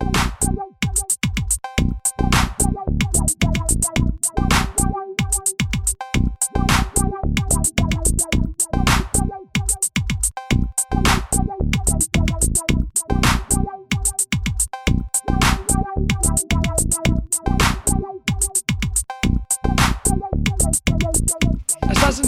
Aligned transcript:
Bye. 0.00 0.73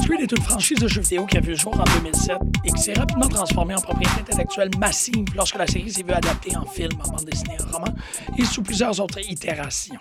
Creed 0.06 0.20
est 0.20 0.30
une 0.30 0.42
franchise 0.44 0.78
de 0.78 0.86
jeux 0.86 1.00
vidéo 1.00 1.26
qui 1.26 1.36
a 1.36 1.40
vu 1.40 1.50
le 1.50 1.56
jour 1.56 1.74
en 1.74 1.82
2007 1.98 2.36
et 2.64 2.70
qui 2.70 2.80
s'est 2.80 2.92
rapidement 2.92 3.26
transformée 3.26 3.74
en 3.74 3.80
propriété 3.80 4.20
intellectuelle 4.20 4.70
massive 4.78 5.24
lorsque 5.34 5.56
la 5.56 5.66
série 5.66 5.90
s'est 5.90 6.04
vue 6.04 6.12
adaptée 6.12 6.56
en 6.56 6.64
film, 6.64 6.92
en 7.04 7.10
bande 7.10 7.24
dessinée, 7.24 7.56
en 7.60 7.72
roman 7.72 7.92
et 8.38 8.44
sous 8.44 8.62
plusieurs 8.62 9.00
autres 9.00 9.18
itérations. 9.28 9.98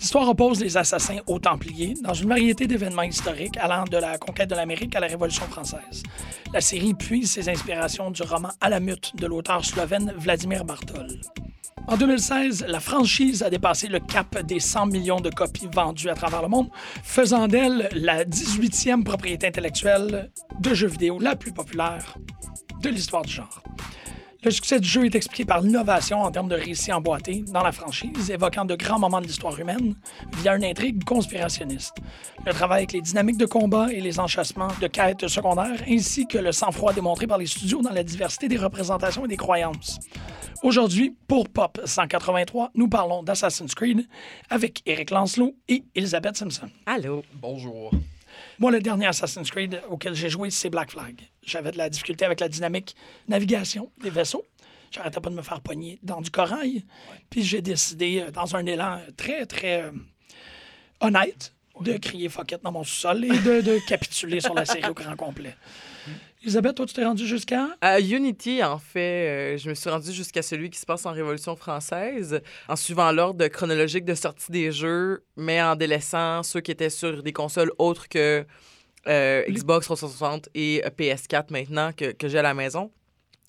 L'histoire 0.00 0.28
oppose 0.28 0.60
les 0.60 0.76
assassins 0.76 1.18
aux 1.28 1.38
Templiers 1.38 1.94
dans 2.02 2.12
une 2.12 2.28
variété 2.28 2.66
d'événements 2.66 3.04
historiques 3.04 3.56
allant 3.58 3.84
de 3.84 3.98
la 3.98 4.18
conquête 4.18 4.50
de 4.50 4.56
l'Amérique 4.56 4.96
à 4.96 5.00
la 5.00 5.06
Révolution 5.06 5.44
française. 5.44 6.02
La 6.52 6.60
série 6.60 6.94
puise 6.94 7.30
ses 7.30 7.48
inspirations 7.48 8.10
du 8.10 8.22
roman 8.22 8.50
Alamut 8.60 9.14
de 9.14 9.26
l'auteur 9.28 9.64
slovène 9.64 10.12
Vladimir 10.18 10.64
Bartol. 10.64 11.06
En 11.90 11.96
2016, 11.96 12.66
la 12.68 12.78
franchise 12.78 13.42
a 13.42 13.50
dépassé 13.50 13.88
le 13.88 13.98
cap 13.98 14.40
des 14.46 14.60
100 14.60 14.86
millions 14.86 15.20
de 15.20 15.28
copies 15.28 15.66
vendues 15.74 16.08
à 16.08 16.14
travers 16.14 16.40
le 16.40 16.46
monde, 16.46 16.68
faisant 17.02 17.48
d'elle 17.48 17.88
la 17.90 18.24
18e 18.24 19.02
propriété 19.02 19.48
intellectuelle 19.48 20.30
de 20.60 20.72
jeux 20.72 20.86
vidéo 20.86 21.18
la 21.18 21.34
plus 21.34 21.50
populaire 21.50 22.16
de 22.80 22.90
l'histoire 22.90 23.22
du 23.22 23.32
genre. 23.32 23.60
Le 24.42 24.50
succès 24.50 24.80
du 24.80 24.88
jeu 24.88 25.04
est 25.04 25.14
expliqué 25.14 25.44
par 25.44 25.60
l'innovation 25.60 26.22
en 26.22 26.30
termes 26.30 26.48
de 26.48 26.54
récits 26.54 26.94
emboîtés 26.94 27.44
dans 27.48 27.62
la 27.62 27.72
franchise, 27.72 28.30
évoquant 28.30 28.64
de 28.64 28.74
grands 28.74 28.98
moments 28.98 29.20
de 29.20 29.26
l'histoire 29.26 29.58
humaine 29.60 29.94
via 30.38 30.56
une 30.56 30.64
intrigue 30.64 31.04
conspirationniste. 31.04 31.96
Le 32.46 32.52
travail 32.54 32.78
avec 32.78 32.92
les 32.92 33.02
dynamiques 33.02 33.36
de 33.36 33.44
combat 33.44 33.92
et 33.92 34.00
les 34.00 34.18
enchâssements 34.18 34.70
de 34.80 34.86
quêtes 34.86 35.28
secondaires, 35.28 35.82
ainsi 35.86 36.26
que 36.26 36.38
le 36.38 36.52
sang-froid 36.52 36.94
démontré 36.94 37.26
par 37.26 37.36
les 37.36 37.44
studios 37.44 37.82
dans 37.82 37.92
la 37.92 38.02
diversité 38.02 38.48
des 38.48 38.56
représentations 38.56 39.26
et 39.26 39.28
des 39.28 39.36
croyances. 39.36 39.98
Aujourd'hui, 40.62 41.14
pour 41.28 41.50
Pop 41.50 41.78
183, 41.84 42.70
nous 42.74 42.88
parlons 42.88 43.22
d'Assassin's 43.22 43.74
Creed 43.74 44.06
avec 44.48 44.80
Eric 44.86 45.10
Lancelot 45.10 45.54
et 45.68 45.84
Elizabeth 45.94 46.38
Simpson. 46.38 46.70
Allô? 46.86 47.22
Bonjour. 47.34 47.90
Moi, 48.58 48.70
le 48.70 48.80
dernier 48.80 49.06
Assassin's 49.06 49.50
Creed 49.50 49.82
auquel 49.90 50.14
j'ai 50.14 50.30
joué, 50.30 50.48
c'est 50.48 50.70
Black 50.70 50.92
Flag. 50.92 51.29
J'avais 51.42 51.72
de 51.72 51.78
la 51.78 51.88
difficulté 51.88 52.24
avec 52.24 52.40
la 52.40 52.48
dynamique 52.48 52.94
navigation 53.28 53.90
des 54.02 54.10
vaisseaux. 54.10 54.44
J'arrêtais 54.90 55.20
pas 55.20 55.30
de 55.30 55.34
me 55.34 55.42
faire 55.42 55.60
pogner 55.60 55.98
dans 56.02 56.20
du 56.20 56.30
corail. 56.30 56.84
Puis 57.30 57.42
j'ai 57.42 57.62
décidé, 57.62 58.20
euh, 58.20 58.30
dans 58.30 58.56
un 58.56 58.66
élan 58.66 59.00
très, 59.16 59.46
très 59.46 59.82
euh, 59.82 59.92
honnête, 61.00 61.54
de 61.80 61.96
crier 61.96 62.28
fuck 62.28 62.52
it 62.52 62.62
dans 62.62 62.72
mon 62.72 62.84
sous-sol 62.84 63.24
et 63.24 63.28
de, 63.28 63.60
de 63.62 63.78
capituler 63.88 64.40
sur 64.40 64.54
la 64.54 64.64
série 64.64 64.88
au 64.90 64.94
grand 64.94 65.16
complet. 65.16 65.56
Elisabeth, 66.42 66.74
toi, 66.74 66.86
tu 66.86 66.94
t'es 66.94 67.04
rendu 67.04 67.26
jusqu'à? 67.26 67.68
À 67.82 68.00
Unity, 68.00 68.64
en 68.64 68.78
fait, 68.78 69.28
euh, 69.28 69.58
je 69.58 69.68
me 69.68 69.74
suis 69.74 69.90
rendu 69.90 70.10
jusqu'à 70.10 70.40
celui 70.40 70.70
qui 70.70 70.78
se 70.78 70.86
passe 70.86 71.04
en 71.04 71.12
Révolution 71.12 71.54
française, 71.54 72.40
en 72.66 72.76
suivant 72.76 73.12
l'ordre 73.12 73.46
chronologique 73.48 74.06
de 74.06 74.14
sortie 74.14 74.50
des 74.50 74.72
jeux, 74.72 75.22
mais 75.36 75.60
en 75.60 75.76
délaissant 75.76 76.42
ceux 76.42 76.60
qui 76.60 76.70
étaient 76.70 76.88
sur 76.88 77.22
des 77.22 77.34
consoles 77.34 77.72
autres 77.76 78.08
que 78.08 78.46
euh, 79.08 79.42
Xbox 79.48 79.86
360 79.86 80.48
et 80.54 80.82
euh, 80.84 80.90
PS4 80.90 81.46
maintenant 81.50 81.92
que, 81.92 82.12
que 82.12 82.28
j'ai 82.28 82.38
à 82.38 82.42
la 82.42 82.54
maison. 82.54 82.90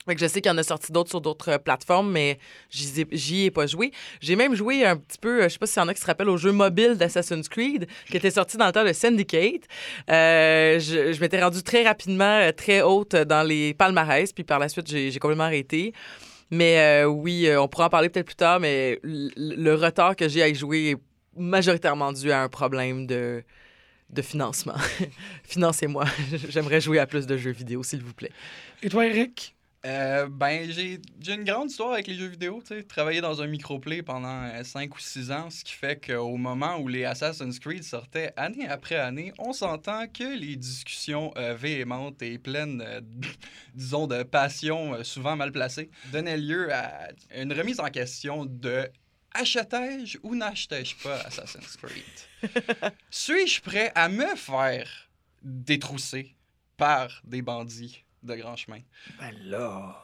Fait 0.05 0.15
que 0.15 0.21
je 0.21 0.25
sais 0.25 0.41
qu'il 0.41 0.51
y 0.51 0.53
en 0.53 0.57
a 0.57 0.63
sorti 0.63 0.91
d'autres 0.91 1.09
sur 1.11 1.21
d'autres 1.21 1.49
euh, 1.49 1.57
plateformes, 1.59 2.11
mais 2.11 2.39
j'y 2.71 3.01
ai, 3.01 3.45
ai 3.45 3.51
pas 3.51 3.67
joué. 3.67 3.91
J'ai 4.19 4.35
même 4.35 4.55
joué 4.55 4.83
un 4.83 4.97
petit 4.97 5.19
peu, 5.19 5.43
je 5.43 5.49
sais 5.49 5.59
pas 5.59 5.67
s'il 5.67 5.79
y 5.79 5.85
en 5.85 5.87
a 5.87 5.93
qui 5.93 6.01
se 6.01 6.07
rappellent, 6.07 6.29
au 6.29 6.37
jeu 6.37 6.51
mobile 6.51 6.95
d'Assassin's 6.95 7.47
Creed, 7.47 7.87
qui 8.09 8.17
était 8.17 8.31
sorti 8.31 8.57
dans 8.57 8.65
le 8.65 8.71
temps 8.71 8.83
de 8.83 8.93
Syndicate. 8.93 9.63
Euh, 10.09 10.79
je 10.79 11.13
je 11.13 11.19
m'étais 11.21 11.41
rendu 11.41 11.61
très 11.61 11.83
rapidement 11.83 12.51
très 12.55 12.81
haute 12.81 13.15
dans 13.15 13.43
les 13.43 13.73
palmarès, 13.73 14.33
puis 14.33 14.43
par 14.43 14.57
la 14.59 14.69
suite, 14.69 14.87
j'ai 14.87 15.19
complètement 15.19 15.43
arrêté. 15.43 15.93
Mais 16.49 17.03
euh, 17.03 17.05
oui, 17.05 17.47
on 17.57 17.67
pourra 17.67 17.85
en 17.85 17.89
parler 17.89 18.09
peut-être 18.09 18.25
plus 18.25 18.35
tard, 18.35 18.59
mais 18.59 18.99
le 19.03 19.73
retard 19.75 20.15
que 20.15 20.27
j'ai 20.27 20.41
à 20.41 20.47
y 20.47 20.55
jouer 20.55 20.91
est 20.91 20.97
majoritairement 21.37 22.11
dû 22.11 22.31
à 22.31 22.41
un 22.41 22.49
problème 22.49 23.05
de, 23.05 23.43
de 24.11 24.21
financement. 24.21 24.75
Financez-moi. 25.43 26.05
J'aimerais 26.49 26.81
jouer 26.81 26.99
à 26.99 27.07
plus 27.07 27.25
de 27.27 27.37
jeux 27.37 27.51
vidéo, 27.51 27.83
s'il 27.83 28.03
vous 28.03 28.13
plaît. 28.13 28.31
Et 28.83 28.89
toi, 28.89 29.05
Eric? 29.05 29.55
Euh, 29.83 30.27
ben, 30.29 30.69
j'ai 30.71 30.99
une 31.33 31.43
grande 31.43 31.71
histoire 31.71 31.93
avec 31.93 32.05
les 32.05 32.13
jeux 32.13 32.27
vidéo. 32.27 32.61
tu 32.61 32.75
sais. 32.75 32.83
Travaillé 32.83 33.19
dans 33.19 33.41
un 33.41 33.47
microplay 33.47 34.03
pendant 34.03 34.47
5 34.63 34.95
ou 34.95 34.99
6 34.99 35.31
ans, 35.31 35.49
ce 35.49 35.63
qui 35.63 35.73
fait 35.73 36.05
qu'au 36.05 36.37
moment 36.37 36.77
où 36.77 36.87
les 36.87 37.03
Assassin's 37.03 37.57
Creed 37.57 37.83
sortaient 37.83 38.31
année 38.37 38.67
après 38.67 38.97
année, 38.97 39.33
on 39.39 39.53
s'entend 39.53 40.05
que 40.07 40.37
les 40.37 40.55
discussions 40.55 41.33
euh, 41.35 41.55
véhémentes 41.55 42.21
et 42.21 42.37
pleines, 42.37 42.83
euh, 42.85 43.01
disons, 43.73 44.05
de 44.05 44.21
passion 44.21 44.93
euh, 44.93 45.03
souvent 45.03 45.35
mal 45.35 45.51
placées, 45.51 45.89
donnaient 46.11 46.37
lieu 46.37 46.71
à 46.71 47.09
une 47.35 47.51
remise 47.51 47.79
en 47.79 47.87
question 47.87 48.45
de 48.45 48.87
achetais-je 49.33 50.17
ou 50.23 50.35
n'achetais-je 50.35 50.95
pas 50.97 51.21
Assassin's 51.21 51.77
Creed? 51.77 52.03
Suis-je 53.09 53.61
prêt 53.61 53.91
à 53.95 54.09
me 54.09 54.35
faire 54.35 55.09
détrousser 55.41 56.35
par 56.77 57.21
des 57.23 57.41
bandits 57.41 58.03
de 58.23 58.35
grand 58.35 58.55
chemin? 58.55 58.81
Ben 59.19 59.35
là. 59.43 60.03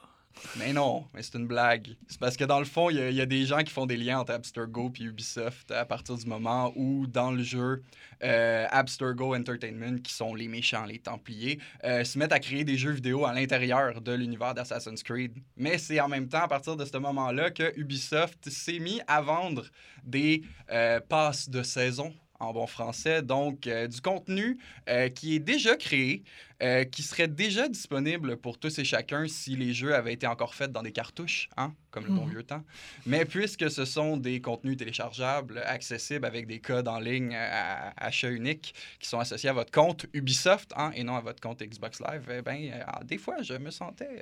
Mais 0.57 0.73
non, 0.73 1.05
mais 1.13 1.21
c'est 1.21 1.35
une 1.37 1.47
blague. 1.47 1.95
C'est 2.07 2.19
parce 2.19 2.35
que 2.35 2.43
dans 2.43 2.59
le 2.59 2.65
fond, 2.65 2.89
il 2.89 2.97
y, 3.13 3.21
a- 3.21 3.25
des 3.25 3.45
gens 3.45 3.59
qui 3.59 3.71
font 3.71 3.85
des 3.85 3.97
liens 3.97 4.19
entre 4.19 4.33
Abstergo 4.33 4.91
et 4.99 5.03
Ubisoft 5.03 5.71
à 5.71 5.85
partir 5.85 6.15
du 6.15 6.25
moment 6.25 6.71
où, 6.75 7.05
dans 7.07 7.31
le 7.31 7.43
jeu, 7.43 7.83
euh, 8.23 8.65
Abstergo 8.71 9.35
Entertainment, 9.35 9.97
qui 10.01 10.13
sont 10.13 10.33
les 10.33 10.47
méchants, 10.47 10.85
les 10.85 10.99
Templiers, 10.99 11.59
euh, 11.83 12.03
se 12.03 12.17
mettent 12.17 12.33
à 12.33 12.39
créer 12.39 12.63
des 12.63 12.77
jeux 12.77 12.91
vidéo 12.91 13.25
à 13.25 13.33
l'intérieur 13.33 14.01
de 14.01 14.13
l'univers 14.13 14.53
d'Assassin's 14.53 15.03
Creed. 15.03 15.33
Mais 15.57 15.77
c'est 15.77 15.99
en 15.99 16.07
même 16.07 16.27
temps, 16.27 16.43
à 16.43 16.47
partir 16.47 16.75
de 16.75 16.85
ce 16.85 16.97
moment-là, 16.97 17.51
que 17.51 17.77
Ubisoft 17.79 18.49
s'est 18.49 18.79
mis 18.79 19.01
à 19.07 19.21
vendre 19.21 19.65
des 20.03 20.41
euh, 20.71 20.99
passes 21.01 21.49
de 21.49 21.61
saison 21.63 22.13
en 22.39 22.53
bon 22.53 22.67
français, 22.67 23.21
donc 23.21 23.65
euh, 23.67 23.87
du 23.87 23.99
contenu 24.01 24.57
euh, 24.89 25.09
qui 25.09 25.35
est 25.35 25.39
déjà 25.39 25.75
créé, 25.75 26.23
euh, 26.61 26.83
qui 26.83 27.01
serait 27.03 27.27
déjà 27.27 27.67
disponible 27.67 28.37
pour 28.37 28.59
tous 28.59 28.77
et 28.79 28.83
chacun 28.83 29.27
si 29.27 29.55
les 29.55 29.73
jeux 29.73 29.95
avaient 29.95 30.13
été 30.13 30.27
encore 30.27 30.53
faits 30.55 30.71
dans 30.71 30.83
des 30.83 30.91
cartouches, 30.91 31.49
hein, 31.57 31.73
comme 31.91 32.05
le 32.05 32.11
bon 32.11 32.25
Mhm. 32.25 32.31
vieux 32.31 32.43
temps. 32.43 32.63
Mais 33.05 33.25
puisque 33.25 33.69
ce 33.71 33.85
sont 33.85 34.17
des 34.17 34.39
contenus 34.41 34.77
téléchargeables, 34.77 35.59
accessibles 35.65 36.25
avec 36.25 36.45
des 36.47 36.59
codes 36.59 36.87
en 36.87 36.99
ligne 36.99 37.33
à, 37.35 37.89
à 37.89 38.05
achat 38.07 38.29
unique 38.29 38.73
qui 38.99 39.07
sont 39.09 39.19
associés 39.19 39.49
à 39.49 39.53
votre 39.53 39.71
compte 39.71 40.05
Ubisoft 40.13 40.71
hein, 40.75 40.91
et 40.95 41.03
non 41.03 41.15
à 41.15 41.21
votre 41.21 41.41
compte 41.41 41.61
Xbox 41.63 41.99
Live, 42.01 42.29
eh 42.37 42.41
ben, 42.41 42.71
euh, 42.71 43.03
des 43.03 43.17
fois, 43.17 43.41
je 43.41 43.53
me 43.55 43.71
sentais, 43.71 44.21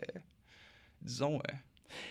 disons, 1.02 1.42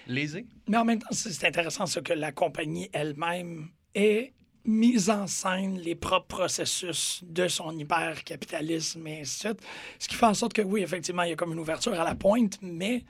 lésé. 0.06 0.46
Mais 0.68 0.76
en 0.76 0.84
même 0.84 0.98
temps, 0.98 1.08
c'est 1.12 1.46
intéressant 1.46 1.86
ce 1.86 2.00
que 2.00 2.12
la 2.12 2.32
compagnie 2.32 2.88
elle-même 2.92 3.68
ait 3.94 4.32
mise 4.64 5.10
en 5.10 5.26
scène 5.26 5.78
les 5.78 5.94
propres 5.94 6.26
processus 6.26 7.20
de 7.24 7.48
son 7.48 7.76
hyper-capitalisme 7.78 9.06
et 9.06 9.20
ainsi 9.20 9.42
de 9.44 9.48
suite. 9.48 9.62
Ce 9.98 10.08
qui 10.08 10.14
fait 10.14 10.26
en 10.26 10.34
sorte 10.34 10.52
que, 10.52 10.62
oui, 10.62 10.82
effectivement, 10.82 11.22
il 11.22 11.30
y 11.30 11.32
a 11.32 11.36
comme 11.36 11.52
une 11.52 11.58
ouverture 11.58 11.98
à 11.98 12.04
la 12.04 12.14
pointe, 12.14 12.58
mais 12.62 13.04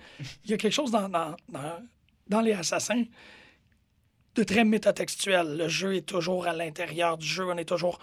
il 0.45 0.51
y 0.51 0.55
a 0.55 0.57
quelque 0.57 0.73
chose 0.73 0.91
dans, 0.91 1.09
dans, 1.09 1.37
dans, 2.29 2.41
les 2.41 2.53
assassins 2.53 3.05
de 4.35 4.43
très 4.43 4.65
métatextuel. 4.65 5.57
Le 5.57 5.69
jeu 5.69 5.97
est 5.97 6.07
toujours 6.07 6.47
à 6.47 6.53
l'intérieur 6.53 7.19
du 7.19 7.27
jeu. 7.27 7.47
On 7.47 7.57
est 7.57 7.69
toujours, 7.69 7.99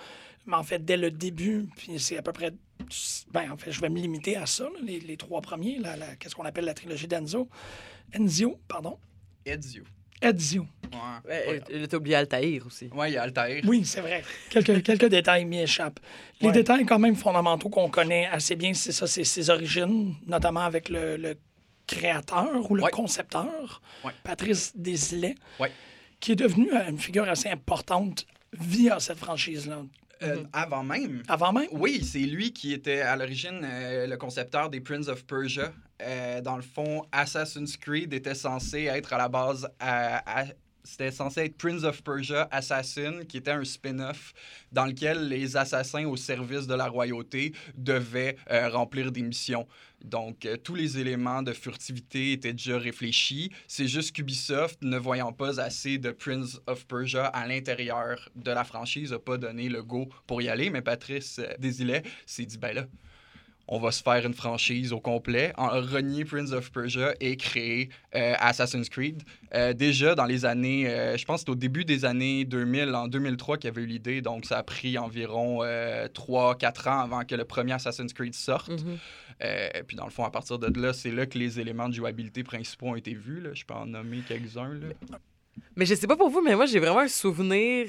mais 0.45 0.56
en 0.56 0.63
fait, 0.63 0.84
dès 0.84 0.97
le 0.97 1.11
début, 1.11 1.67
puis 1.75 2.00
c'est 2.00 2.17
à 2.17 2.22
peu 2.22 2.31
près. 2.31 2.51
Ben, 3.31 3.51
en 3.51 3.57
fait, 3.57 3.72
je 3.72 3.79
vais 3.79 3.90
me 3.90 4.00
limiter 4.00 4.35
à 4.35 4.45
ça, 4.45 4.67
les, 4.81 5.00
les 5.00 5.16
trois 5.16 5.40
premiers, 5.41 5.79
qu'est-ce 6.19 6.34
qu'on 6.34 6.45
appelle 6.45 6.66
la 6.66 6.73
trilogie 6.73 7.07
d'Enzo? 7.07 7.47
Enzio, 8.17 8.59
pardon. 8.67 8.97
Ezio. 9.45 9.84
Ezio. 10.21 10.65
Ouais, 11.25 11.61
Ouais, 11.69 11.87
T'as 11.87 11.97
oublié 11.97 12.16
Altaïr 12.17 12.66
aussi. 12.67 12.87
Ouais, 12.93 13.11
il 13.11 13.13
y 13.13 13.17
a 13.17 13.23
Altair. 13.23 13.61
Oui, 13.66 13.85
c'est 13.85 14.01
vrai. 14.01 14.23
Quelques, 14.49 14.84
quelques 14.84 15.05
détails 15.09 15.46
m'y 15.46 15.61
échappent. 15.61 15.99
Les 16.41 16.47
Ouais. 16.47 16.53
détails 16.53 16.85
quand 16.85 16.99
même 16.99 17.16
fondamentaux 17.16 17.69
qu'on 17.69 17.90
connaît 17.90 18.28
assez 18.28 18.55
bien, 18.55 18.73
c'est 18.73 18.91
ça, 18.91 19.07
c'est 19.07 19.23
ses 19.23 19.49
origines, 19.49 20.16
notamment 20.28 20.61
avec 20.61 20.90
le, 20.90 21.16
le 21.17 21.37
créateur 21.87 22.69
ou 22.69 22.75
le 22.75 22.84
Ouais. 22.84 22.91
concepteur, 22.91 23.81
Ouais. 24.03 24.11
Patrice 24.23 24.73
Desilets, 24.75 25.35
Ouais. 25.59 25.72
qui 26.19 26.34
est 26.34 26.35
devenu 26.35 26.72
euh, 26.73 26.90
une 26.90 26.99
figure 26.99 27.28
assez 27.29 27.49
importante 27.49 28.25
via 28.53 28.99
cette 28.99 29.17
franchise-là. 29.17 29.84
Euh, 30.23 30.44
Avant 30.53 30.84
même, 30.84 31.23
Avant 31.28 31.52
même, 31.53 31.68
Oui, 31.72 32.03
c'est 32.03 32.20
lui 32.20 32.53
qui 32.53 32.73
était 32.73 33.02
à 33.02 33.16
l'origine 33.16 33.62
euh, 33.64 34.08
le 34.08 34.18
concepteur 34.18 34.70
des 34.70 34.79
Prince 34.82 35.08
of 35.08 35.26
Persia. 35.26 35.72
Euh, 36.02 36.41
dans 36.41 36.56
le 36.56 36.62
fond, 36.62 37.03
Assassin's 37.12 37.78
Creed 37.78 38.14
était 38.14 38.35
censé 38.35 38.84
être 38.84 39.14
à 39.14 39.18
la 39.18 39.29
base 39.29 39.68
à- 39.79 40.41
à- 40.41 40.46
c'était 40.83 41.11
censé 41.11 41.41
être 41.41 41.57
Prince 41.57 41.83
of 41.83 42.03
Persia 42.03 42.47
Assassin, 42.51 43.23
qui 43.28 43.37
était 43.37 43.51
un 43.51 43.63
spin-off 43.63 44.33
dans 44.72 44.85
lequel 44.85 45.28
les 45.28 45.57
assassins 45.57 46.05
au 46.05 46.16
service 46.16 46.67
de 46.67 46.73
la 46.73 46.87
royauté 46.87 47.53
devaient 47.75 48.35
euh, 48.49 48.69
remplir 48.69 49.11
des 49.11 49.22
missions. 49.22 49.67
Donc, 50.03 50.45
euh, 50.45 50.57
tous 50.57 50.75
les 50.75 50.97
éléments 50.97 51.43
de 51.43 51.53
furtivité 51.53 52.31
étaient 52.31 52.53
déjà 52.53 52.78
réfléchis. 52.78 53.51
C'est 53.67 53.87
juste 53.87 54.16
qu'Ubisoft, 54.16 54.81
ne 54.81 54.97
voyant 54.97 55.31
pas 55.31 55.59
assez 55.59 55.97
de 55.97 56.11
Prince 56.11 56.59
of 56.67 56.87
Persia 56.87 57.25
à 57.25 57.47
l'intérieur 57.47 58.29
de 58.35 58.51
la 58.51 58.63
franchise, 58.63 59.11
n'a 59.11 59.19
pas 59.19 59.37
donné 59.37 59.69
le 59.69 59.84
go 59.84 60.09
pour 60.25 60.41
y 60.41 60.49
aller. 60.49 60.69
Mais 60.69 60.81
Patrice 60.81 61.39
euh, 61.39 61.53
Desilets 61.59 62.03
s'est 62.25 62.45
dit, 62.45 62.57
ben 62.57 62.73
là, 62.73 62.87
on 63.67 63.79
va 63.79 63.91
se 63.91 64.03
faire 64.03 64.25
une 64.25 64.34
franchise 64.34 64.91
au 64.93 64.99
complet, 64.99 65.53
en 65.58 65.69
renier 65.69 66.25
Prince 66.25 66.52
of 66.52 66.72
Persia 66.72 67.13
et 67.19 67.37
créer 67.37 67.90
euh, 68.16 68.34
Assassin's 68.40 68.90
Creed. 68.90 69.23
Euh, 69.53 69.73
déjà 69.73 70.16
dans 70.16 70.25
les 70.25 70.46
années, 70.46 70.90
euh, 70.90 71.17
je 71.17 71.25
pense 71.25 71.41
que 71.41 71.46
c'est 71.46 71.52
au 71.52 71.55
début 71.55 71.85
des 71.85 72.05
années 72.05 72.46
2000, 72.46 72.93
en 72.93 73.08
2003 73.08 73.58
qu'il 73.58 73.69
y 73.69 73.72
avait 73.72 73.84
eu 73.84 73.85
l'idée, 73.85 74.22
donc 74.22 74.46
ça 74.46 74.58
a 74.58 74.63
pris 74.63 74.97
environ 74.97 75.63
3-4 75.63 76.90
ans 76.90 76.99
avant 76.99 77.23
que 77.23 77.35
le 77.35 77.46
premier 77.46 77.73
Assassin's 77.73 78.13
Creed 78.13 78.34
sorte. 78.34 78.69
Mhm. 78.69 78.97
puis 79.87 79.96
dans 79.96 80.05
le 80.05 80.11
fond, 80.11 80.25
à 80.25 80.31
partir 80.31 80.59
de 80.59 80.79
là, 80.79 80.93
c'est 80.93 81.11
là 81.11 81.25
que 81.25 81.37
les 81.37 81.59
éléments 81.59 81.90
de 81.90 81.93
jouabilité 81.93 82.43
principaux 82.43 82.87
ont 82.87 82.96
été 82.96 83.13
vus. 83.13 83.41
Là. 83.41 83.52
Je 83.53 83.63
peux 83.63 83.73
en 83.73 83.85
nommer 83.85 84.19
quelques-uns. 84.28 84.79
Mais 85.75 85.85
je 85.85 85.96
sais 85.96 86.08
pas 86.08 86.17
pour 86.17 86.29
vous, 86.29 86.41
mais 86.41 86.55
moi 86.55 86.66
j'ai 86.66 86.79
vraiment 86.79 86.99
un 86.99 87.08
souvenir 87.08 87.87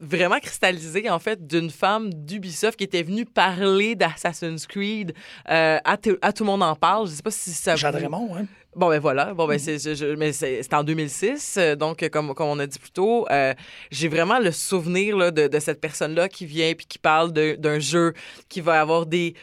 vraiment 0.00 0.38
cristallisé, 0.40 1.08
en 1.08 1.18
fait, 1.18 1.46
d'une 1.46 1.70
femme 1.70 2.12
d'Ubisoft 2.12 2.76
qui 2.76 2.84
était 2.84 3.02
venue 3.02 3.24
parler 3.24 3.94
d'Assassin's 3.94 4.66
Creed 4.66 5.14
euh, 5.50 5.78
à, 5.84 5.96
tout 5.96 6.16
le 6.40 6.44
monde 6.44 6.62
en 6.62 6.74
parle. 6.74 7.08
Je 7.08 7.12
sais 7.12 7.22
pas 7.22 7.30
si 7.30 7.50
ça 7.50 7.74
Raymond, 7.74 8.36
hein? 8.36 8.46
Bon, 8.74 8.88
ben 8.88 8.98
voilà. 8.98 9.34
Bon, 9.34 9.46
ben 9.46 9.56
mm-hmm. 9.56 10.32
c'est, 10.32 10.74
en 10.74 10.82
2006. 10.82 11.56
Euh, 11.58 11.76
donc, 11.76 12.08
comme, 12.10 12.34
comme 12.34 12.48
on 12.48 12.58
a 12.58 12.66
dit 12.66 12.78
plus 12.78 12.90
tôt, 12.90 13.24
euh, 13.30 13.54
j'ai 13.92 14.08
vraiment 14.08 14.40
le 14.40 14.50
souvenir 14.50 15.16
là, 15.16 15.30
de, 15.30 15.46
de, 15.46 15.58
cette 15.60 15.80
personne-là 15.80 16.28
qui 16.28 16.44
vient 16.44 16.72
puis 16.74 16.86
qui 16.86 16.98
parle 16.98 17.32
d'un 17.32 17.78
jeu 17.78 18.14
qui 18.48 18.60
va 18.60 18.80
avoir 18.80 19.06
des. 19.06 19.34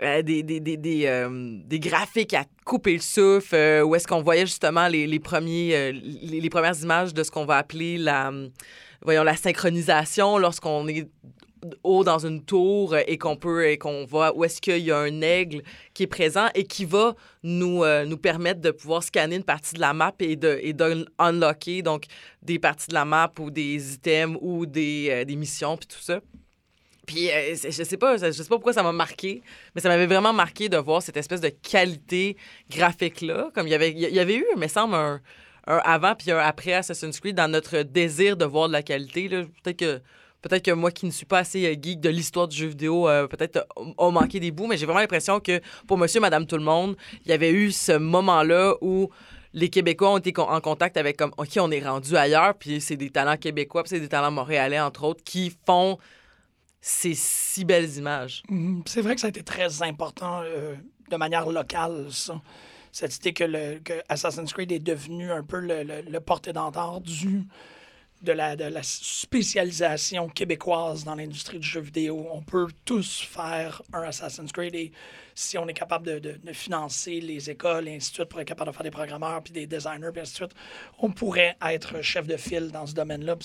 des, 0.00 0.22
des, 0.22 0.42
des, 0.42 0.76
des, 0.78 1.28
des, 1.66 1.80
graphiques 1.80 2.32
à 2.32 2.44
couper 2.64 2.94
le 2.94 3.00
souffle, 3.00 3.82
où 3.84 3.94
est-ce 3.94 4.08
qu'on 4.08 4.22
voyait 4.22 4.46
justement 4.46 4.88
les, 4.88 5.06
les 5.06 5.20
premiers, 5.20 5.92
les, 5.92 6.40
les, 6.40 6.50
premières 6.50 6.80
images 6.80 7.12
de 7.12 7.22
ce 7.22 7.30
qu'on 7.30 7.44
va 7.44 7.58
appeler 7.58 7.98
la, 7.98 8.32
voyons, 9.04 9.22
la 9.22 9.36
synchronisation 9.36 10.38
lorsqu'on 10.38 10.86
est 10.88 11.08
haut 11.84 12.04
dans 12.04 12.26
une 12.26 12.44
tour 12.44 12.96
et 12.96 13.18
qu'on 13.18 13.36
peut 13.36 13.68
et 13.68 13.78
qu'on 13.78 14.04
voit 14.04 14.36
où 14.36 14.44
est-ce 14.44 14.60
qu'il 14.60 14.78
y 14.78 14.90
a 14.90 14.98
un 14.98 15.20
aigle 15.20 15.62
qui 15.94 16.04
est 16.04 16.08
présent 16.08 16.48
et 16.54 16.64
qui 16.64 16.84
va 16.84 17.14
nous, 17.42 17.84
euh, 17.84 18.04
nous 18.04 18.16
permettre 18.16 18.60
de 18.60 18.70
pouvoir 18.70 19.02
scanner 19.02 19.36
une 19.36 19.44
partie 19.44 19.74
de 19.74 19.80
la 19.80 19.92
map 19.92 20.12
et 20.18 20.36
de, 20.36 20.58
et 20.60 20.72
donc 21.82 22.04
des 22.42 22.58
parties 22.58 22.88
de 22.88 22.94
la 22.94 23.04
map 23.04 23.30
ou 23.38 23.50
des 23.50 23.94
items 23.94 24.38
ou 24.40 24.66
des, 24.66 25.08
euh, 25.10 25.24
des 25.24 25.36
missions 25.36 25.76
puis 25.76 25.86
tout 25.86 26.00
ça. 26.00 26.20
Puis 27.06 27.30
euh, 27.30 27.54
je 27.54 27.82
sais 27.82 27.96
pas, 27.96 28.16
je 28.16 28.30
sais 28.30 28.44
pas 28.44 28.56
pourquoi 28.56 28.72
ça 28.72 28.82
m'a 28.82 28.92
marqué, 28.92 29.42
mais 29.74 29.80
ça 29.80 29.88
m'avait 29.88 30.06
vraiment 30.06 30.32
marqué 30.32 30.68
de 30.68 30.76
voir 30.76 31.02
cette 31.02 31.16
espèce 31.16 31.40
de 31.40 31.48
qualité 31.48 32.36
graphique 32.70 33.20
là, 33.20 33.50
comme 33.54 33.66
il 33.66 33.70
y 33.70 33.74
avait 33.74 33.90
il 33.90 33.98
y 33.98 34.20
avait 34.20 34.36
eu, 34.36 34.46
me 34.56 34.68
semble 34.68 34.94
un 34.94 35.20
un 35.66 35.80
avant 35.84 36.14
puis 36.14 36.30
un 36.30 36.38
après 36.38 36.74
Assassin's 36.74 37.20
Creed 37.20 37.36
dans 37.36 37.50
notre 37.50 37.82
désir 37.82 38.36
de 38.36 38.44
voir 38.44 38.68
de 38.68 38.72
la 38.72 38.82
qualité. 38.82 39.28
Peut-être 39.28 39.76
que 39.76 40.00
peut-être 40.42 40.64
que 40.64 40.72
moi 40.72 40.90
qui 40.90 41.06
ne 41.06 41.10
suis 41.10 41.26
pas 41.26 41.38
assez 41.38 41.64
euh, 41.66 41.76
geek 41.80 42.00
de 42.00 42.08
l'histoire 42.08 42.48
du 42.48 42.56
jeu 42.56 42.66
vidéo, 42.66 43.08
euh, 43.08 43.26
peut-être 43.26 43.66
a 43.96 44.10
manqué 44.10 44.40
des 44.40 44.50
bouts, 44.50 44.66
mais 44.66 44.76
j'ai 44.76 44.86
vraiment 44.86 45.00
l'impression 45.00 45.40
que 45.40 45.60
pour 45.86 45.96
monsieur, 45.96 46.20
madame, 46.20 46.46
tout 46.46 46.56
le 46.56 46.64
monde, 46.64 46.96
il 47.24 47.30
y 47.30 47.32
avait 47.32 47.52
eu 47.52 47.70
ce 47.70 47.92
moment-là 47.92 48.74
où 48.80 49.08
les 49.54 49.68
Québécois 49.68 50.12
ont 50.12 50.18
été 50.18 50.32
en 50.38 50.60
contact 50.60 50.96
avec 50.96 51.16
comme 51.16 51.32
on 51.38 51.70
est 51.70 51.86
rendu 51.86 52.16
ailleurs, 52.16 52.54
puis 52.54 52.80
c'est 52.80 52.96
des 52.96 53.10
talents 53.10 53.36
québécois, 53.36 53.82
puis 53.82 53.90
c'est 53.90 54.00
des 54.00 54.08
talents 54.08 54.30
montréalais 54.30 54.80
entre 54.80 55.04
autres 55.04 55.22
qui 55.22 55.56
font 55.66 55.98
ces 56.80 57.14
si 57.14 57.64
belles 57.64 57.96
images. 57.96 58.42
Mm-hmm. 58.50 58.82
C'est 58.86 59.02
vrai 59.02 59.14
que 59.14 59.20
ça 59.20 59.28
a 59.28 59.30
été 59.30 59.44
très 59.44 59.82
important 59.82 60.40
euh, 60.42 60.74
de 61.10 61.16
manière 61.16 61.48
locale 61.48 62.06
ça 62.10 62.40
cette 62.92 63.16
idée 63.16 63.32
que, 63.32 63.44
le, 63.44 63.80
Assassin's 64.08 64.52
Creed 64.52 64.70
est 64.70 64.78
devenu 64.78 65.32
un 65.32 65.42
peu 65.42 65.58
le, 65.58 65.82
le, 65.82 66.20
porte-étendard 66.20 67.00
du 67.00 67.44
de 68.22 68.32
la, 68.32 68.54
la 68.54 68.82
spécialisation 68.84 70.28
québécoise 70.28 71.02
dans 71.02 71.16
l'industrie 71.16 71.58
du 71.58 71.66
jeu 71.66 71.80
vidéo. 71.80 72.28
On 72.30 72.40
peut 72.40 72.68
tous 72.84 73.20
faire 73.20 73.82
un 73.92 74.02
Assassin's 74.02 74.52
Creed 74.52 74.76
et 74.76 74.92
si 75.34 75.58
on 75.58 75.66
est 75.66 75.74
capable 75.74 76.20
de, 76.20 76.38
financer 76.52 77.20
les 77.20 77.50
écoles 77.50 77.86
de 77.86 77.98
suite 77.98 78.26
pour 78.26 78.40
être 78.40 78.46
capable 78.46 78.70
de 78.70 78.76
faire 78.76 78.84
des 78.84 78.92
programmeurs 78.92 79.42
puis 79.42 79.52
des 79.52 79.66
designers 79.66 80.10
puis 80.12 80.20
ainsi 80.20 80.40
on 81.00 81.10
pourrait 81.10 81.56
être 81.66 82.00
chef 82.02 82.26
de 82.26 82.36
file 82.36 82.70
dans 82.70 82.86
ce 82.86 82.94
domaine-là. 82.94 83.36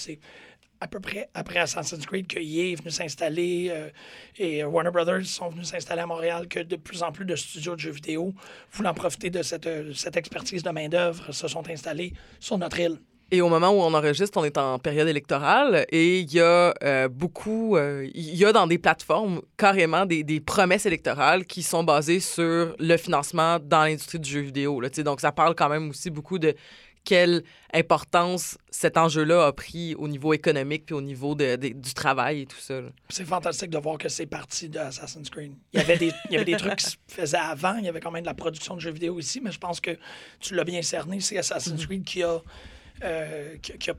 À 0.80 0.88
peu 0.88 1.00
près 1.00 1.30
après 1.34 1.60
Assassin's 1.60 2.06
Creed 2.06 2.28
que 2.28 2.40
EA 2.40 2.74
est 2.74 2.76
venu 2.76 2.92
s'installer 2.92 3.70
euh, 3.72 3.90
et 4.38 4.64
Warner 4.64 4.92
Brothers 4.92 5.26
sont 5.26 5.50
venus 5.50 5.68
s'installer 5.68 6.02
à 6.02 6.06
Montréal, 6.06 6.48
que 6.48 6.60
de 6.60 6.76
plus 6.76 7.04
en 7.04 7.12
plus 7.12 7.26
de 7.26 7.36
studios 7.36 7.76
de 7.76 7.80
jeux 7.80 7.92
vidéo, 7.92 8.34
voulant 8.72 8.94
profiter 8.94 9.30
de 9.30 9.42
cette, 9.42 9.68
euh, 9.68 9.94
cette 9.94 10.18
expertise 10.18 10.64
de 10.64 10.70
main-d'œuvre, 10.70 11.32
se 11.32 11.48
sont 11.48 11.68
installés 11.70 12.14
sur 12.40 12.58
notre 12.58 12.80
île. 12.80 13.00
Et 13.30 13.42
au 13.42 13.50
moment 13.50 13.72
où 13.72 13.82
on 13.82 13.94
enregistre, 13.94 14.38
on 14.38 14.46
est 14.46 14.58
en 14.58 14.80
période 14.80 15.10
électorale 15.10 15.86
et 15.90 16.20
il 16.20 16.34
y 16.34 16.40
a 16.40 16.74
euh, 16.82 17.10
beaucoup, 17.10 17.78
il 17.78 18.36
y 18.36 18.46
a 18.46 18.54
dans 18.54 18.68
des 18.68 18.78
plateformes 18.78 19.42
carrément 19.58 20.06
des, 20.06 20.24
des, 20.24 20.40
promesses 20.40 20.86
électorales 20.86 21.46
qui 21.46 21.62
sont 21.62 21.84
basées 21.84 22.22
sur 22.22 22.74
le 22.80 22.96
financement 22.96 23.60
dans 23.62 23.84
l'industrie 23.84 24.20
du 24.20 24.30
jeu 24.30 24.40
vidéo. 24.40 24.80
Là, 24.80 24.88
donc 25.04 25.20
ça 25.20 25.34
parle 25.34 25.56
quand 25.56 25.68
même 25.68 25.90
aussi 25.90 26.10
beaucoup 26.10 26.40
de 26.40 26.56
quelle 27.08 27.44
importance 27.74 28.58
cet 28.70 28.98
enjeu-là 28.98 29.46
a 29.46 29.54
pris 29.54 29.96
au 29.96 30.10
niveau 30.10 30.34
économique 30.34 30.88
puis 30.88 30.94
au 30.94 31.02
niveau 31.02 31.36
de, 31.36 31.56
du 31.56 31.94
travail 31.94 32.42
et 32.42 32.46
tout 32.46 32.60
ça. 32.60 32.82
C'est 33.08 33.24
fantastique 33.24 33.70
de 33.70 33.78
voir 33.78 33.98
que 33.98 34.10
c'est 34.10 34.26
parti 34.26 34.68
de 34.68 34.78
Assassin's 34.78 35.30
Creed. 35.30 35.54
Il 35.72 35.80
y, 35.80 35.82
avait 35.82 35.98
des, 35.98 36.12
il 36.26 36.34
y 36.34 36.36
avait 36.36 36.44
des 36.44 36.58
trucs 36.58 36.76
qui 36.76 36.86
se 36.86 36.98
faisaient 37.08 37.38
avant, 37.38 37.78
il 37.78 37.86
y 37.86 37.88
avait 37.88 38.02
quand 38.02 38.12
même 38.12 38.24
de 38.24 38.28
la 38.28 38.34
production 38.34 38.76
de 38.76 38.82
jeux 38.82 38.92
vidéo 38.92 39.18
ici, 39.22 39.40
mais 39.42 39.54
je 39.54 39.58
pense 39.58 39.80
que 39.80 39.98
tu 40.42 40.54
l'as 40.54 40.66
bien 40.66 40.82
cerné, 40.82 41.22
c'est 41.22 41.38
Assassin's 41.38 41.82
mm-hmm. 41.82 41.86
Creed 41.86 42.04
qui 42.04 42.24
a, 42.24 42.42
euh, 43.06 43.56
qui, 43.60 43.90
a 43.90 43.94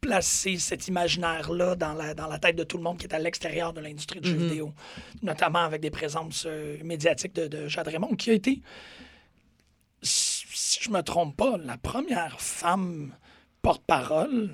placé 0.00 0.58
cet 0.58 0.86
imaginaire-là 0.86 1.74
dans 1.74 1.94
la, 1.94 2.14
dans 2.14 2.28
la 2.28 2.38
tête 2.38 2.54
de 2.54 2.62
tout 2.62 2.76
le 2.76 2.84
monde 2.84 2.98
qui 2.98 3.06
est 3.06 3.14
à 3.14 3.18
l'extérieur 3.18 3.72
de 3.72 3.80
l'industrie 3.80 4.20
du 4.20 4.30
jeu 4.30 4.36
mm-hmm. 4.36 4.48
vidéo, 4.48 4.72
notamment 5.22 5.64
avec 5.64 5.80
des 5.80 5.90
présences 5.90 6.44
euh, 6.46 6.76
médiatiques 6.84 7.34
de, 7.34 7.48
de 7.48 7.66
Jade 7.66 7.88
Raymond, 7.88 8.14
qui 8.14 8.30
a 8.30 8.34
été 8.34 8.62
si 10.62 10.80
je 10.80 10.90
me 10.90 11.02
trompe 11.02 11.36
pas, 11.36 11.56
la 11.58 11.76
première 11.76 12.40
femme 12.40 13.14
porte-parole, 13.62 14.50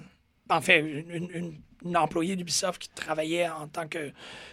en 0.48 0.60
fait, 0.62 0.80
une, 0.80 1.54
employée 1.94 2.34
d'Ubisoft 2.34 2.80
qui 2.82 2.88
travaillait 2.88 3.48
en 3.48 3.68
tant 3.68 3.86
que 3.86 4.10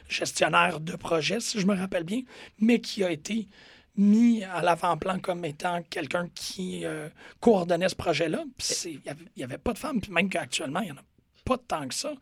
gestionnaire 0.10 0.80
de 0.82 0.96
projet, 0.96 1.40
si 1.40 1.60
je 1.60 1.66
me 1.66 1.74
rappelle 1.74 2.04
bien, 2.04 2.22
mais 2.60 2.82
qui 2.82 3.04
a 3.04 3.10
été 3.10 3.48
mis 3.96 4.44
à 4.44 4.62
l'avant-plan 4.62 5.20
comme 5.20 5.46
étant 5.46 5.82
quelqu'un 5.90 6.30
qui 6.36 6.84
euh, 6.84 7.08
coordonnait 7.40 7.90
ce 7.90 7.96
projet-là. 7.96 8.44
Il 8.84 9.02
n'y 9.38 9.44
avait, 9.44 9.58
pas 9.58 9.72
de 9.72 9.80
femmes, 9.80 10.02
puis 10.02 10.12
même 10.12 10.30
qu'actuellement, 10.30 10.82
il 10.82 10.88
n'y 10.88 10.92
en 10.92 10.98
a 10.98 11.06
pas 11.46 11.58
tant 11.58 11.88
que 11.88 11.96
ça. 11.96 12.14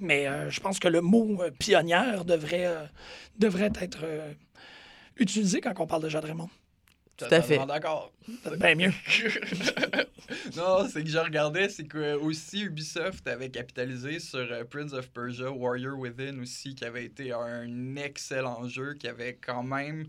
Mais 0.00 0.26
euh, 0.26 0.48
je 0.50 0.60
pense 0.60 0.78
que 0.78 0.88
le 0.88 1.02
mot 1.02 1.42
euh, 1.42 1.50
pionnière 1.50 2.24
devrait, 2.24 2.88
devrait 3.38 3.72
être 3.80 4.06
utilisé 5.16 5.60
quand 5.60 5.74
on 5.78 5.86
parle 5.86 6.04
de 6.04 6.08
Jade 6.08 6.24
Raymond. 6.24 6.48
Tout 7.18 7.26
à 7.30 7.42
fait. 7.42 7.58
d'accord. 7.66 8.12
Bien 8.58 8.74
mieux. 8.76 8.92
non, 10.56 10.86
c'est 10.88 11.02
que 11.02 11.10
je 11.10 11.18
regardais, 11.18 11.68
c'est 11.68 11.84
que 11.84 12.14
aussi 12.14 12.62
Ubisoft 12.62 13.26
avait 13.26 13.50
capitalisé 13.50 14.20
sur 14.20 14.38
euh, 14.38 14.64
Prince 14.64 14.92
of 14.92 15.10
Persia, 15.10 15.50
Warrior 15.50 15.98
Within 15.98 16.38
aussi, 16.40 16.74
qui 16.74 16.84
avait 16.84 17.04
été 17.04 17.32
un 17.32 17.96
excellent 17.96 18.68
jeu, 18.68 18.94
qui 18.94 19.08
avait 19.08 19.34
quand 19.34 19.64
même 19.64 20.06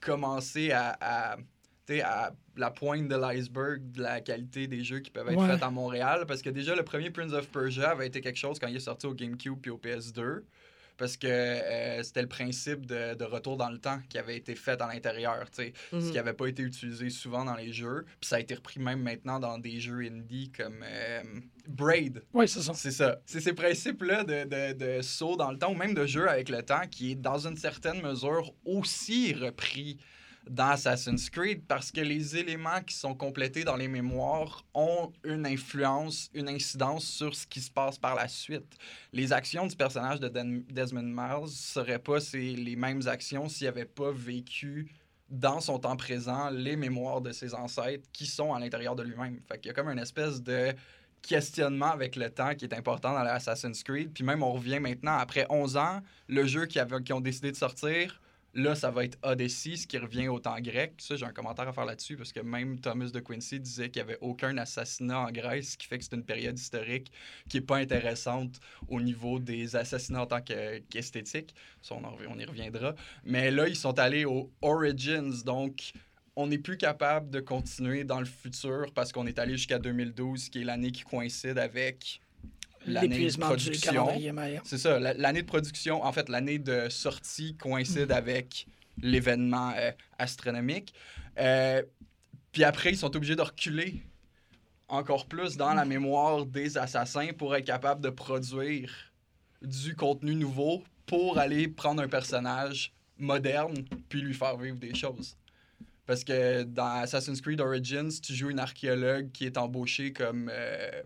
commencé 0.00 0.70
à, 0.70 0.96
à 1.00 1.36
à 2.00 2.32
la 2.56 2.70
pointe 2.70 3.08
de 3.08 3.16
l'iceberg 3.16 3.82
de 3.92 4.02
la 4.02 4.20
qualité 4.20 4.66
des 4.66 4.82
jeux 4.84 5.00
qui 5.00 5.10
peuvent 5.10 5.28
être 5.28 5.46
faits 5.46 5.62
à 5.62 5.70
Montréal. 5.70 6.24
Parce 6.26 6.42
que 6.42 6.50
déjà, 6.50 6.74
le 6.74 6.84
premier 6.84 7.10
Prince 7.10 7.32
of 7.32 7.48
Persia 7.48 7.90
avait 7.90 8.06
été 8.06 8.20
quelque 8.20 8.38
chose 8.38 8.58
quand 8.58 8.68
il 8.68 8.76
est 8.76 8.80
sorti 8.80 9.06
au 9.06 9.14
GameCube 9.14 9.58
puis 9.60 9.70
au 9.70 9.78
PS2 9.78 10.42
parce 11.02 11.16
que 11.16 11.26
euh, 11.26 12.00
c'était 12.04 12.22
le 12.22 12.28
principe 12.28 12.86
de, 12.86 13.24
retour 13.24 13.56
dans 13.56 13.70
le 13.70 13.78
temps 13.78 13.98
qui 14.08 14.18
avait 14.18 14.36
été 14.36 14.54
fait 14.54 14.80
à 14.80 14.86
l'intérieur, 14.86 15.48
ce 15.50 15.62
qui 15.62 16.12
n'avait 16.12 16.30
mhm. 16.30 16.36
pas 16.36 16.46
été 16.46 16.62
utilisé 16.62 17.10
souvent 17.10 17.44
dans 17.44 17.56
les 17.56 17.72
jeux. 17.72 18.04
Puis 18.20 18.28
ça 18.28 18.36
a 18.36 18.38
été 18.38 18.54
repris 18.54 18.78
même 18.78 19.02
maintenant 19.02 19.40
dans 19.40 19.58
des 19.58 19.80
jeux 19.80 19.98
indie 20.02 20.52
comme 20.56 20.84
euh, 20.84 21.22
Braid. 21.66 22.22
Oui, 22.32 22.46
c'est 22.46 22.62
ça. 22.62 22.72
C'est 22.74 22.92
ça. 22.92 23.18
C'est 23.26 23.40
ces 23.40 23.52
principes-là 23.52 24.22
de, 24.22 24.44
de, 24.44 24.74
de, 24.74 25.02
saut 25.02 25.34
dans 25.34 25.50
le 25.50 25.58
temps, 25.58 25.72
ou 25.72 25.74
même 25.74 25.92
de 25.92 26.06
jeu 26.06 26.28
avec 26.28 26.48
le 26.48 26.62
temps, 26.62 26.86
qui 26.88 27.10
est 27.10 27.16
dans 27.16 27.48
une 27.48 27.56
certaine 27.56 28.00
mesure 28.00 28.54
aussi 28.64 29.34
repris 29.34 29.98
dans 30.48 30.70
Assassin's 30.70 31.30
Creed 31.30 31.64
parce 31.66 31.90
que 31.90 32.00
les 32.00 32.36
éléments 32.36 32.80
qui 32.86 32.94
sont 32.94 33.14
complétés 33.14 33.64
dans 33.64 33.76
les 33.76 33.88
mémoires 33.88 34.64
ont 34.74 35.12
une 35.24 35.46
influence, 35.46 36.30
une 36.34 36.48
incidence 36.48 37.04
sur 37.04 37.34
ce 37.34 37.46
qui 37.46 37.60
se 37.60 37.70
passe 37.70 37.98
par 37.98 38.14
la 38.14 38.28
suite. 38.28 38.76
Les 39.12 39.32
actions 39.32 39.66
du 39.66 39.76
personnage 39.76 40.20
de 40.20 40.28
Desmond 40.28 41.02
Miles 41.02 41.48
seraient 41.48 41.98
pas 41.98 42.18
les 42.32 42.76
mêmes 42.76 43.06
actions 43.06 43.48
s'il 43.48 43.66
n'avait 43.66 43.84
pas 43.84 44.10
vécu 44.10 44.90
dans 45.28 45.60
son 45.60 45.78
temps 45.78 45.96
présent 45.96 46.50
les 46.50 46.76
mémoires 46.76 47.20
de 47.20 47.32
ses 47.32 47.54
ancêtres 47.54 48.06
qui 48.12 48.26
sont 48.26 48.52
à 48.52 48.60
l'intérieur 48.60 48.94
de 48.94 49.02
lui-même. 49.02 49.40
Fait 49.48 49.58
qu'il 49.58 49.68
y 49.68 49.70
a 49.70 49.74
comme 49.74 49.88
une 49.88 49.98
espèce 49.98 50.42
de 50.42 50.74
questionnement 51.22 51.90
avec 51.90 52.16
le 52.16 52.28
temps 52.30 52.54
qui 52.54 52.64
est 52.64 52.74
important 52.74 53.14
dans 53.14 53.22
l'Assassin's 53.22 53.82
Creed. 53.82 54.12
Puis 54.12 54.24
même, 54.24 54.42
on 54.42 54.52
revient 54.52 54.80
maintenant, 54.80 55.16
après 55.16 55.46
11 55.48 55.76
ans, 55.76 56.02
le 56.28 56.46
jeu 56.46 56.66
qui, 56.66 56.78
avait, 56.78 57.02
qui 57.02 57.12
ont 57.12 57.20
décidé 57.20 57.50
de 57.52 57.56
sortir, 57.56 58.20
là, 58.54 58.74
ça 58.74 58.90
va 58.90 59.04
être 59.04 59.18
Odyssey, 59.22 59.76
ce 59.76 59.86
qui 59.86 59.98
revient 59.98 60.28
au 60.28 60.38
temps 60.38 60.60
grec. 60.60 60.94
Ça, 60.98 61.16
j'ai 61.16 61.24
un 61.24 61.32
commentaire 61.32 61.68
à 61.68 61.72
faire 61.72 61.84
là-dessus, 61.84 62.16
parce 62.16 62.32
que 62.32 62.40
même 62.40 62.80
Thomas 62.80 63.08
de 63.10 63.20
Quincy 63.20 63.60
disait 63.60 63.90
qu'il 63.90 64.02
n'y 64.02 64.10
avait 64.10 64.18
aucun 64.20 64.56
assassinat 64.58 65.20
en 65.20 65.30
Grèce, 65.30 65.72
ce 65.72 65.76
qui 65.76 65.86
fait 65.86 65.98
que 65.98 66.04
c'est 66.04 66.14
une 66.14 66.24
période 66.24 66.58
historique 66.58 67.10
qui 67.48 67.58
n'est 67.58 67.64
pas 67.64 67.78
intéressante 67.78 68.60
au 68.88 69.00
niveau 69.00 69.38
des 69.38 69.74
assassinats 69.76 70.22
en 70.22 70.26
tant 70.26 70.42
que- 70.42 70.78
qu'esthétique. 70.90 71.54
Ça, 71.80 71.94
on, 71.94 72.04
en 72.04 72.16
on 72.28 72.38
y 72.38 72.44
reviendra. 72.44 72.94
Mais 73.24 73.50
là, 73.50 73.68
ils 73.68 73.76
sont 73.76 73.98
allés 73.98 74.24
aux 74.24 74.52
Origins, 74.60 75.42
donc 75.44 75.92
on 76.36 76.46
n'est 76.46 76.58
plus 76.58 76.76
capable 76.76 77.30
de 77.30 77.40
continuer 77.40 78.04
dans 78.04 78.20
le 78.20 78.26
futur 78.26 78.86
parce 78.94 79.12
qu'on 79.12 79.26
est 79.26 79.38
allé 79.38 79.52
jusqu'à 79.56 79.78
2012, 79.78 80.48
qui 80.48 80.62
est 80.62 80.64
l'année 80.64 80.90
qui 80.92 81.02
coïncide 81.02 81.58
avec 81.58 82.20
l'année 82.86 83.08
de 83.26 83.40
production. 83.56 84.06
C'est 84.64 84.78
ça, 84.78 84.98
la- 84.98 85.14
l'année 85.14 85.42
de 85.42 85.46
production, 85.46 86.04
en 86.04 86.12
fait, 86.12 86.28
l'année 86.28 86.58
de 86.58 86.88
sortie 86.88 87.56
coïncide 87.56 88.12
avec 88.12 88.66
l'événement 89.00 89.72
euh, 89.76 89.90
astronomique. 90.18 90.92
Euh, 91.38 91.82
puis 92.52 92.64
après, 92.64 92.90
ils 92.90 92.96
sont 92.96 93.14
obligés 93.16 93.36
de 93.36 93.42
reculer 93.42 94.02
encore 94.88 95.26
plus 95.26 95.56
dans 95.56 95.72
la 95.72 95.84
mémoire 95.86 96.44
des 96.44 96.76
assassins 96.76 97.30
pour 97.36 97.56
être 97.56 97.64
capable 97.64 98.02
de 98.02 98.10
produire 98.10 98.92
du 99.62 99.94
contenu 99.96 100.34
nouveau 100.34 100.82
pour 101.06 101.38
aller 101.38 101.68
prendre 101.68 102.02
un 102.02 102.08
personnage 102.08 102.92
moderne 103.16 103.74
puis 104.08 104.20
lui 104.20 104.34
faire 104.34 104.56
vivre 104.58 104.76
des 104.76 104.94
choses. 104.94 105.36
Parce 106.04 106.24
que 106.24 106.64
dans 106.64 107.00
Assassin's 107.00 107.40
Creed 107.40 107.60
Origins, 107.60 108.10
tu 108.20 108.34
joues 108.34 108.50
une 108.50 108.58
archéologue 108.58 109.30
qui 109.32 109.46
est 109.46 109.56
embauchée 109.56 110.12
comme 110.12 110.50
euh, 110.52 111.02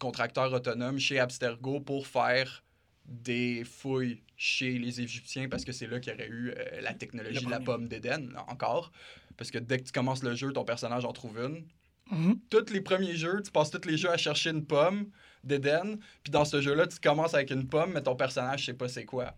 contracteur 0.00 0.52
autonome 0.52 0.98
chez 0.98 1.20
Abstergo 1.20 1.78
pour 1.78 2.08
faire 2.08 2.64
des 3.06 3.62
fouilles 3.64 4.22
chez 4.36 4.78
les 4.78 5.00
Égyptiens 5.00 5.48
parce 5.48 5.64
que 5.64 5.72
c'est 5.72 5.86
là 5.86 6.00
qu'il 6.00 6.12
y 6.12 6.16
aurait 6.16 6.28
eu 6.28 6.50
euh, 6.50 6.80
la 6.80 6.94
technologie 6.94 7.44
de 7.44 7.50
la 7.50 7.60
pomme 7.60 7.86
d'Éden, 7.86 8.32
encore. 8.48 8.90
Parce 9.36 9.50
que 9.50 9.58
dès 9.58 9.78
que 9.78 9.84
tu 9.84 9.92
commences 9.92 10.22
le 10.22 10.34
jeu, 10.34 10.52
ton 10.52 10.64
personnage 10.64 11.04
en 11.04 11.12
trouve 11.12 11.38
une. 11.38 11.64
Mhm. 12.10 12.40
Tous 12.50 12.70
les 12.72 12.80
premiers 12.80 13.14
jeux, 13.16 13.40
tu 13.44 13.52
passes 13.52 13.70
tous 13.70 13.86
les 13.86 13.96
jeux 13.96 14.10
à 14.10 14.16
chercher 14.16 14.50
une 14.50 14.64
pomme 14.64 15.10
d'Éden. 15.44 15.98
Puis 16.22 16.30
dans 16.30 16.44
ce 16.44 16.60
jeu-là, 16.60 16.86
tu 16.86 16.98
commences 16.98 17.34
avec 17.34 17.50
une 17.50 17.68
pomme, 17.68 17.92
mais 17.92 18.02
ton 18.02 18.16
personnage, 18.16 18.60
je 18.60 18.66
sais 18.66 18.74
pas 18.74 18.88
c'est 18.88 19.04
quoi. 19.04 19.34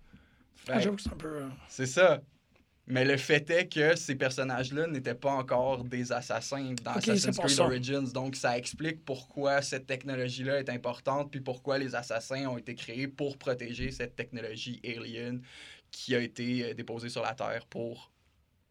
Ah, 0.69 0.81
c'est 0.81 0.89
un 0.89 1.17
peu. 1.17 1.29
euh, 1.29 1.49
c'est 1.69 1.87
ça. 1.87 2.23
Mais 2.89 3.05
le 3.05 3.17
fait 3.17 3.49
est 3.51 3.69
que 3.69 3.95
ces 3.95 4.17
personnages-là 4.17 4.89
n'étaient 4.89 5.15
pas 5.15 5.31
encore 5.31 5.85
des 5.85 6.11
assassins 6.11 6.75
dans 6.85 6.91
Assassin's 6.93 7.39
Creed 7.39 7.51
ça. 7.57 7.65
Origins. 7.65 8.13
Donc, 8.13 8.35
ça 8.35 8.59
explique 8.59 9.05
pourquoi 9.05 9.63
cette 9.63 9.87
technologie-là 9.87 10.59
est 10.59 10.69
importante, 10.69 11.31
puis 11.31 11.41
pourquoi 11.41 11.79
les 11.79 11.95
assassins 11.95 12.47
ont 12.47 12.59
été 12.59 12.75
créés 12.75 13.07
pour 13.07 13.39
protéger 13.39 13.93
cette 13.93 14.17
technologie 14.17 14.81
alien 14.85 15.41
qui 15.93 16.15
a 16.17 16.19
été 16.19 16.65
euh, 16.71 16.75
déposée 16.75 17.09
sur 17.09 17.23
la 17.23 17.35
Terre 17.35 17.67
pour 17.71 18.11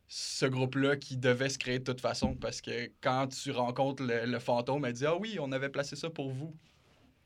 ce 0.10 0.46
groupe-là 0.46 0.98
qui 0.98 1.16
devait 1.16 1.48
se 1.48 1.58
créer 1.58 1.80
de 1.80 1.86
toute 1.86 2.02
façon. 2.02 2.36
Parce 2.36 2.60
que 2.60 2.92
quand 3.00 3.28
tu 3.28 3.52
rencontres 3.52 4.04
le, 4.04 4.26
le 4.26 4.40
fantôme, 4.40 4.84
elle 4.84 4.94
dit 4.94 5.06
Ah 5.06 5.16
oui, 5.16 5.38
on 5.40 5.54
avait 5.54 5.70
placé 5.70 5.96
ça 5.96 6.10
pour 6.10 6.32
vous. 6.32 6.54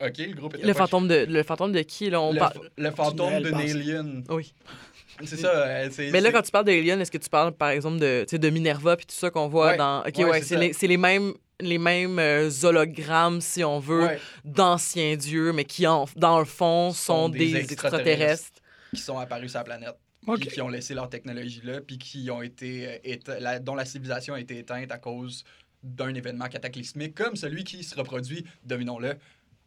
Ok, 0.00 0.18
le 0.18 0.34
groupe 0.34 0.54
était 0.54 0.66
Le 0.66 0.72
pas- 0.72 0.80
fantôme 0.80 1.08
de, 1.08 1.24
le 1.28 1.42
fantôme 1.42 1.72
de 1.72 1.80
qui, 1.80 2.10
là? 2.10 2.20
On 2.20 2.32
le, 2.32 2.38
parle... 2.38 2.52
fa- 2.52 2.60
le 2.76 2.90
fantôme 2.92 3.42
pense. 3.50 3.60
Alien. 3.60 4.22
Oui. 4.28 4.52
C'est 5.24 5.36
ça. 5.36 5.48
euh, 5.66 5.88
c'est- 5.90 6.10
Mais 6.10 6.20
là, 6.20 6.28
c'est- 6.28 6.32
quand 6.32 6.42
tu 6.42 6.50
parles 6.50 6.64
d'Alien, 6.64 7.00
est-ce 7.00 7.10
que 7.10 7.18
tu 7.18 7.28
parles, 7.30 7.52
par 7.52 7.70
exemple, 7.70 7.98
de, 7.98 8.24
tu 8.28 8.32
sais, 8.32 8.38
de 8.38 8.50
Minerva 8.50 8.96
puis 8.96 9.06
tout 9.06 9.14
ça 9.14 9.30
qu'on 9.30 9.48
voit 9.48 9.68
Ouais. 9.68 9.76
dans... 9.76 10.00
OK, 10.00 10.14
Ouais, 10.18 10.24
ouais, 10.24 10.42
c'est 10.42 10.56
les, 10.56 10.72
c'est 10.72 10.86
les 10.86 10.96
mêmes, 10.96 11.32
les 11.60 11.78
mêmes 11.78 12.18
euh, 12.18 12.50
hologrammes, 12.62 13.40
si 13.40 13.64
on 13.64 13.78
veut, 13.78 14.04
Ouais. 14.06 14.20
d'anciens 14.44 15.16
dieux, 15.16 15.52
mais 15.52 15.64
qui, 15.64 15.86
en, 15.86 16.06
dans 16.16 16.38
le 16.38 16.44
fond, 16.44 16.90
sont, 16.92 17.24
Sont 17.24 17.28
des, 17.28 17.38
des 17.38 17.56
extraterrestres. 17.56 18.00
extraterrestres. 18.02 18.60
qui 18.94 19.00
sont 19.02 19.18
apparus 19.18 19.50
sur 19.50 19.58
la 19.60 19.64
planète. 19.64 19.94
Ok. 20.26 20.40
Puis 20.40 20.48
qui 20.48 20.60
ont 20.60 20.68
laissé 20.68 20.94
leur 20.94 21.08
technologie 21.08 21.60
là, 21.64 21.80
puis 21.80 21.98
qui 21.98 22.30
ont 22.30 22.42
été 22.42 22.86
euh, 22.88 22.98
éte- 23.04 23.28
la- 23.40 23.58
dont 23.58 23.74
la 23.74 23.84
civilisation 23.84 24.34
a 24.34 24.40
été 24.40 24.58
éteinte 24.58 24.90
à 24.90 24.98
cause 24.98 25.44
d'un 25.82 26.12
événement 26.14 26.46
cataclysmique 26.48 27.14
comme 27.14 27.36
celui 27.36 27.62
qui 27.62 27.84
se 27.84 27.94
reproduit, 27.94 28.44
devinons-le, 28.64 29.14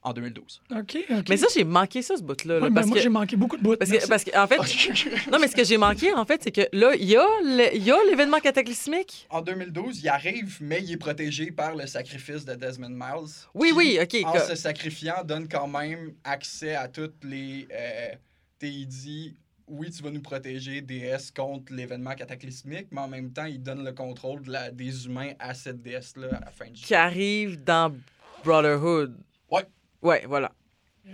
en 0.02 0.14
2012. 0.14 0.62
OK, 0.72 0.98
OK. 1.10 1.26
Mais 1.30 1.38
ça, 1.38 1.48
j'ai 1.54 1.64
manqué 1.64 2.02
ça, 2.02 2.16
ce 2.18 2.24
bout-là. 2.24 2.56
là, 2.56 2.62
Ouais, 2.62 2.70
ben, 2.70 2.76
parce 2.76 2.88
moi, 2.88 2.98
que... 2.98 3.04
j'ai 3.04 3.10
manqué 3.10 3.36
beaucoup 3.36 3.58
de 3.58 3.62
bouts. 3.64 3.76
Parce 3.78 3.92
que, 3.92 4.08
parce 4.08 4.24
que, 4.24 4.38
en 4.38 4.48
fait, 4.48 4.58
non, 5.32 5.40
mais 5.40 5.48
ce 5.48 5.56
que 5.56 5.64
j'ai 5.64 5.78
manqué, 5.78 6.14
en 6.14 6.26
fait, 6.26 6.42
c'est 6.44 6.52
que 6.52 6.62
là, 6.72 6.96
il 6.96 7.06
y 7.06 7.16
a 7.18 7.26
le- 7.44 7.76
il 7.76 7.84
y 7.84 7.92
a 7.92 7.98
l'événement 8.10 8.40
cataclysmique. 8.40 9.28
En 9.30 9.42
2012, 9.42 10.02
il 10.02 10.08
arrive, 10.10 10.58
mais 10.62 10.82
il 10.82 10.92
est 10.94 10.98
protégé 10.98 11.52
par 11.52 11.76
le 11.76 11.86
sacrifice 11.88 12.46
de 12.46 12.56
Desmond 12.56 12.90
Miles. 12.90 13.30
Oui, 13.54 13.70
qui, 13.70 13.74
oui, 13.76 14.00
OK. 14.02 14.18
En 14.26 14.32
que- 14.34 14.40
se 14.40 14.56
sacrifiant, 14.56 15.24
donne 15.26 15.48
quand 15.48 15.68
même 15.68 16.14
accès 16.24 16.76
à 16.76 16.88
toutes 16.88 17.24
les. 17.24 17.68
Euh, 17.74 18.10
t'es- 18.58 18.70
il 18.70 18.88
dit 18.88 19.36
oui, 19.72 19.92
tu 19.92 20.02
vas 20.02 20.10
nous 20.10 20.22
protéger, 20.22 20.82
DS, 20.82 21.30
contre 21.36 21.72
l'événement 21.74 22.16
cataclysmique, 22.16 22.88
mais 22.90 23.02
en 23.02 23.08
même 23.08 23.32
temps, 23.32 23.46
il 23.46 23.62
donne 23.62 23.84
le 23.86 23.92
contrôle 23.92 24.42
de 24.42 24.52
la, 24.52 24.72
des 24.72 25.06
humains 25.06 25.34
à 25.38 25.54
cette 25.54 25.84
DS-là 25.84 26.30
à 26.38 26.40
la 26.46 26.50
fin 26.52 26.66
du 26.72 26.80
jeu. 26.80 26.88
qui 26.88 26.96
arrive 26.96 27.64
dans 27.64 27.96
Brotherhood. 28.44 29.16
Ouais. 29.52 29.66
Ouais, 30.02 30.24
voilà. 30.28 30.52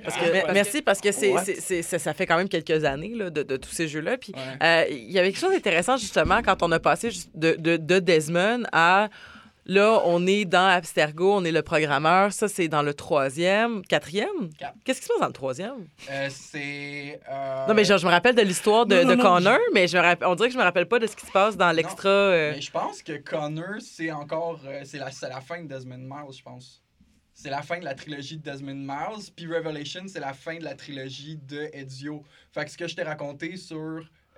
Parce 0.03 0.17
que, 0.17 0.25
Ah, 0.25 0.41
parce 0.41 0.53
merci, 0.53 0.81
parce 0.81 0.99
que 1.01 1.11
c'est, 1.11 1.31
What? 1.31 1.45
c'est- 1.45 1.81
c'est- 1.81 1.99
ça, 1.99 2.13
fait 2.13 2.25
quand 2.25 2.35
même 2.37 2.49
quelques 2.49 2.83
années 2.83 3.13
là, 3.15 3.29
de, 3.29 3.43
de 3.43 3.55
tous 3.57 3.69
ces 3.71 3.87
jeux-là. 3.87 4.17
Puis 4.17 4.33
Ouais. 4.35 4.41
euh, 4.61 4.85
il 4.89 5.09
y 5.11 5.17
avait 5.19 5.31
quelque 5.31 5.39
chose 5.39 5.53
d'intéressant, 5.53 5.95
justement, 5.95 6.41
quand 6.43 6.61
on 6.63 6.71
a 6.73 6.79
passé 6.79 7.09
de, 7.33 7.53
de, 7.53 7.77
de 7.77 7.99
Desmond 7.99 8.63
à. 8.71 9.09
Là, 9.67 9.99
on 10.05 10.27
est 10.27 10.45
dans 10.45 10.67
Abstergo, 10.67 11.33
on 11.33 11.43
est 11.43 11.51
le 11.51 11.63
programmeur. 11.63 12.31
Ça, 12.31 12.47
c'est 12.47 12.67
dans 12.67 12.83
le 12.83 12.93
troisième, 12.93 13.81
quatrième? 13.83 14.51
Quatre. 14.59 14.75
Qu'est-ce 14.83 14.99
qui 14.99 15.05
se 15.05 15.11
passe 15.11 15.21
dans 15.21 15.25
le 15.25 15.33
troisième? 15.33 15.87
Euh, 16.11 16.27
c'est. 16.29 17.19
euh, 17.31 17.65
Non, 17.67 17.73
mais 17.73 17.83
genre, 17.83 17.97
je 17.97 18.05
me 18.05 18.11
rappelle 18.11 18.35
de 18.35 18.43
l'histoire 18.43 18.85
de, 18.85 18.93
Non, 18.97 19.01
non, 19.03 19.09
de 19.09 19.15
non, 19.15 19.23
Connor, 19.23 19.57
mais 19.73 19.87
je 19.87 19.97
me 19.97 20.03
rappelle- 20.03 20.27
on 20.27 20.35
dirait 20.35 20.49
que 20.49 20.53
je 20.53 20.59
me 20.59 20.63
rappelle 20.63 20.85
pas 20.87 20.99
de 20.99 21.07
ce 21.07 21.15
qui 21.15 21.25
se 21.25 21.31
passe 21.31 21.57
dans 21.57 21.71
l'extra. 21.71 22.29
Mais 22.29 22.61
je 22.61 22.69
pense 22.69 23.01
que 23.01 23.13
Connor, 23.17 23.77
c'est 23.79 24.11
encore. 24.11 24.59
c'est 24.83 24.99
la, 24.99 25.09
c'est 25.09 25.29
la 25.29 25.41
fin 25.41 25.63
de 25.63 25.67
Desmond 25.67 25.97
Miles, 25.97 26.37
je 26.37 26.43
pense. 26.43 26.83
C'est 27.37 27.49
la 27.49 27.61
fin 27.61 27.77
de 27.79 27.83
la 27.85 27.93
trilogie 27.93 28.37
de 28.37 28.43
Desmond 28.49 28.73
Miles. 28.75 29.29
Puis 29.35 29.45
Revelation, 29.45 30.03
c'est 30.07 30.21
la 30.21 30.33
fin 30.33 30.57
de 30.57 30.63
la 30.63 30.73
trilogie 30.73 31.35
de 31.37 31.69
Ezio. 31.73 32.23
Fait 32.53 32.63
que 32.65 32.71
ce 32.71 32.77
que 32.77 32.87
je 32.87 32.95
t'ai 32.95 33.03
raconté 33.03 33.57
sur 33.57 33.77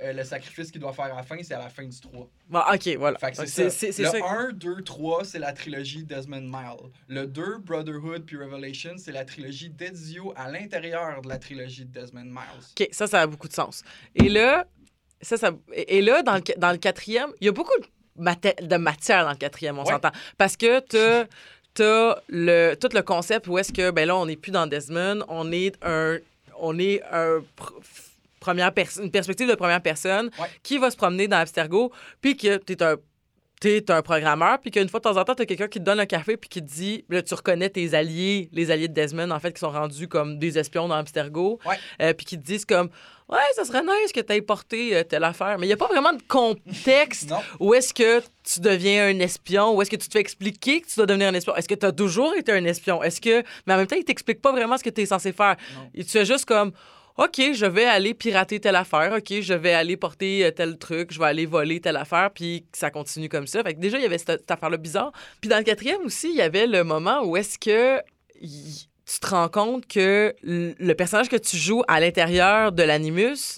euh, 0.02 0.14
le 0.14 0.24
sacrifice 0.24 0.72
qu'il 0.72 0.82
doit 0.82 0.94
faire 0.94 1.06
à 1.06 1.18
la 1.18 1.24
fin, 1.24 1.38
c'est 1.44 1.54
à 1.54 1.60
la 1.60 1.70
fin 1.70 1.84
du 1.86 2.00
3. 2.00 2.28
Bon, 2.50 2.60
OK, 2.74 2.88
voilà. 2.98 3.20
Fait 3.20 3.32
que 3.32 3.46
c'est 3.46 3.70
ça. 3.70 4.04
le 4.04 4.20
ça. 4.20 4.26
1, 4.50 4.52
2, 4.54 4.82
3, 4.82 5.24
c'est 5.26 5.38
la 5.40 5.54
trilogie 5.54 6.04
Desmond 6.04 6.42
Miles. 6.42 6.92
Le 7.08 7.28
2, 7.28 7.60
Brotherhood 7.60 8.24
puis 8.26 8.36
Revelation, 8.38 8.96
c'est 8.98 9.12
la 9.12 9.26
trilogie 9.26 9.70
d'Ezio 9.70 10.34
à 10.36 10.50
l'intérieur 10.52 11.22
de 11.22 11.30
la 11.30 11.38
trilogie 11.38 11.86
de 11.86 11.92
Desmond 12.00 12.26
Miles. 12.26 12.66
OK, 12.80 12.88
ça, 12.92 13.06
ça 13.06 13.22
a 13.22 13.28
beaucoup 13.28 13.48
de 13.48 13.54
sens. 13.54 13.84
Et 14.16 14.28
là, 14.28 14.66
ça, 15.22 15.38
ça, 15.38 15.52
et 15.72 16.02
là 16.02 16.24
dans, 16.24 16.36
le, 16.36 16.42
dans 16.60 16.72
le 16.72 16.78
quatrième, 16.80 17.30
il 17.42 17.46
y 17.46 17.48
a 17.48 17.52
beaucoup 17.52 17.74
de, 17.80 18.24
maté- 18.24 18.60
de 18.60 18.76
matière 18.78 19.24
dans 19.24 19.32
le 19.32 19.38
quatrième, 19.38 19.78
on 19.80 19.84
Ouais. 19.84 19.92
s'entend. 19.94 20.12
Parce 20.38 20.58
que 20.58 20.80
t'as 21.78 22.12
as 22.12 22.22
le, 22.30 22.76
tout 22.76 22.90
le 22.94 23.02
concept 23.02 23.48
où 23.48 23.58
est-ce 23.58 23.72
que, 23.74 23.92
ben 23.92 24.08
là, 24.08 24.16
on 24.16 24.26
n'est 24.26 24.36
plus 24.36 24.52
dans 24.52 24.68
Desmond, 24.68 25.24
on 25.28 25.52
est 25.52 25.76
un, 25.84 26.18
on 26.60 26.78
est 26.80 27.02
un 27.12 27.40
pr- 27.58 27.74
première 28.40 28.74
personne, 28.74 29.06
une 29.06 29.12
perspective 29.12 29.48
de 29.50 29.56
première 29.56 29.82
personne 29.82 30.30
Ouais. 30.40 30.48
qui 30.64 30.78
va 30.78 30.90
se 30.92 30.98
promener 30.98 31.28
dans 31.28 31.38
Abstergo, 31.38 31.92
puis 32.22 32.36
que 32.38 32.58
tu 32.58 32.74
es 32.74 32.84
un 32.84 32.96
t'es 33.60 33.90
un 33.92 34.02
programmeur, 34.02 34.60
puis 34.60 34.70
qu'une 34.72 34.88
fois 34.88 35.00
de 35.00 35.04
temps 35.06 35.18
en 35.18 35.24
temps, 35.24 35.34
t'as 35.34 35.46
quelqu'un 35.46 35.68
qui 35.68 35.80
te 35.80 35.84
donne 35.84 36.00
un 36.00 36.06
café, 36.06 36.38
puis 36.38 36.48
qui 36.50 36.62
te 36.62 36.68
dit, 36.72 37.06
là, 37.10 37.22
tu 37.24 37.34
reconnais 37.34 37.70
tes 37.70 37.94
alliés, 37.96 38.50
les 38.54 38.70
alliés 38.70 38.88
de 38.88 38.94
Desmond, 38.94 39.32
en 39.32 39.40
fait, 39.40 39.52
qui 39.54 39.60
sont 39.60 39.72
rendus 39.72 40.08
comme 40.08 40.38
des 40.38 40.58
espions 40.60 40.88
dans 40.88 40.96
Abstergo, 40.96 41.60
Ouais. 41.66 41.76
euh, 42.02 42.14
puis 42.14 42.26
qui 42.26 42.38
te 42.40 42.46
disent 42.46 42.66
comme, 42.66 42.90
ouais, 43.30 43.38
ça 43.56 43.66
serait 43.66 43.82
nice 43.82 44.12
que 44.14 44.20
t'aies 44.20 44.42
porté 44.42 44.96
euh, 44.96 45.04
telle 45.04 45.24
affaire. 45.24 45.58
Mais 45.58 45.66
il 45.66 45.70
n'y 45.70 45.74
a 45.74 45.78
pas 45.78 45.88
vraiment 45.88 46.14
de 46.14 46.22
contexte 46.28 47.34
où 47.60 47.74
est-ce 47.74 47.94
que 47.94 48.22
tu 48.44 48.60
deviens 48.60 49.08
un 49.08 49.20
espion, 49.20 49.76
où 49.76 49.82
est-ce 49.82 49.90
que 49.92 49.96
tu 49.96 50.08
te 50.08 50.14
fais 50.14 50.20
expliquer 50.22 50.82
que 50.82 50.88
tu 50.88 50.96
dois 50.96 51.06
devenir 51.06 51.28
un 51.30 51.34
espion. 51.34 51.56
Est-ce 51.56 51.68
que 51.68 51.76
tu 51.76 51.86
as 51.86 51.92
toujours 51.92 52.34
été 52.36 52.52
un 52.52 52.64
espion? 52.66 53.02
Est-ce 53.04 53.20
que... 53.20 53.44
Mais 53.66 53.74
en 53.74 53.78
même 53.78 53.88
temps, 53.88 53.96
il 53.98 54.06
t'explique 54.06 54.42
pas 54.42 54.52
vraiment 54.52 54.78
ce 54.78 54.84
que 54.84 54.90
tu 54.90 55.02
es 55.02 55.06
censé 55.06 55.32
faire. 55.34 55.56
Non. 55.76 55.90
Et 55.96 56.04
tu 56.04 56.12
fais 56.12 56.26
juste 56.26 56.46
comme, 56.46 56.72
OK, 57.18 57.42
je 57.54 57.66
vais 57.66 57.86
aller 57.86 58.14
pirater 58.14 58.60
telle 58.60 58.76
affaire. 58.76 59.12
OK, 59.18 59.42
je 59.42 59.54
vais 59.56 59.74
aller 59.74 59.98
porter 59.98 60.46
euh, 60.46 60.52
tel 60.52 60.78
truc. 60.78 61.12
Je 61.12 61.18
vais 61.18 61.26
aller 61.26 61.48
voler 61.48 61.80
telle 61.80 61.98
affaire. 61.98 62.30
Puis 62.32 62.66
ça 62.74 62.92
continue 62.92 63.28
comme 63.28 63.48
ça. 63.48 63.64
Fait 63.64 63.74
que 63.74 63.80
déjà, 63.80 63.98
il 63.98 64.04
y 64.04 64.06
avait 64.06 64.20
cette, 64.20 64.50
affaire-là 64.50 64.78
bizarre. 64.78 65.12
Puis 65.42 65.50
dans 65.50 65.58
le 65.58 65.64
quatrième 65.64 66.02
aussi, 66.06 66.30
il 66.30 66.36
y 66.36 66.42
avait 66.42 66.68
le 66.68 66.84
moment 66.84 67.24
où 67.24 67.36
est-ce 67.36 67.58
que 67.58 68.00
tu 68.40 69.20
te 69.20 69.28
rends 69.28 69.50
compte 69.50 69.88
que 69.88 70.36
le 70.44 70.94
personnage 70.94 71.28
que 71.30 71.38
tu 71.38 71.58
joues 71.58 71.82
à 71.88 72.00
l'intérieur 72.00 72.72
de 72.72 72.84
l'animus 72.84 73.58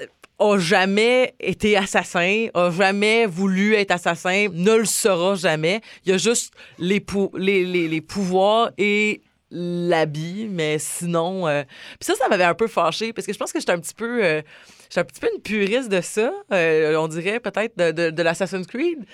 euh, 0.00 0.06
a 0.40 0.58
jamais 0.58 1.34
été 1.38 1.76
assassin, 1.76 2.48
a 2.54 2.70
jamais 2.70 3.26
voulu 3.26 3.74
être 3.74 3.92
assassin, 3.92 4.48
ne 4.52 4.74
le 4.74 4.86
sera 4.86 5.36
jamais. 5.36 5.82
Il 6.04 6.10
y 6.10 6.14
a 6.14 6.18
juste 6.18 6.52
les, 6.78 6.98
pou- 6.98 7.30
les, 7.36 7.64
les 7.64 8.00
pouvoirs 8.00 8.72
et 8.76 9.20
l'habit, 9.50 10.46
mais 10.50 10.78
sinon... 10.78 11.48
euh, 11.48 11.62
Puis 11.98 12.06
ça, 12.06 12.14
ça 12.14 12.28
m'avait 12.28 12.44
un 12.44 12.54
peu 12.54 12.68
fâché, 12.68 13.12
parce 13.12 13.26
que 13.26 13.32
je 13.32 13.38
pense 13.38 13.52
que 13.52 13.60
j'étais 13.60 13.72
un 13.72 13.80
petit 13.80 13.94
peu... 13.94 14.24
euh, 14.24 14.42
j'étais 14.88 15.00
un 15.00 15.04
petit 15.04 15.20
peu 15.20 15.28
une 15.34 15.42
puriste 15.42 15.88
de 15.88 16.00
ça, 16.00 16.32
euh, 16.52 16.96
on 16.96 17.08
dirait 17.08 17.40
peut-être 17.40 17.76
de, 17.76 18.10
de, 18.10 18.22
l'Assassin's 18.22 18.66
Creed. 18.66 19.04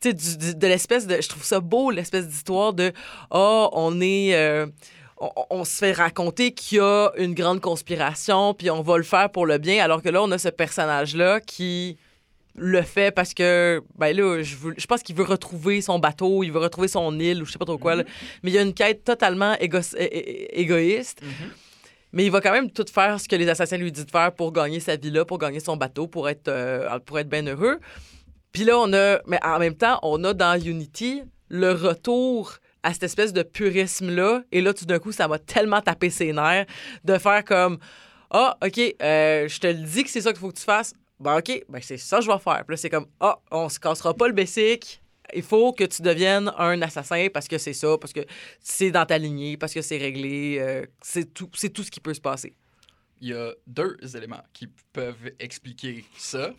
Tu 0.00 0.10
sais, 0.18 0.54
de 0.54 0.66
l'espèce 0.66 1.06
de. 1.06 1.20
Je 1.20 1.28
trouve 1.28 1.44
ça 1.44 1.60
beau, 1.60 1.90
l'espèce 1.90 2.26
d'histoire 2.26 2.72
de. 2.72 2.92
Ah, 3.30 3.68
on 3.72 4.00
est. 4.00 4.34
euh, 4.34 4.66
on, 5.18 5.30
on 5.50 5.64
se 5.64 5.76
fait 5.76 5.92
raconter 5.92 6.52
qu'il 6.52 6.78
y 6.78 6.80
a 6.80 7.10
une 7.16 7.34
grande 7.34 7.60
conspiration, 7.60 8.54
puis 8.54 8.70
on 8.70 8.82
va 8.82 8.96
le 8.96 9.04
faire 9.04 9.30
pour 9.30 9.46
le 9.46 9.58
bien, 9.58 9.84
alors 9.84 10.02
que 10.02 10.08
là, 10.08 10.20
on 10.22 10.30
a 10.32 10.38
ce 10.38 10.48
personnage-là 10.48 11.40
qui 11.40 11.98
le 12.54 12.82
fait 12.82 13.10
parce 13.14 13.32
que, 13.34 13.82
ben 13.96 14.14
là, 14.16 14.42
je, 14.42 14.56
veux- 14.56 14.74
je 14.76 14.86
pense 14.86 15.02
qu'il 15.02 15.16
veut 15.16 15.24
retrouver 15.24 15.80
son 15.80 15.98
bateau, 15.98 16.42
il 16.42 16.50
veut 16.52 16.58
retrouver 16.60 16.88
son 16.88 17.18
île, 17.18 17.42
ou 17.42 17.46
je 17.46 17.52
sais 17.52 17.58
pas 17.58 17.64
trop 17.64 17.78
quoi, 17.78 17.94
là. 17.94 18.04
mais 18.42 18.50
il 18.50 18.54
y 18.54 18.58
a 18.58 18.62
une 18.62 18.74
quête 18.74 19.04
totalement 19.04 19.54
égo- 19.54 19.80
égoïste. 20.52 21.20
Mais 22.12 22.26
il 22.26 22.30
va 22.30 22.42
quand 22.42 22.52
même 22.52 22.70
tout 22.70 22.84
faire 22.92 23.18
ce 23.18 23.26
que 23.26 23.36
les 23.36 23.48
assassins 23.48 23.78
lui 23.78 23.90
disent 23.90 24.04
de 24.04 24.10
faire 24.10 24.32
pour 24.34 24.52
gagner 24.52 24.80
sa 24.80 24.96
vie-là, 24.96 25.24
pour 25.24 25.38
gagner 25.38 25.60
son 25.60 25.76
bateau, 25.78 26.06
pour 26.06 26.28
être, 26.28 26.48
euh, 26.48 26.98
pour 27.00 27.18
être 27.18 27.28
bien 27.28 27.46
heureux. 27.46 27.80
Puis 28.52 28.64
là, 28.64 28.78
on 28.78 28.92
a, 28.92 29.20
mais 29.26 29.38
en 29.42 29.58
même 29.58 29.74
temps, 29.74 29.98
on 30.02 30.22
a 30.24 30.34
dans 30.34 30.60
Unity 30.60 31.22
le 31.48 31.72
retour 31.72 32.58
à 32.82 32.92
cette 32.92 33.04
espèce 33.04 33.32
de 33.32 33.42
purisme-là. 33.42 34.42
Et 34.52 34.60
là, 34.60 34.74
tout 34.74 34.84
d'un 34.84 34.98
coup, 34.98 35.10
ça 35.12 35.26
m'a 35.26 35.38
tellement 35.38 35.80
tapé 35.80 36.10
ses 36.10 36.34
nerfs 36.34 36.66
de 37.04 37.16
faire 37.16 37.44
comme 37.46 37.78
Ah, 38.30 38.58
OK, 38.62 38.78
euh, 39.02 39.48
je 39.48 39.58
te 39.58 39.66
le 39.68 39.74
dis 39.74 40.04
que 40.04 40.10
c'est 40.10 40.20
ça 40.20 40.32
qu'il 40.32 40.40
faut 40.40 40.48
que 40.50 40.58
tu 40.58 40.64
fasses. 40.64 40.92
Ben, 41.22 41.38
OK, 41.38 41.64
ben, 41.68 41.80
c'est 41.82 41.96
ça 41.96 42.18
que 42.18 42.24
je 42.24 42.30
vais 42.30 42.38
faire. 42.38 42.64
Puis 42.66 42.74
là, 42.74 42.76
c'est 42.76 42.90
comme 42.90 43.06
Ah, 43.20 43.38
on 43.50 43.68
se 43.68 43.78
cassera 43.78 44.14
pas 44.14 44.26
le 44.28 44.34
basic. 44.34 45.00
Il 45.34 45.42
faut 45.42 45.72
que 45.72 45.84
tu 45.84 46.02
deviennes 46.02 46.52
un 46.58 46.82
assassin 46.82 47.28
parce 47.32 47.48
que 47.48 47.56
c'est 47.56 47.72
ça, 47.72 47.96
parce 47.98 48.12
que 48.12 48.20
c'est 48.60 48.90
dans 48.90 49.06
ta 49.06 49.16
lignée, 49.18 49.56
parce 49.56 49.72
que 49.72 49.80
c'est 49.80 49.96
réglé. 49.96 50.58
euh, 50.58 50.84
c'est 51.00 51.32
tout, 51.32 51.48
c'est 51.54 51.70
tout 51.70 51.82
ce 51.82 51.90
qui 51.90 52.00
peut 52.00 52.12
se 52.12 52.20
passer. 52.20 52.54
Il 53.20 53.28
y 53.28 53.32
a 53.32 53.52
deux 53.66 53.96
éléments 54.16 54.42
qui 54.52 54.66
peuvent 54.92 55.30
expliquer 55.38 56.04
ça. 56.18 56.50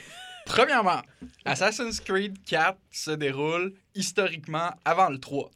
Premièrement, 0.46 1.02
Assassin's 1.44 2.00
Creed 2.00 2.42
4 2.44 2.78
se 2.90 3.10
déroule 3.10 3.74
historiquement 3.94 4.70
avant 4.84 5.08
le 5.10 5.18
3. 5.18 5.50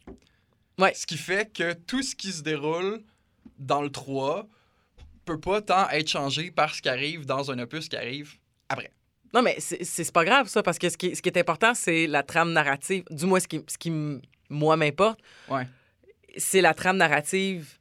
Ouais. 0.77 0.93
Ce 0.93 1.07
qui 1.07 1.17
fait 1.17 1.51
que 1.51 1.73
tout 1.73 2.03
ce 2.03 2.15
qui 2.15 2.31
se 2.31 2.41
déroule 2.41 3.01
dans 3.57 3.81
le 3.81 3.89
3 3.89 4.47
peut 5.25 5.39
pas 5.39 5.61
tant 5.61 5.89
être 5.89 6.09
changé 6.09 6.51
par 6.51 6.73
ce 6.75 6.81
qui 6.81 6.89
arrive 6.89 7.25
dans 7.25 7.49
un 7.51 7.59
opus 7.59 7.89
qui 7.89 7.97
arrive 7.97 8.35
après. 8.69 8.91
Non, 9.33 9.41
mais 9.41 9.57
c'est 9.59 10.11
pas 10.11 10.23
grave, 10.23 10.47
ça, 10.47 10.63
parce 10.63 10.79
que 10.79 10.89
ce 10.89 10.97
qui, 10.97 11.15
ce 11.15 11.21
qui 11.21 11.29
est 11.29 11.37
important, 11.37 11.73
c'est 11.73 12.07
la 12.07 12.23
trame 12.23 12.53
narrative. 12.53 13.03
Du 13.11 13.25
moins, 13.25 13.39
ce 13.39 13.47
qui, 13.47 13.61
ce 13.67 13.77
qui 13.77 13.91
moi, 14.49 14.77
m'importe, 14.77 15.19
Ouais. 15.49 15.67
c'est 16.37 16.61
la 16.61 16.73
trame 16.73 16.97
narrative 16.97 17.77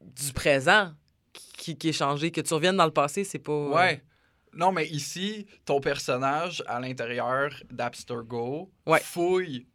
du 0.00 0.32
présent 0.32 0.92
qui, 1.32 1.76
qui 1.78 1.88
est 1.90 1.92
changée. 1.92 2.30
Que 2.32 2.40
tu 2.40 2.52
reviennes 2.52 2.76
dans 2.76 2.84
le 2.84 2.90
passé, 2.92 3.22
c'est 3.22 3.38
pas. 3.38 3.52
euh, 3.52 3.68
Ouais. 3.74 4.02
Non, 4.52 4.72
mais 4.72 4.86
ici, 4.88 5.46
ton 5.64 5.80
personnage 5.80 6.64
à 6.66 6.80
l'intérieur 6.80 7.50
d'Abstergo 7.70 8.70
Ouais. 8.86 9.00
fouille. 9.00 9.66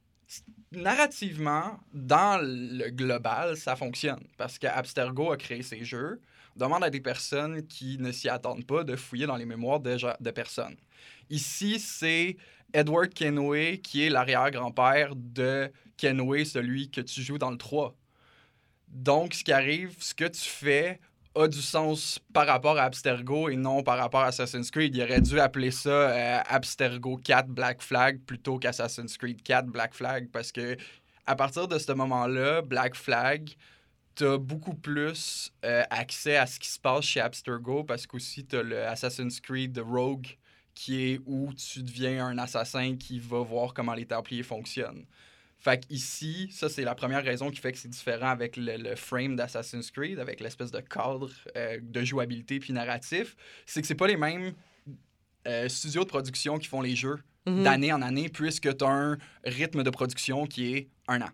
Narrativement, 0.72 1.80
dans 1.94 2.40
le 2.42 2.90
global, 2.90 3.58
ça 3.58 3.76
fonctionne. 3.76 4.24
Parce 4.38 4.58
qu'Abstergo 4.58 5.32
a 5.32 5.38
créé 5.38 5.62
ses 5.64 5.84
jeux, 5.84 6.22
demande 6.56 6.84
à 6.84 6.90
des 6.90 7.02
personnes 7.02 7.66
qui 7.68 7.98
ne 7.98 8.12
s'y 8.12 8.30
attendent 8.30 8.66
pas 8.66 8.84
de 8.84 8.96
fouiller 8.96 9.26
dans 9.26 9.36
les 9.36 9.46
mémoires 9.46 9.80
de, 9.80 9.98
de 10.20 10.32
personnes. 10.32 10.76
Ici, 11.30 11.80
c'est 11.80 12.38
Edward 12.74 13.14
Kenway 13.14 13.80
qui 13.80 14.06
est 14.06 14.10
l'arrière-grand-père 14.10 15.16
de 15.16 15.72
Kenway, 15.98 16.46
celui 16.46 16.90
que 16.90 17.02
tu 17.02 17.22
joues 17.22 17.38
dans 17.38 17.52
le 17.52 17.58
3. 17.58 17.96
Donc, 18.88 19.34
ce 19.34 19.44
qui 19.44 19.52
arrive, 19.52 19.96
ce 20.00 20.14
que 20.14 20.26
tu 20.26 20.42
fais 20.42 21.00
a 21.36 21.48
du 21.48 21.62
sens 21.62 22.20
par 22.34 22.46
rapport 22.46 22.78
à 22.78 22.84
Abstergo 22.84 23.50
et 23.50 23.56
non 23.56 23.84
par 23.84 23.98
rapport 23.98 24.22
à 24.22 24.28
Assassin's 24.28 24.70
Creed. 24.70 24.96
Il 24.96 25.02
aurait 25.02 25.22
dû 25.22 25.40
appeler 25.40 25.72
ça 25.72 25.90
euh, 25.90 26.40
Abstergo 26.48 27.18
4 27.18 27.48
Black 27.48 27.82
Flag 27.82 28.20
plutôt 28.26 28.60
qu'Assassin's 28.60 29.18
Creed 29.18 29.42
4 29.42 29.68
Black 29.68 29.94
Flag 29.94 30.30
parce 30.32 30.52
que 30.52 30.76
à 31.26 31.36
partir 31.36 31.68
de 31.68 31.78
ce 31.78 31.92
moment-là, 31.94 32.62
Black 32.62 32.96
Flag, 32.96 33.50
t'as 34.16 34.38
beaucoup 34.38 34.74
plus 34.76 35.52
euh, 35.66 35.84
accès 35.90 36.38
à 36.38 36.46
ce 36.46 36.60
qui 36.60 36.70
se 36.70 36.80
passe 36.80 37.06
chez 37.06 37.20
Abstergo 37.20 37.84
parce 37.84 38.06
qu'aussi 38.08 38.46
t'as 38.46 38.64
le 38.64 38.86
Assassin's 38.86 39.40
Creed 39.40 39.78
Rogue 39.80 40.28
qui 40.74 41.04
est 41.12 41.20
où 41.26 41.54
tu 41.54 41.84
deviens 41.84 42.26
un 42.26 42.38
assassin 42.38 42.96
qui 42.98 43.20
va 43.20 43.40
voir 43.40 43.74
comment 43.74 43.94
les 43.94 44.06
Templiers 44.06 44.44
fonctionnent. 44.44 45.06
Fait 45.60 45.86
qu'ici, 45.86 46.50
ça, 46.52 46.70
c'est 46.70 46.84
la 46.84 46.96
première 46.96 47.24
raison 47.24 47.52
qui 47.52 47.60
fait 47.60 47.72
que 47.72 47.78
c'est 47.78 47.88
différent 47.90 48.30
avec 48.30 48.58
le, 48.58 48.78
le 48.78 48.96
frame 48.96 49.36
d'Assassin's 49.36 49.92
Creed, 49.92 50.18
avec 50.18 50.40
l'espèce 50.40 50.72
de 50.72 50.80
cadre 50.80 51.30
euh, 51.56 51.78
de 51.82 52.04
jouabilité 52.04 52.60
puis 52.60 52.74
narratif. 52.74 53.36
C'est 53.68 53.82
que 53.82 53.88
c'est 53.88 53.94
pas 53.96 54.08
les 54.08 54.18
mêmes 54.18 54.54
euh, 55.48 55.70
studios 55.70 56.04
de 56.04 56.10
production 56.10 56.58
qui 56.58 56.68
font 56.68 56.82
les 56.82 56.96
jeux 56.96 57.20
Mhm. 57.48 57.64
d'année 57.64 57.92
en 57.92 58.02
année, 58.04 58.30
puisque 58.30 58.78
tu 58.78 58.86
as 58.86 58.90
un 58.90 59.18
rythme 59.44 59.82
de 59.84 59.90
production 59.90 60.46
qui 60.46 60.76
est 60.76 60.90
un 61.08 61.22
an 61.22 61.30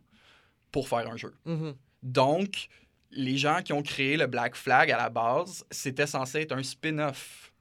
pour 0.72 0.88
faire 0.88 1.10
un 1.12 1.18
jeu. 1.18 1.34
Mhm. 1.46 1.76
Donc, 2.04 2.68
les 3.12 3.38
gens 3.38 3.62
qui 3.64 3.74
ont 3.74 3.82
créé 3.82 4.18
le 4.18 4.28
Black 4.28 4.56
Flag 4.56 4.92
à 4.92 4.98
la 4.98 5.10
base, 5.10 5.66
c'était 5.72 6.08
censé 6.08 6.42
être 6.42 6.52
un 6.52 6.64
spin-off. 6.64 7.52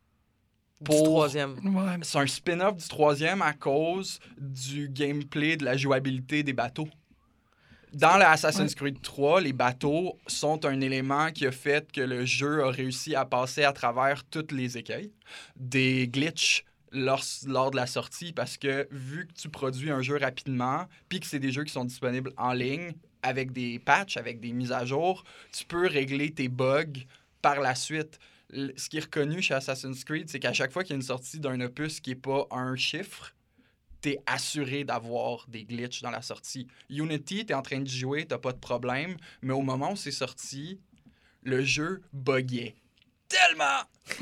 Du 0.81 0.85
Pour- 0.85 1.05
troisième. 1.05 1.55
Ouais, 1.75 1.97
mais 1.97 2.05
C'est 2.05 2.19
un 2.19 2.27
spin-off 2.27 2.77
du 2.77 2.87
troisième 2.89 3.41
à 3.41 3.55
cause 3.55 4.21
du 4.39 4.89
gameplay, 4.91 5.57
de 5.57 5.65
la 5.65 5.77
jouabilité 5.77 6.43
des 6.43 6.53
bateaux. 6.53 6.89
Dans 7.95 8.19
le 8.19 8.25
Assassin's 8.25 8.75
Creed 8.75 9.01
3, 9.01 9.41
les 9.41 9.55
bateaux 9.55 10.19
sont 10.27 10.67
un 10.67 10.81
élément 10.83 11.31
qui 11.31 11.47
a 11.47 11.53
fait 11.53 11.91
que 11.91 12.03
le 12.03 12.27
jeu 12.27 12.63
a 12.65 12.71
réussi 12.71 13.15
à 13.15 13.25
passer 13.25 13.65
à 13.65 13.73
travers 13.73 14.23
toutes 14.25 14.53
les 14.53 14.77
écueils. 14.77 15.13
Des 15.55 16.07
glitches 16.09 16.65
lors, 16.93 17.23
lors 17.47 17.71
de 17.71 17.77
la 17.77 17.87
sortie, 17.87 18.33
parce 18.35 18.59
que 18.59 18.87
vu 18.91 19.27
que 19.29 19.33
tu 19.33 19.49
produis 19.49 19.91
un 19.91 20.03
jeu 20.03 20.19
rapidement, 20.19 20.85
puis 21.09 21.21
que 21.21 21.27
c'est 21.27 21.39
des 21.39 21.53
jeux 21.53 21.65
qui 21.65 21.73
sont 21.73 21.87
disponibles 21.87 22.33
en 22.37 22.53
ligne, 22.53 22.93
avec 23.23 23.53
des 23.53 23.79
patchs, 23.79 24.17
avec 24.17 24.41
des 24.41 24.53
mises 24.53 24.73
à 24.73 24.85
jour, 24.85 25.25
tu 25.53 25.65
peux 25.65 25.87
régler 25.87 26.31
tes 26.31 26.49
bugs 26.49 27.05
par 27.43 27.61
la 27.61 27.75
suite. 27.75 28.19
Ce 28.51 28.89
qui 28.89 28.99
est 28.99 29.01
reconnu 29.01 29.43
chez 29.43 29.55
Assassin's 29.55 30.05
Creed, 30.05 30.31
c'est 30.31 30.39
qu'à 30.39 30.53
chaque 30.53 30.73
fois 30.73 30.85
qu'il 30.85 30.91
y 30.91 30.95
a 30.95 30.97
une 30.97 31.03
sortie 31.03 31.41
d'un 31.41 31.61
opus 31.61 32.01
qui 32.01 32.11
n'est 32.11 32.17
pas 32.17 32.47
un 32.51 32.77
chiffre, 32.77 33.35
t'es 34.01 34.19
assuré 34.27 34.85
d'avoir 34.85 35.47
des 35.49 35.65
glitches 35.65 36.03
dans 36.03 36.11
la 36.11 36.23
sortie. 36.23 36.69
Unity, 36.91 37.45
t'es 37.45 37.55
en 37.55 37.63
train 37.63 37.81
de 37.81 37.89
jouer, 37.89 38.25
t'as 38.25 38.39
pas 38.39 38.53
de 38.53 38.59
problème, 38.59 39.17
mais 39.43 39.53
au 39.53 39.63
moment 39.63 39.93
où 39.93 39.97
c'est 39.97 40.13
sorti, 40.13 40.81
le 41.43 41.63
jeu 41.63 42.03
buguait. 42.13 42.77
Tellement! 43.29 43.83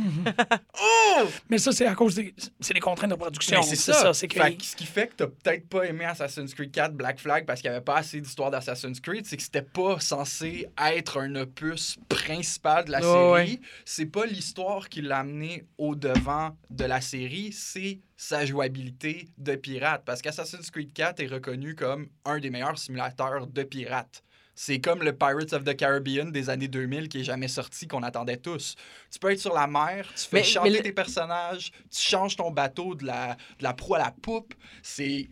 oh! 0.81 1.27
Mais 1.51 1.59
ça, 1.59 1.73
c'est 1.73 1.87
à 1.87 1.95
cause 1.95 2.15
des, 2.15 2.35
c'est 2.61 2.73
des 2.73 2.81
contraintes 2.81 3.11
de 3.11 3.17
production. 3.17 3.63
C'est 3.63 3.77
ça. 3.77 4.15
C'est 4.15 4.29
que 4.29 4.41
ce 4.63 4.77
qui 4.77 4.87
fait 4.87 5.09
que 5.09 5.15
t'as 5.17 5.27
peut-être 5.27 5.69
pas 5.69 5.85
aimé 5.85 6.05
Assassin's 6.05 6.55
Creed 6.55 6.73
4 6.73 6.95
Black 6.95 7.21
Flag 7.21 7.45
parce 7.45 7.61
qu'il 7.61 7.71
n'y 7.71 7.77
avait 7.77 7.85
pas 7.85 7.99
assez 7.99 8.21
d'histoire 8.21 8.51
d'Assassin's 8.51 9.01
Creed, 9.01 9.27
c'est 9.27 9.37
que 9.37 9.43
c'était 9.43 9.63
pas 9.63 10.01
censé 10.01 10.69
être 10.93 11.21
un 11.21 11.35
opus 11.37 11.97
principal 12.09 12.87
de 12.87 12.93
la 12.93 13.01
Ouais, 13.01 13.47
série. 13.47 13.61
C'est 13.85 14.07
pas 14.07 14.25
l'histoire 14.27 14.89
qui 14.89 15.03
l'a 15.03 15.19
amené 15.19 15.67
au 15.77 15.95
devant 15.95 16.57
de 16.71 16.85
la 16.85 17.01
série, 17.01 17.53
c'est 17.53 18.01
sa 18.17 18.47
jouabilité 18.47 19.29
de 19.37 19.55
pirate. 19.55 20.03
Parce 20.07 20.23
qu'Assassin's 20.23 20.71
Creed 20.71 20.93
4 20.95 21.21
est 21.21 21.27
reconnu 21.27 21.75
comme 21.75 22.09
un 22.25 22.39
des 22.39 22.51
meilleurs 22.51 22.79
simulateurs 22.79 23.47
de 23.47 23.63
pirates. 23.63 24.23
C'est 24.55 24.81
comme 24.81 25.03
le 25.03 25.13
Pirates 25.17 25.53
of 25.53 25.65
the 25.65 25.75
Caribbean 25.77 26.31
des 26.31 26.49
années 26.51 26.69
2000 26.69 27.09
qui 27.09 27.21
est 27.21 27.25
jamais 27.25 27.49
sorti, 27.49 27.89
qu'on 27.89 28.03
attendait 28.03 28.37
tous. 28.37 28.77
Tu 29.11 29.19
peux 29.19 29.31
être 29.33 29.41
sur 29.41 29.53
la 29.55 29.67
mer, 29.67 30.07
tu 30.15 30.23
fais 30.29 30.37
Mais- 30.39 30.43
chanter 30.45 30.71
mais 30.71 30.77
le- 30.79 30.83
tes 30.83 30.93
personnages, 30.93 31.71
tu 31.91 32.01
changes 32.01 32.37
ton 32.37 32.51
bateau 32.51 32.95
de 32.95 33.05
la, 33.07 33.35
de 33.59 33.63
la 33.65 33.73
proue 33.75 33.97
à 33.97 33.99
la 33.99 34.11
poupe. 34.13 34.55
C'est 34.83 35.29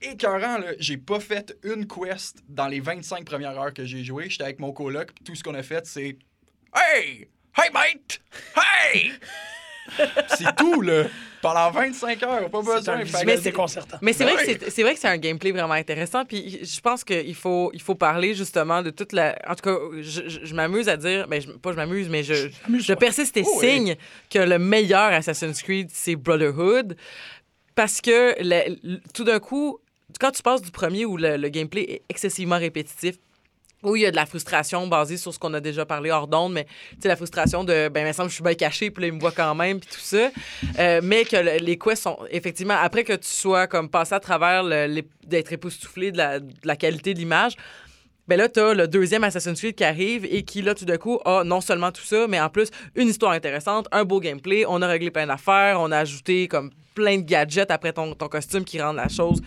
écœurant, 0.00 0.58
là. 0.58 0.72
J'ai 0.78 0.96
pas 0.96 1.20
fait 1.20 1.56
une 1.62 1.86
quest 1.86 2.42
dans 2.48 2.66
les 2.68 2.80
25 2.80 3.24
premières 3.24 3.58
heures 3.58 3.74
que 3.74 3.84
j'ai 3.84 4.02
joué. 4.04 4.28
J'étais 4.30 4.44
avec 4.44 4.58
mon 4.60 4.72
coloc, 4.72 5.12
puis 5.14 5.24
tout 5.24 5.34
ce 5.34 5.42
qu'on 5.42 5.54
a 5.54 5.62
fait, 5.62 5.86
c'est 5.86 6.16
Hey! 6.74 7.28
Hey, 7.56 7.70
mate! 7.72 8.20
Hey! 8.56 9.12
c'est 10.28 10.54
tout, 10.56 10.80
là. 10.80 11.04
Pendant 11.42 11.70
25 11.72 12.22
heures, 12.22 12.48
pas 12.48 12.60
c'est 12.80 12.88
un 12.88 12.98
besoin. 13.00 13.20
Mais 13.26 13.36
c'est- 13.36 13.42
déconcertant. 13.42 13.98
Mais 14.00 14.14
c'est 14.14 14.24
vrai, 14.24 14.34
Ouais. 14.34 14.54
que 14.56 14.70
c'est- 14.70 14.82
vrai 14.82 14.94
que 14.94 15.00
c'est 15.00 15.08
un 15.08 15.18
gameplay 15.18 15.52
vraiment 15.52 15.74
intéressant. 15.74 16.24
Puis 16.24 16.60
je 16.64 16.80
pense 16.80 17.04
qu'il 17.04 17.34
faut, 17.34 17.70
il 17.74 17.82
faut 17.82 17.94
parler 17.94 18.34
justement 18.34 18.80
de 18.80 18.88
toute 18.88 19.12
la. 19.12 19.36
En 19.46 19.54
tout 19.54 19.62
cas, 19.62 19.76
je, 20.00 20.22
je- 20.26 20.38
je 20.44 20.54
m'amuse 20.54 20.88
à 20.88 20.96
dire. 20.96 21.28
Ben, 21.28 21.42
je- 21.42 21.50
pas 21.50 21.72
je 21.72 21.76
m'amuse, 21.76 22.08
mais 22.08 22.22
je, 22.22 22.32
je 22.34 22.48
Amuse-toi. 22.66 22.96
persiste 22.96 23.36
et 23.36 23.42
Oh 23.46 23.58
oui. 23.60 23.66
signe 23.68 23.96
que 24.30 24.38
le 24.38 24.58
meilleur 24.58 25.12
Assassin's 25.12 25.60
Creed, 25.62 25.90
c'est 25.92 26.16
Brotherhood. 26.16 26.96
Parce 27.74 28.00
que 28.00 28.34
le- 28.40 28.98
tout 29.12 29.24
d'un 29.24 29.38
coup, 29.38 29.78
quand 30.18 30.30
tu 30.30 30.42
passes 30.42 30.62
du 30.62 30.70
premier 30.70 31.04
où 31.04 31.18
le, 31.18 31.36
le 31.36 31.48
gameplay 31.50 31.82
est 31.82 32.02
excessivement 32.08 32.56
répétitif, 32.58 33.16
où 33.84 33.96
il 33.96 34.02
y 34.02 34.06
a 34.06 34.10
de 34.10 34.16
la 34.16 34.26
frustration 34.26 34.86
basée 34.86 35.16
sur 35.16 35.32
ce 35.32 35.38
qu'on 35.38 35.54
a 35.54 35.60
déjà 35.60 35.84
parlé 35.86 36.10
hors 36.10 36.26
d'onde, 36.26 36.52
mais 36.52 36.64
tu 36.64 36.70
sais, 37.02 37.08
la 37.08 37.16
frustration 37.16 37.64
de, 37.64 37.88
ben, 37.88 38.00
il 38.00 38.06
me 38.08 38.12
semble 38.12 38.28
que 38.28 38.30
je 38.32 38.36
suis 38.36 38.44
bien 38.44 38.54
caché, 38.54 38.90
puis 38.90 39.02
là, 39.02 39.06
il 39.08 39.12
me 39.14 39.20
voit 39.20 39.32
quand 39.32 39.54
même, 39.54 39.80
puis 39.80 39.88
tout 39.92 40.00
ça. 40.00 40.30
Euh, 40.78 41.00
mais 41.02 41.24
que 41.24 41.36
le- 41.36 41.64
les 41.64 41.78
quests 41.78 42.02
sont, 42.02 42.18
effectivement, 42.30 42.76
après 42.80 43.04
que 43.04 43.12
tu 43.12 43.28
sois 43.28 43.66
comme 43.66 43.88
passé 43.88 44.14
à 44.14 44.20
travers 44.20 44.62
le- 44.62 45.02
d'être 45.26 45.52
époustouflé 45.52 46.12
de 46.12 46.18
la, 46.18 46.40
de 46.40 46.46
la 46.64 46.76
qualité 46.76 47.14
de 47.14 47.18
l'image, 47.18 47.54
ben 48.26 48.36
là, 48.38 48.48
t'as 48.48 48.72
le 48.72 48.88
deuxième 48.88 49.22
Assassin's 49.22 49.58
Creed 49.60 49.74
qui 49.74 49.84
arrive 49.84 50.24
et 50.24 50.44
qui, 50.44 50.62
là, 50.62 50.74
tout 50.74 50.86
d'un 50.86 50.96
coup, 50.96 51.20
a 51.26 51.44
non 51.44 51.60
seulement 51.60 51.92
tout 51.92 52.04
ça, 52.04 52.26
mais 52.26 52.40
en 52.40 52.48
plus, 52.48 52.68
une 52.96 53.08
histoire 53.08 53.32
intéressante, 53.32 53.86
un 53.92 54.04
beau 54.04 54.18
gameplay, 54.18 54.64
on 54.66 54.80
a 54.80 54.86
réglé 54.86 55.10
plein 55.10 55.26
d'affaires, 55.26 55.78
on 55.78 55.92
a 55.92 55.98
ajouté 55.98 56.48
comme 56.48 56.70
plein 56.94 57.18
de 57.18 57.22
gadgets 57.22 57.70
après 57.70 57.92
ton, 57.92 58.14
ton 58.14 58.28
costume 58.28 58.64
qui 58.64 58.80
rendent 58.80 58.96
la 58.96 59.08
chose 59.08 59.42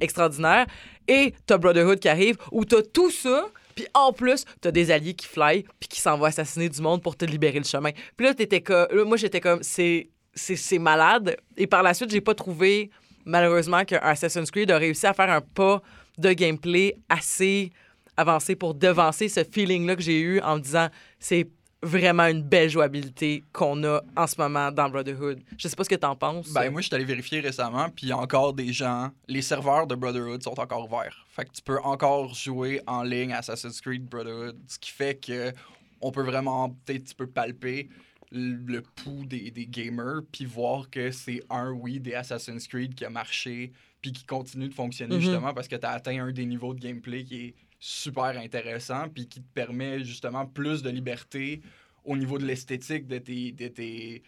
extraordinaire. 0.00 0.66
Et 1.08 1.34
t'as 1.46 1.58
Brotherhood 1.58 1.98
qui 1.98 2.08
arrive, 2.08 2.36
où 2.52 2.64
t'as 2.64 2.82
tout 2.82 3.10
ça, 3.10 3.46
puis 3.80 3.88
en 3.94 4.12
plus, 4.12 4.44
t'as 4.60 4.70
des 4.70 4.90
alliés 4.90 5.14
qui 5.14 5.26
fly, 5.26 5.64
puis 5.78 5.88
qui 5.88 6.00
s'en 6.00 6.18
vont 6.18 6.26
assassiner 6.26 6.68
du 6.68 6.82
monde 6.82 7.02
pour 7.02 7.16
te 7.16 7.24
libérer 7.24 7.58
le 7.58 7.64
chemin. 7.64 7.90
Puis 8.16 8.26
là, 8.26 8.34
t'étais 8.34 8.60
comme... 8.60 8.88
moi, 9.04 9.16
j'étais 9.16 9.40
comme, 9.40 9.62
c'est 9.62 10.10
c'est 10.34 10.56
c'est 10.56 10.78
malade. 10.78 11.36
Et 11.56 11.66
par 11.66 11.82
la 11.82 11.94
suite, 11.94 12.10
j'ai 12.10 12.20
pas 12.20 12.34
trouvé, 12.34 12.90
malheureusement, 13.24 13.84
qu'un 13.84 13.98
Assassin's 14.02 14.50
Creed 14.50 14.70
a 14.70 14.76
réussi 14.76 15.06
à 15.06 15.14
faire 15.14 15.30
un 15.30 15.40
pas 15.40 15.82
de 16.18 16.32
gameplay 16.32 16.94
assez 17.08 17.72
avancé 18.16 18.54
pour 18.54 18.74
devancer 18.74 19.28
ce 19.28 19.42
feeling-là 19.42 19.96
que 19.96 20.02
j'ai 20.02 20.20
eu 20.20 20.40
en 20.40 20.56
me 20.56 20.60
disant 20.60 20.88
c'est 21.18 21.48
vraiment 21.82 22.26
une 22.26 22.42
belle 22.42 22.68
jouabilité 22.68 23.42
qu'on 23.52 23.82
a 23.84 24.02
en 24.16 24.26
ce 24.26 24.40
moment 24.40 24.70
dans 24.70 24.88
Brotherhood. 24.90 25.40
Je 25.56 25.68
sais 25.68 25.76
pas 25.76 25.84
ce 25.84 25.88
que 25.88 25.94
t'en 25.94 26.14
penses. 26.14 26.52
Ben, 26.52 26.70
moi, 26.70 26.80
je 26.80 26.86
suis 26.88 26.94
allé 26.94 27.04
vérifier 27.04 27.40
récemment, 27.40 27.88
puis 27.88 28.06
il 28.06 28.08
y 28.10 28.12
a 28.12 28.18
encore 28.18 28.52
des 28.52 28.72
gens. 28.72 29.10
Les 29.28 29.42
serveurs 29.42 29.86
de 29.86 29.94
Brotherhood 29.94 30.42
sont 30.42 30.58
encore 30.60 30.84
ouverts. 30.84 31.26
Fait 31.30 31.44
que 31.46 31.52
tu 31.52 31.62
peux 31.62 31.78
encore 31.82 32.34
jouer 32.34 32.80
en 32.86 33.02
ligne 33.02 33.32
Assassin's 33.32 33.80
Creed 33.80 34.04
Brotherhood, 34.06 34.58
ce 34.66 34.78
qui 34.78 34.90
fait 34.90 35.14
que 35.14 35.52
on 36.02 36.10
peut 36.10 36.22
vraiment, 36.22 36.70
peut-être, 36.84 37.04
tu 37.04 37.14
peux 37.14 37.26
palper 37.26 37.88
le 38.32 38.80
pouls 38.80 39.24
des, 39.26 39.50
des 39.50 39.66
gamers, 39.66 40.20
puis 40.30 40.44
voir 40.44 40.88
que 40.88 41.10
c'est 41.10 41.42
un, 41.50 41.72
oui, 41.72 41.98
des 41.98 42.14
Assassin's 42.14 42.66
Creed 42.68 42.94
qui 42.94 43.04
a 43.04 43.10
marché, 43.10 43.72
puis 44.00 44.12
qui 44.12 44.24
continue 44.24 44.68
de 44.68 44.74
fonctionner 44.74 45.16
Mhm. 45.16 45.20
justement 45.20 45.52
parce 45.52 45.66
que 45.68 45.76
tu 45.76 45.84
as 45.84 45.90
atteint 45.90 46.24
un 46.24 46.30
des 46.32 46.46
niveaux 46.46 46.72
de 46.72 46.80
gameplay 46.80 47.24
qui 47.24 47.46
est 47.46 47.54
super 47.80 48.38
intéressant, 48.38 49.08
puis 49.08 49.26
qui 49.26 49.40
te 49.40 49.52
permet 49.54 50.04
justement 50.04 50.46
plus 50.46 50.82
de 50.82 50.90
liberté 50.90 51.62
au 52.04 52.16
niveau 52.16 52.38
de 52.38 52.44
l'esthétique 52.44 53.06
de 53.06 53.18
tes, 53.18 53.52
de 53.52 53.68
tes, 53.68 54.22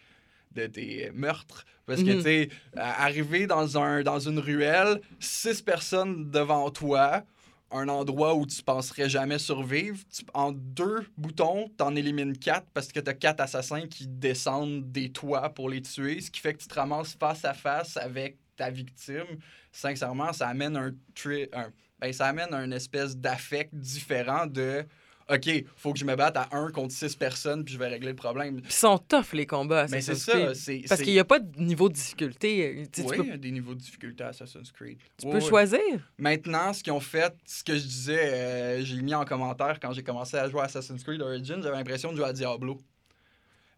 de 0.51 0.65
tes 0.67 1.11
meurtres. 1.11 1.63
Parce 1.85 2.01
que, 2.03 2.09
Mhm. 2.11 2.17
tu 2.17 2.23
sais, 2.23 2.49
arriver 2.75 3.47
dans, 3.47 3.77
un, 3.77 4.01
dans 4.03 4.19
une 4.19 4.39
ruelle, 4.39 4.99
six 5.19 5.61
personnes 5.61 6.29
devant 6.31 6.69
toi, 6.71 7.23
un 7.71 7.89
endroit 7.89 8.35
où 8.35 8.45
tu 8.45 8.61
penserais 8.61 9.09
jamais 9.09 9.39
survivre, 9.39 9.97
tu- 10.15 10.23
en 10.35 10.51
deux 10.51 11.07
boutons, 11.17 11.69
t'en 11.75 11.95
élimines 11.95 12.37
quatre 12.37 12.67
parce 12.73 12.91
que 12.91 12.99
t'as 12.99 13.13
quatre 13.15 13.39
assassins 13.41 13.87
qui 13.87 14.07
descendent 14.07 14.91
des 14.91 15.11
toits 15.11 15.49
pour 15.49 15.69
les 15.69 15.81
tuer, 15.81 16.21
ce 16.21 16.29
qui 16.29 16.39
fait 16.39 16.53
que 16.53 16.59
tu 16.61 16.67
te 16.67 16.75
ramasses 16.75 17.15
face 17.19 17.43
à 17.45 17.53
face 17.55 17.97
avec 17.97 18.37
ta 18.55 18.69
victime. 18.69 19.25
Sincèrement, 19.71 20.31
ça 20.33 20.49
amène 20.49 20.77
un, 20.77 20.93
tri- 21.15 21.49
un- 21.53 21.71
ben, 22.03 22.13
ça 22.13 22.27
amène 22.27 22.53
un 22.53 22.71
espèce 22.71 23.15
d'affect 23.15 23.73
différent 23.73 24.45
de 24.45 24.83
OK, 25.31 25.49
faut 25.77 25.93
que 25.93 25.99
je 25.99 26.03
me 26.03 26.15
batte 26.17 26.35
à 26.35 26.49
un 26.51 26.69
contre 26.69 26.93
six 26.93 27.15
personnes 27.15 27.63
puis 27.63 27.73
je 27.73 27.79
vais 27.79 27.87
régler 27.87 28.09
le 28.09 28.15
problème. 28.15 28.55
Puis 28.57 28.71
ils 28.71 28.73
sont 28.73 28.97
tough, 28.97 29.31
les 29.31 29.45
combats 29.45 29.85
Mais 29.89 30.01
c'est 30.01 30.15
ça, 30.15 30.33
Creed. 30.33 30.87
Parce 30.89 31.01
qu'il 31.01 31.13
n'y 31.13 31.19
a 31.19 31.23
pas 31.23 31.39
de 31.39 31.61
niveau 31.61 31.87
de 31.87 31.93
difficulté. 31.93 32.85
Tu, 32.91 33.01
sais, 33.01 33.07
Oui, 33.07 33.17
il 33.23 33.29
y 33.29 33.31
a 33.31 33.37
des 33.37 33.51
niveaux 33.51 33.73
de 33.73 33.79
difficulté 33.79 34.23
à 34.25 34.27
Assassin's 34.27 34.69
Creed. 34.73 34.97
tu 35.17 35.25
Oui, 35.27 35.31
peux 35.31 35.37
oui. 35.39 35.47
choisir. 35.47 35.79
Maintenant, 36.17 36.73
ce 36.73 36.83
qu'ils 36.83 36.91
ont 36.91 36.99
fait, 36.99 37.33
ce 37.45 37.63
que 37.63 37.73
je 37.73 37.83
disais, 37.83 38.33
euh, 38.33 38.83
j'ai 38.83 39.01
mis 39.01 39.15
en 39.15 39.23
commentaire 39.23 39.79
quand 39.79 39.93
j'ai 39.93 40.03
commencé 40.03 40.35
à 40.35 40.49
jouer 40.49 40.59
à 40.61 40.65
Assassin's 40.65 41.01
Creed 41.03 41.21
Origins, 41.21 41.61
j'avais 41.63 41.77
l'impression 41.77 42.11
de 42.11 42.17
jouer 42.17 42.27
à 42.27 42.33
Diablo. 42.33 42.77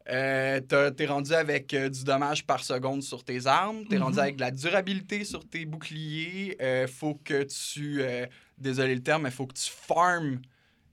Euh, 0.09 0.59
t'es 0.61 1.05
rendu 1.07 1.33
avec 1.33 1.73
euh, 1.73 1.89
du 1.89 2.03
dommage 2.03 2.45
par 2.45 2.63
seconde 2.63 3.01
sur 3.01 3.23
tes 3.23 3.47
armes, 3.47 3.85
t'es 3.89 3.97
rendu 3.97 4.17
Mhm. 4.17 4.21
avec 4.21 4.35
de 4.35 4.41
la 4.41 4.51
durabilité 4.51 5.23
sur 5.23 5.47
tes 5.47 5.65
boucliers, 5.65 6.55
euh, 6.61 6.85
faut 6.87 7.15
que 7.15 7.43
tu, 7.43 8.01
euh, 8.01 8.27
désolé 8.57 8.93
le 8.93 9.01
terme, 9.01 9.23
mais 9.23 9.31
faut 9.31 9.47
que 9.47 9.55
tu 9.55 9.71
farmes 9.71 10.41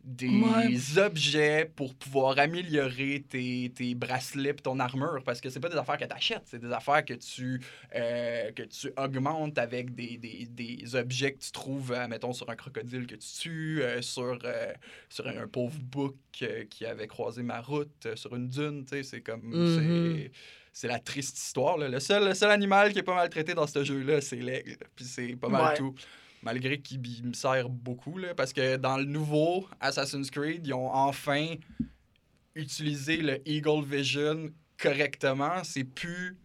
des 0.04 0.28
Ouais. 0.28 0.98
objets 0.98 1.70
pour 1.76 1.94
pouvoir 1.94 2.38
améliorer 2.38 3.24
tes, 3.28 3.70
tes 3.74 3.94
bracelets 3.94 4.54
ton 4.54 4.78
armure 4.80 5.22
parce 5.24 5.40
que 5.40 5.48
c'est 5.48 5.60
pas 5.60 5.68
des 5.68 5.76
affaires 5.76 5.96
que 5.96 6.04
tu 6.04 6.12
achètes, 6.12 6.42
c'est 6.46 6.60
des 6.60 6.72
affaires 6.72 7.04
que 7.04 7.14
tu, 7.14 7.60
euh, 7.94 8.50
que 8.52 8.62
tu 8.64 8.90
augmentes 8.96 9.58
avec 9.58 9.94
des, 9.94 10.16
des, 10.18 10.46
des 10.50 10.94
objets 10.96 11.32
que 11.34 11.38
tu 11.38 11.52
trouves, 11.52 11.92
euh, 11.92 12.08
mettons, 12.08 12.32
sur 12.32 12.50
un 12.50 12.56
crocodile 12.56 13.06
que 13.06 13.14
tu 13.14 13.28
tues, 13.40 13.82
euh, 13.82 14.02
sur, 14.02 14.38
euh, 14.44 14.72
sur 15.08 15.26
un, 15.28 15.36
un 15.42 15.46
pauvre 15.48 15.78
bouc 15.78 16.16
qui 16.70 16.84
avait 16.84 17.06
croisé 17.06 17.42
ma 17.42 17.60
route, 17.60 18.08
sur 18.16 18.34
une 18.34 18.48
dune, 18.48 18.84
tu 18.84 18.96
sais, 18.96 19.02
c'est 19.04 19.20
comme... 19.20 19.42
Mhm. 19.44 19.78
c'est- 20.24 20.30
C'est 20.74 20.88
la 20.88 20.98
triste 20.98 21.36
histoire. 21.36 21.76
là. 21.76 21.86
Le, 21.86 22.00
seul, 22.00 22.24
le 22.26 22.32
seul 22.32 22.50
animal 22.50 22.94
qui 22.94 23.00
est 23.00 23.02
pas 23.02 23.14
mal 23.14 23.28
traité 23.28 23.52
dans 23.52 23.66
ce 23.66 23.84
jeu-là, 23.84 24.22
c'est 24.22 24.36
l'aigle. 24.36 24.78
Puis 24.96 25.04
c'est 25.04 25.36
pas 25.36 25.50
mal 25.50 25.72
Ouais. 25.72 25.76
tout. 25.76 25.94
Malgré 26.42 26.81
qu'il 26.81 27.00
me 27.24 27.33
sert 27.35 27.68
beaucoup, 27.68 28.18
là, 28.18 28.35
parce 28.35 28.52
que 28.52 28.76
dans 28.76 28.96
le 28.96 29.05
nouveau 29.05 29.68
Assassin's 29.81 30.31
Creed, 30.31 30.66
ils 30.66 30.74
ont 30.74 30.92
enfin 30.92 31.55
utilisé 32.55 33.16
le 33.18 33.40
Eagle 33.48 33.85
Vision 33.85 34.50
correctement. 34.81 35.62
C'est 35.64 35.85
plus 35.85 36.37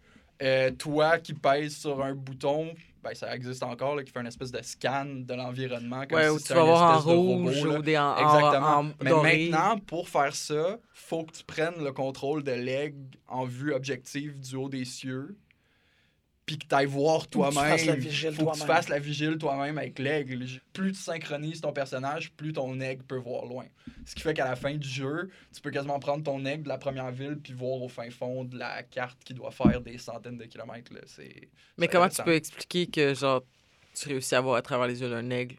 euh, 0.42 0.72
toi 0.72 1.18
qui 1.18 1.34
pèses 1.34 1.78
sur 1.78 2.02
un 2.04 2.14
bouton, 2.14 2.74
ben, 3.04 3.14
ça 3.16 3.36
existe 3.36 3.64
encore, 3.64 3.96
là, 3.96 4.04
qui 4.04 4.12
fait 4.12 4.20
une 4.20 4.28
espèce 4.28 4.52
de 4.52 4.62
scan 4.62 5.06
de 5.06 5.34
l'environnement. 5.34 6.06
comme 6.08 6.20
Ouais, 6.20 6.30
si 6.30 6.36
où 6.36 6.40
tu 6.40 6.54
vas 6.54 6.60
une 6.60 6.66
voir 6.68 6.92
en 6.92 7.00
robot, 7.00 7.22
rouge 7.38 7.66
là. 7.66 7.80
ou 7.80 7.82
des 7.82 7.98
en, 7.98 8.04
en- 8.04 8.18
Exactement. 8.18 8.80
en 8.80 8.92
Mais 9.02 9.10
doré. 9.10 9.50
maintenant, 9.50 9.80
pour 9.80 10.08
faire 10.10 10.36
ça, 10.36 10.78
faut 10.94 11.24
que 11.24 11.32
tu 11.32 11.44
prennes 11.44 11.84
le 11.84 11.92
contrôle 11.92 12.44
de 12.44 12.52
l'aigle 12.52 13.00
en 13.28 13.46
vue 13.46 13.74
objective 13.74 14.40
du 14.40 14.56
haut 14.56 14.70
des 14.70 14.86
cieux. 14.86 15.36
Puis 16.48 16.58
que 16.58 16.66
tu 16.66 16.74
ailles 16.74 16.86
voir 16.86 17.28
toi-même. 17.28 17.78
faut 18.34 18.46
que 18.52 18.58
tu 18.58 18.66
fasses 18.66 18.88
la 18.90 18.98
vigile 19.00 19.38
toi-même 19.38 19.78
avec 19.78 20.00
l'aigle. 20.00 20.46
Plus 20.74 20.94
tu 20.94 21.00
synchronises 21.00 21.60
ton 21.62 21.74
personnage, 21.74 22.32
plus 22.32 22.54
ton 22.54 22.80
aigle 22.80 23.04
peut 23.04 23.18
voir 23.18 23.46
loin. 23.46 23.66
Ce 24.06 24.16
qui 24.16 24.22
fait 24.22 24.34
qu'à 24.34 24.46
la 24.46 24.56
fin 24.56 24.74
du 24.74 24.88
jeu, 24.88 25.30
tu 25.54 25.60
peux 25.62 25.72
quasiment 25.72 26.00
prendre 26.00 26.24
ton 26.24 26.44
aigle 26.46 26.64
de 26.64 26.70
la 26.70 26.78
première 26.78 27.12
ville 27.12 27.38
puis 27.44 27.52
voir 27.54 27.82
au 27.82 27.90
fin 27.90 28.10
fond 28.10 28.46
de 28.46 28.58
la 28.58 28.82
carte 28.84 29.18
qui 29.26 29.34
doit 29.34 29.52
faire 29.52 29.82
des 29.82 29.98
centaines 29.98 30.38
de 30.38 30.46
kilomètres. 30.46 30.94
là. 30.94 31.02
C'est 31.06 31.50
Mais 31.78 31.90
comment 31.90 32.08
tu 32.10 32.24
peux 32.24 32.34
expliquer 32.36 32.88
que 32.88 33.14
genre 33.14 33.44
tu 33.94 34.08
réussis 34.08 34.36
à 34.36 34.40
voir 34.42 34.56
à 34.56 34.62
travers 34.62 34.88
les 34.88 35.02
yeux 35.02 35.10
d'un 35.10 35.30
aigle? 35.30 35.58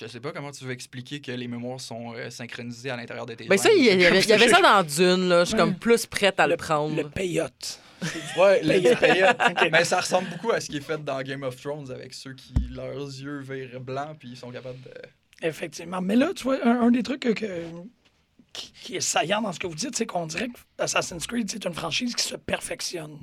Je 0.00 0.06
sais 0.06 0.20
pas 0.20 0.32
comment 0.32 0.50
tu 0.50 0.64
veux 0.64 0.72
expliquer 0.72 1.20
que 1.20 1.32
les 1.32 1.46
mémoires 1.46 1.78
sont 1.78 2.14
euh, 2.14 2.30
synchronisées 2.30 2.88
à 2.88 2.96
l'intérieur 2.96 3.26
de 3.26 3.34
tes 3.34 3.44
Ben 3.44 3.58
ça, 3.58 3.70
il 3.70 3.84
y, 3.84 3.90
avait, 3.90 4.20
il 4.20 4.26
y 4.28 4.32
avait 4.32 4.48
ça 4.48 4.62
dans 4.62 4.82
Dune, 4.82 5.28
là. 5.28 5.40
Je 5.44 5.50
suis 5.50 5.54
Ouais. 5.56 5.60
comme 5.60 5.74
plus 5.74 6.06
prête 6.06 6.40
à 6.40 6.46
le, 6.46 6.56
prendre. 6.56 6.96
Le 6.96 7.10
payotte. 7.10 7.78
Ouais, 8.38 8.62
le 8.62 8.68
Payotte. 8.68 8.98
payotte. 9.00 9.36
Ok. 9.50 9.68
Mais 9.72 9.84
ça 9.84 10.00
ressemble 10.00 10.28
beaucoup 10.30 10.52
à 10.52 10.60
ce 10.60 10.68
qui 10.68 10.76
est 10.78 10.80
fait 10.80 11.02
dans 11.02 11.20
Game 11.22 11.42
of 11.42 11.56
Thrones 11.60 11.90
avec 11.90 12.14
ceux 12.14 12.34
qui, 12.34 12.54
leurs 12.70 12.96
yeux 12.98 13.40
virent 13.40 13.80
blanc 13.80 14.14
puis 14.18 14.30
ils 14.30 14.36
sont 14.36 14.50
capables 14.50 14.80
de. 14.82 14.90
Effectivement. 15.46 16.00
Mais 16.00 16.16
là, 16.16 16.32
tu 16.34 16.44
vois, 16.44 16.64
un, 16.66 16.82
un 16.82 16.90
des 16.90 17.02
trucs 17.02 17.20
que- 17.20 17.30
que- 17.30 17.66
qui, 18.52 18.72
qui 18.72 18.96
est 18.96 19.00
saillant 19.00 19.40
dans 19.42 19.52
ce 19.52 19.58
que 19.58 19.66
vous 19.66 19.74
dites, 19.74 19.96
c'est 19.96 20.06
qu'on 20.06 20.26
dirait 20.26 20.48
que 20.48 20.58
Assassin's 20.78 21.26
Creed, 21.26 21.50
c'est 21.50 21.64
une 21.64 21.72
franchise 21.74 22.14
qui 22.14 22.22
se 22.24 22.36
perfectionne. 22.36 23.18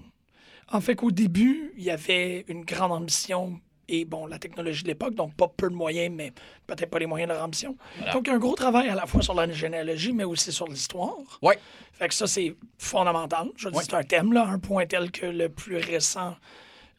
En 0.72 0.82
fait, 0.82 0.96
qu'au 0.96 1.12
début, 1.12 1.72
il 1.78 1.84
y 1.84 1.92
avait 1.92 2.46
une 2.48 2.64
grande 2.66 2.92
ambition 2.92 3.60
et, 3.90 4.06
bon, 4.06 4.26
la 4.28 4.38
technologie 4.40 4.84
de 4.84 4.88
l'époque, 4.90 5.16
donc 5.16 5.34
pas 5.36 5.48
peu 5.48 5.70
de 5.70 5.74
moyens, 5.76 6.14
mais 6.16 6.32
peut-être 6.68 6.90
pas 6.90 7.00
les 7.00 7.06
moyens 7.08 7.30
de 7.30 7.34
leur 7.34 7.44
ambition. 7.44 7.76
Donc, 8.14 8.28
un 8.30 8.38
gros 8.38 8.56
travail 8.56 8.88
à 8.90 8.96
la 8.96 9.06
fois 9.06 9.22
sur 9.22 9.34
la 9.34 9.50
généalogie, 9.52 10.14
mais 10.14 10.24
aussi 10.24 10.52
sur 10.52 10.68
l'histoire. 10.68 11.16
Ouais. 11.42 11.58
Fait 11.94 12.08
que 12.08 12.14
ça, 12.14 12.28
c'est 12.28 12.56
fondamental. 12.78 13.50
Je 13.58 13.70
dis, 13.70 13.76
Ouais. 13.78 13.84
c'est 13.84 13.94
un 13.96 14.04
thème, 14.04 14.32
là, 14.34 14.46
un 14.48 14.60
point 14.60 14.86
tel 14.86 15.12
que 15.12 15.26
le 15.26 15.50
plus 15.50 15.78
récent 15.78 16.36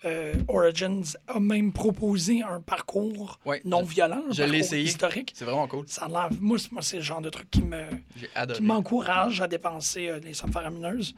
euh, 0.04 0.34
Origins 0.48 1.02
a 1.28 1.38
même 1.40 1.72
proposé 1.72 2.42
un 2.42 2.60
parcours 2.60 3.38
Ouais. 3.44 3.60
non 3.64 3.82
violent, 3.82 4.22
un 4.28 4.32
je 4.32 4.38
parcours 4.42 4.54
essayé. 4.58 4.84
historique. 4.84 5.32
C'est 5.34 5.44
vraiment 5.44 5.68
cool. 5.68 5.84
Ça 5.88 6.08
l'air- 6.08 6.30
moi, 6.40 6.58
c'est- 6.80 6.96
le 6.96 7.02
genre 7.02 7.20
de 7.20 7.30
truc 7.30 7.50
qui 7.50 7.62
me 7.62 7.82
qui 8.54 8.62
m'encourage 8.62 9.40
à 9.40 9.46
dépenser 9.48 10.08
euh, 10.08 10.20
des 10.20 10.32
sommes 10.34 10.52
faramineuses, 10.52 11.14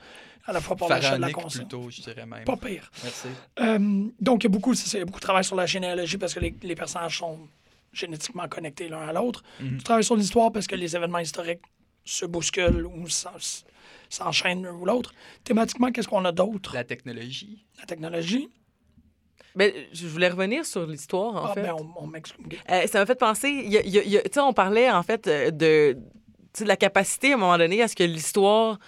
à 0.46 0.52
la 0.52 0.60
fois 0.60 0.74
pour 0.76 0.88
l'achat 0.88 1.16
de 1.16 1.20
la 1.20 1.30
console. 1.32 1.62
plutôt, 1.62 1.88
je 1.90 2.00
dirais 2.02 2.26
même. 2.26 2.44
Pas 2.44 2.56
pire. 2.56 2.90
Merci. 3.04 3.28
Euh, 3.60 4.08
donc, 4.20 4.42
il 4.42 4.46
y 4.46 4.46
a 4.46 4.50
beaucoup, 4.50 4.72
il 4.74 4.98
y 4.98 5.00
a 5.00 5.04
beaucoup 5.04 5.20
de 5.20 5.24
travail 5.24 5.44
sur 5.44 5.54
la 5.56 5.66
généalogie 5.66 6.18
parce 6.18 6.34
que 6.34 6.40
les, 6.40 6.54
les 6.62 6.74
personnages 6.74 7.18
sont 7.18 7.38
génétiquement 7.92 8.48
connectés 8.48 8.88
l'un 8.88 9.02
à 9.06 9.12
l'autre. 9.12 9.42
Mhm. 9.60 9.76
Du 9.78 9.82
travail 9.84 10.02
sur 10.02 10.16
l'histoire 10.16 10.50
parce 10.50 10.66
que 10.66 10.74
les 10.74 10.96
événements 10.96 11.18
historiques 11.20 11.60
se 12.04 12.24
bousculent 12.26 12.86
ou 12.86 13.08
s'en- 13.08 13.30
s'enchaînent 14.08 14.64
l'un 14.64 14.72
ou 14.74 14.84
l'autre. 14.84 15.12
Thématiquement, 15.44 15.90
qu'est-ce 15.92 16.08
qu'on 16.08 16.24
a 16.24 16.32
d'autre? 16.32 16.74
La 16.74 16.84
technologie. 16.84 17.64
La 17.78 17.84
technologie? 17.86 18.48
Ben, 19.54 19.70
je 19.92 20.06
voulais 20.06 20.28
revenir 20.28 20.64
sur 20.64 20.86
l'histoire, 20.86 21.34
en 21.36 21.46
ah, 21.48 21.52
fait. 21.54 21.62
ben, 21.62 21.74
on, 21.78 22.04
on 22.04 22.06
m'excuse. 22.06 22.44
Euh, 22.70 22.86
ça 22.86 22.98
m'a 23.00 23.06
fait 23.06 23.14
penser, 23.18 23.66
tu 23.84 24.00
sais, 24.32 24.40
on 24.40 24.52
parlait 24.52 24.90
en 24.90 25.02
fait 25.02 25.26
euh, 25.26 25.50
de, 25.50 25.96
de 26.58 26.64
la 26.64 26.76
capacité 26.76 27.32
à 27.32 27.34
un 27.34 27.38
moment 27.38 27.58
donné 27.58 27.82
à 27.82 27.88
ce 27.88 27.94
que 27.94 28.04
l'histoire, 28.04 28.78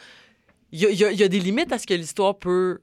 il 0.73 0.81
y 0.81 1.05
a, 1.05 1.11
y 1.13 1.17
y 1.23 1.29
des 1.29 1.41
limites 1.41 1.71
à 1.73 1.79
ce 1.79 1.87
que 1.87 1.95
l'histoire 1.95 2.39
peut, 2.39 2.81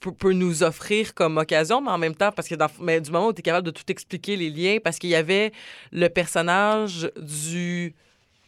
peut, 0.00 0.12
peut 0.12 0.32
nous 0.32 0.62
offrir 0.62 1.14
comme 1.14 1.38
occasion, 1.38 1.80
mais 1.80 1.90
en 1.90 1.98
même 1.98 2.14
temps, 2.14 2.32
parce 2.32 2.48
que 2.48 2.54
dans, 2.54 2.68
mais 2.80 3.00
du 3.00 3.10
moment 3.10 3.28
où 3.28 3.32
tu 3.32 3.38
es 3.40 3.42
capable 3.42 3.66
de 3.66 3.70
tout 3.72 3.84
expliquer 3.88 4.36
les 4.36 4.50
liens, 4.50 4.78
parce 4.84 4.98
qu'il 4.98 5.10
y 5.10 5.14
avait 5.14 5.52
le 5.90 6.08
personnage 6.08 7.10
du 7.16 7.94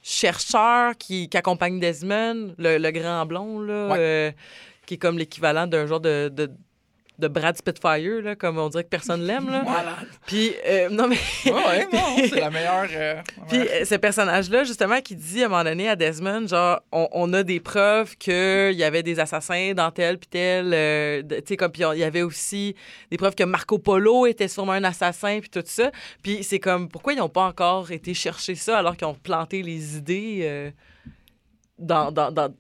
chercheur 0.03 0.97
qui, 0.99 1.29
qui 1.29 1.37
accompagne 1.37 1.81
Desmond, 1.81 2.55
le, 2.59 2.77
le 2.79 2.91
grand 2.91 3.25
blond, 3.27 3.61
là, 3.61 3.89
Ouais. 3.89 3.97
euh, 3.99 4.31
qui 4.87 4.95
est 4.95 4.99
comme 4.99 5.17
l'équivalent 5.19 5.67
d'un 5.67 5.87
genre 5.87 6.01
de, 6.01 6.29
de 6.29 6.51
de 7.19 7.29
Brad 7.29 7.57
Spitfire, 7.57 8.23
là, 8.23 8.35
comme 8.35 8.59
on 8.59 8.69
dirait 8.69 8.83
que 8.83 8.89
personne 8.89 9.23
l'aime. 9.23 9.49
Là. 9.49 9.63
Voilà. 9.65 9.97
Puis, 10.27 10.53
euh, 10.67 10.89
non, 10.91 11.07
mais. 11.07 11.17
Ouais, 11.47 11.53
ouais, 11.53 11.89
non, 11.93 12.17
c'est 12.19 12.41
la 12.41 12.51
meilleure. 12.51 12.89
euh, 12.91 13.23
Puis 13.49 13.61
euh, 13.61 13.85
ce 13.85 13.95
personnage-là, 13.95 14.65
justement, 14.65 15.01
qui 15.01 15.15
dit 15.15 15.43
à 15.43 15.47
un 15.47 15.49
moment 15.49 15.63
donné 15.63 15.89
à 15.89 15.95
Desmond, 15.95 16.49
genre, 16.49 16.81
on, 16.91 17.09
on 17.13 17.33
a 17.33 17.45
des 17.45 17.61
preuves 17.61 18.17
qu'il 18.17 18.73
y 18.73 18.83
avait 18.83 19.05
des 19.05 19.21
assassins 19.21 19.75
dans 19.75 19.93
tel 19.93 20.19
puis 20.19 20.29
tel. 20.29 20.73
euh, 20.75 21.23
tu 21.23 21.37
sais, 21.47 21.57
comme, 21.57 21.71
puis 21.71 21.85
il 21.93 21.99
y 22.01 22.05
avait 22.05 22.23
aussi 22.23 22.75
des 23.13 23.17
preuves 23.17 23.37
que 23.37 23.45
Marco 23.45 23.79
Polo 23.79 24.27
était 24.27 24.49
sûrement 24.49 24.73
un 24.73 24.85
assassin, 24.85 25.39
puis 25.41 25.51
tout 25.51 25.63
ça. 25.65 25.93
Puis 26.23 26.43
c'est 26.43 26.59
comme, 26.59 26.89
pourquoi 26.89 27.13
ils 27.13 27.19
n'ont 27.19 27.29
pas 27.29 27.45
encore 27.47 27.93
été 27.93 28.13
chercher 28.13 28.57
ça 28.57 28.79
alors 28.79 28.97
qu'ils 28.97 29.07
ont 29.07 29.15
planté 29.15 29.63
les 29.63 29.97
idées 29.97 30.73
dans, 31.79 32.11
dans, 32.11 32.31
dans, 32.33 32.53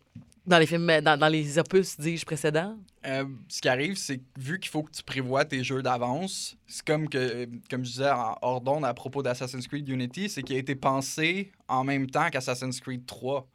dans 0.46 0.58
les 0.58 0.66
films, 0.66 1.00
dans, 1.02 1.18
dans 1.18 1.28
les 1.28 1.58
opus, 1.58 1.98
dis-je, 1.98 2.24
précédents? 2.24 2.76
Euh, 3.06 3.24
ce 3.48 3.60
qui 3.60 3.68
arrive, 3.68 3.96
c'est 3.96 4.18
que 4.18 4.24
vu 4.38 4.58
qu'il 4.58 4.70
faut 4.70 4.82
que 4.82 4.90
tu 4.90 5.02
prévois 5.02 5.44
tes 5.44 5.64
jeux 5.64 5.82
d'avance, 5.82 6.56
c'est 6.66 6.84
comme 6.84 7.08
que, 7.08 7.18
euh, 7.18 7.46
comme 7.70 7.84
je 7.84 7.90
disais 7.90 8.10
en 8.10 8.36
hors 8.42 8.84
à 8.84 8.94
propos 8.94 9.22
d'Assassin's 9.22 9.66
Creed 9.66 9.88
Unity, 9.88 10.28
c'est 10.28 10.42
qu'il 10.42 10.56
a 10.56 10.58
été 10.58 10.74
pensé 10.74 11.52
en 11.68 11.84
même 11.84 12.08
temps 12.08 12.28
qu'Assassin's 12.30 12.80
Creed 12.80 13.06
3. 13.06 13.46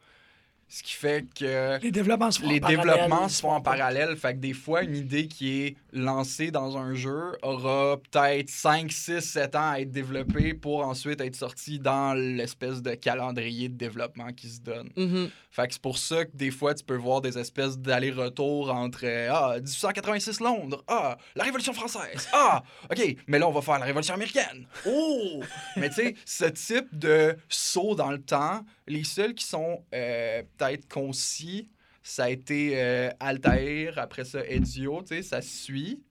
Ce 0.72 0.84
qui 0.84 0.92
fait 0.92 1.26
que 1.34 1.82
Les 1.82 1.90
développements 1.90 2.30
se 2.30 2.40
font 2.40 2.48
les 2.48 2.58
en 2.58 2.60
parallèle, 2.60 2.86
développements 2.86 3.26
ils 3.26 3.30
se 3.30 3.40
font 3.40 3.50
en 3.50 3.60
parallèle. 3.60 4.16
Fait 4.16 4.34
que 4.34 4.38
des 4.38 4.52
fois, 4.52 4.82
une 4.84 4.94
idée 4.94 5.26
qui 5.26 5.62
est 5.62 5.76
lancée 5.92 6.52
dans 6.52 6.78
un 6.78 6.94
jeu 6.94 7.32
aura 7.42 7.96
peut-être 7.96 8.48
5, 8.48 8.92
6, 8.92 9.20
7 9.20 9.56
ans 9.56 9.70
à 9.72 9.80
être 9.80 9.90
développée 9.90 10.54
pour 10.54 10.86
ensuite 10.86 11.20
être 11.20 11.34
sortie 11.34 11.80
dans 11.80 12.14
l'espèce 12.14 12.82
de 12.82 12.94
calendrier 12.94 13.68
de 13.68 13.74
développement 13.76 14.32
qui 14.32 14.48
se 14.48 14.60
donne. 14.60 14.90
Mhm. 14.96 15.30
Fait 15.50 15.66
que 15.66 15.72
c'est 15.72 15.82
pour 15.82 15.98
ça 15.98 16.24
que 16.24 16.30
des 16.34 16.52
fois, 16.52 16.72
tu 16.74 16.84
peux 16.84 16.94
voir 16.96 17.20
des 17.20 17.36
espèces 17.36 17.76
d'aller-retour 17.76 18.70
entre 18.72 19.00
euh, 19.02 19.28
Ah, 19.32 19.54
1886 19.56 20.38
Londres, 20.38 20.84
Ah, 20.86 21.18
la 21.34 21.42
Révolution 21.42 21.72
française, 21.72 22.28
Ah, 22.32 22.62
OK, 22.88 23.16
mais 23.26 23.40
là, 23.40 23.48
on 23.48 23.52
va 23.52 23.60
faire 23.60 23.80
la 23.80 23.86
Révolution 23.86 24.14
américaine. 24.14 24.68
Oh! 24.86 25.42
mais 25.76 25.88
tu 25.88 25.96
sais, 25.96 26.14
ce 26.24 26.44
type 26.44 26.96
de 26.96 27.36
saut 27.48 27.96
dans 27.96 28.12
le 28.12 28.20
temps, 28.22 28.64
les 28.86 29.02
seuls 29.02 29.34
qui 29.34 29.44
sont 29.44 29.82
euh, 29.92 30.42
peut-être 30.60 30.88
concis, 30.88 31.68
ça 32.02 32.24
a 32.24 32.30
été 32.30 32.72
euh, 32.74 33.10
Altair, 33.20 33.98
après 33.98 34.24
ça, 34.24 34.44
Ezio, 34.44 35.02
tu 35.02 35.08
sais, 35.08 35.22
ça 35.22 35.42
suit. 35.42 36.02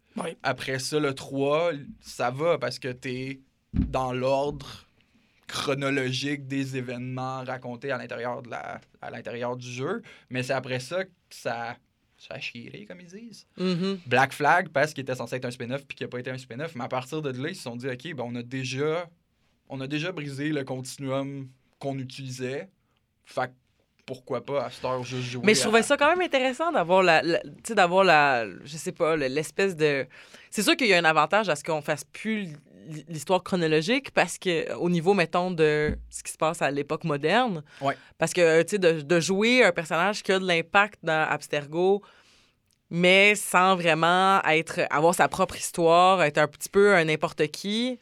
Après 0.44 0.80
ça, 0.80 1.00
le 1.00 1.14
3, 1.14 1.72
ça 2.02 2.30
va 2.30 2.58
parce 2.58 2.78
que 2.78 2.90
t'es 2.90 3.40
dans 3.74 4.12
l'ordre 4.12 4.86
chronologique 5.48 6.46
des 6.48 6.78
événements 6.78 7.44
racontés 7.44 7.92
à 7.92 7.98
l'intérieur 7.98 8.42
de 8.42 8.50
la 8.50 8.82
à 9.02 9.10
l'intérieur 9.10 9.56
du 9.56 9.68
jeu. 9.68 10.02
Mais 10.30 10.44
c'est 10.44 10.54
après 10.54 10.80
ça 10.80 11.06
que 11.06 11.12
ça 11.30 11.78
ça 12.18 12.34
a 12.34 12.40
chiré 12.40 12.86
comme 12.86 13.00
ils 13.00 13.08
disent. 13.08 13.48
Mhm. 13.58 14.00
Black 14.06 14.34
Flag 14.34 14.70
parce 14.70 14.94
qu'il 14.94 15.04
était 15.04 15.16
censé 15.16 15.38
être 15.38 15.46
un 15.46 15.52
spin-off 15.52 15.86
puis 15.88 15.96
qu'il 15.96 16.06
n'a 16.06 16.10
pas 16.10 16.20
été 16.20 16.30
un 16.30 16.38
spin-off. 16.38 16.76
Mais 16.76 16.84
à 16.84 16.90
partir 16.90 17.22
de 17.22 17.30
là 17.30 17.50
ils 17.50 17.56
se 17.56 17.64
sont 17.64 17.78
dit 17.78 17.88
ok 17.88 18.14
ben 18.16 18.26
on 18.28 18.36
a 18.36 18.44
déjà 18.44 19.10
on 19.70 19.80
a 19.80 19.88
déjà 19.88 20.12
brisé 20.12 20.50
le 20.50 20.64
continuum 20.64 21.48
qu'on 21.80 21.98
utilisait. 21.98 22.70
Fait 23.26 23.48
que 23.48 23.54
pourquoi 24.10 24.44
pas 24.44 24.66
à 24.66 24.70
cette 24.72 24.84
heure 24.86 25.04
juste 25.04 25.30
jouer 25.30 25.44
Mais 25.46 25.54
je 25.54 25.60
à- 25.60 25.64
trouvais 25.64 25.84
ça 25.84 25.96
quand 25.98 26.10
même 26.10 26.22
intéressant 26.22 26.72
d'avoir 26.72 27.04
la, 27.04 27.22
la- 27.22 27.40
tu 27.42 27.50
sais, 27.68 27.76
d'avoir 27.76 28.04
la, 28.04 28.46
je 28.64 28.76
sais 28.78 28.92
pas, 28.92 29.16
le- 29.16 29.28
l'espèce 29.28 29.76
de. 29.76 30.08
C'est 30.50 30.64
sûr 30.64 30.76
qu'il 30.76 30.88
y 30.88 30.94
a 30.96 30.98
un 30.98 31.06
avantage 31.06 31.48
à 31.48 31.56
ce 31.56 31.64
qu'on 31.64 31.82
fasse 31.84 32.04
plus 32.06 32.48
l'histoire 33.08 33.44
chronologique 33.44 34.10
parce 34.12 34.40
que 34.40 34.74
au 34.74 34.90
niveau 34.90 35.14
mettons 35.14 35.52
de 35.52 35.96
ce 36.10 36.24
qui 36.24 36.32
se 36.32 36.38
passe 36.38 36.60
à 36.64 36.72
l'époque 36.72 37.04
moderne. 37.04 37.64
Ouais. 37.82 37.96
Parce 38.18 38.34
que 38.34 38.64
tu 38.64 38.70
sais 38.72 38.78
de, 38.80 39.02
de 39.02 39.20
jouer 39.20 39.64
un 39.64 39.72
personnage 39.72 40.24
qui 40.24 40.32
a 40.32 40.40
de 40.40 40.48
l'impact 40.48 40.98
dans 41.04 41.28
Abstergo 41.30 42.02
mais 42.90 43.36
sans 43.36 43.76
vraiment 43.76 44.42
être 44.46 44.80
avoir 44.90 45.14
sa 45.14 45.28
propre 45.28 45.56
histoire, 45.56 46.24
être 46.24 46.40
un 46.40 46.48
petit 46.48 46.70
peu 46.70 46.96
un 46.96 47.06
n'importe 47.06 47.46
qui. 47.52 48.00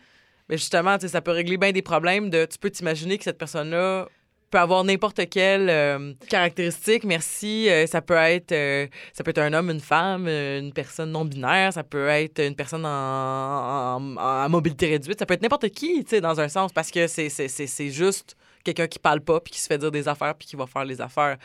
Mais 0.48 0.58
justement, 0.58 0.96
tu 0.98 1.02
sais, 1.02 1.08
ça 1.12 1.20
peut 1.22 1.32
régler 1.32 1.58
bien 1.58 1.74
des 1.74 1.82
problèmes 1.82 2.30
de 2.30 2.46
tu 2.46 2.58
peux 2.58 2.70
t'imaginer 2.70 3.18
que 3.18 3.26
cette 3.26 3.38
personne-là 3.38 4.08
peut 4.50 4.60
avoir 4.60 4.84
n'importe 4.84 5.28
quelle 5.30 5.70
euh, 5.70 6.14
caractéristique. 6.30 7.04
Merci. 7.04 7.70
Euh, 7.70 7.86
ça 7.88 8.02
peut 8.02 8.16
être 8.16 8.52
euh, 8.54 8.88
ça 9.14 9.24
peut 9.24 9.32
être 9.32 9.40
un 9.40 9.52
homme, 9.54 9.70
une 9.70 9.80
femme, 9.82 10.28
une 10.28 10.72
personne 10.74 11.12
non 11.12 11.26
binaire. 11.26 11.74
Ça 11.74 11.84
peut 11.84 12.08
être 12.08 12.40
une 12.42 12.56
personne 12.56 12.86
en, 12.86 13.98
en- 14.18 14.50
mobilité 14.50 14.88
réduite. 14.88 15.20
Ça 15.20 15.26
peut 15.26 15.34
être 15.34 15.42
n'importe 15.42 15.70
qui, 15.70 16.04
tu 16.04 16.12
sais, 16.12 16.22
dans 16.22 16.40
un 16.40 16.48
sens, 16.48 16.72
parce 16.72 16.92
que 16.92 17.08
c'est 17.08 17.30
c'est- 17.30 17.48
c'est- 17.50 17.68
c'est 17.68 17.90
juste 17.90 18.36
quelqu'un 18.64 18.88
qui 18.88 19.00
parle 19.00 19.22
pas 19.22 19.40
puis 19.40 19.54
qui 19.54 19.60
se 19.62 19.68
fait 19.68 19.78
dire 19.78 19.92
des 19.92 20.08
affaires 20.08 20.36
puis 20.36 20.48
qui 20.48 20.56
va 20.56 20.66
faire 20.68 20.86
les 20.86 21.02
affaires. 21.02 21.38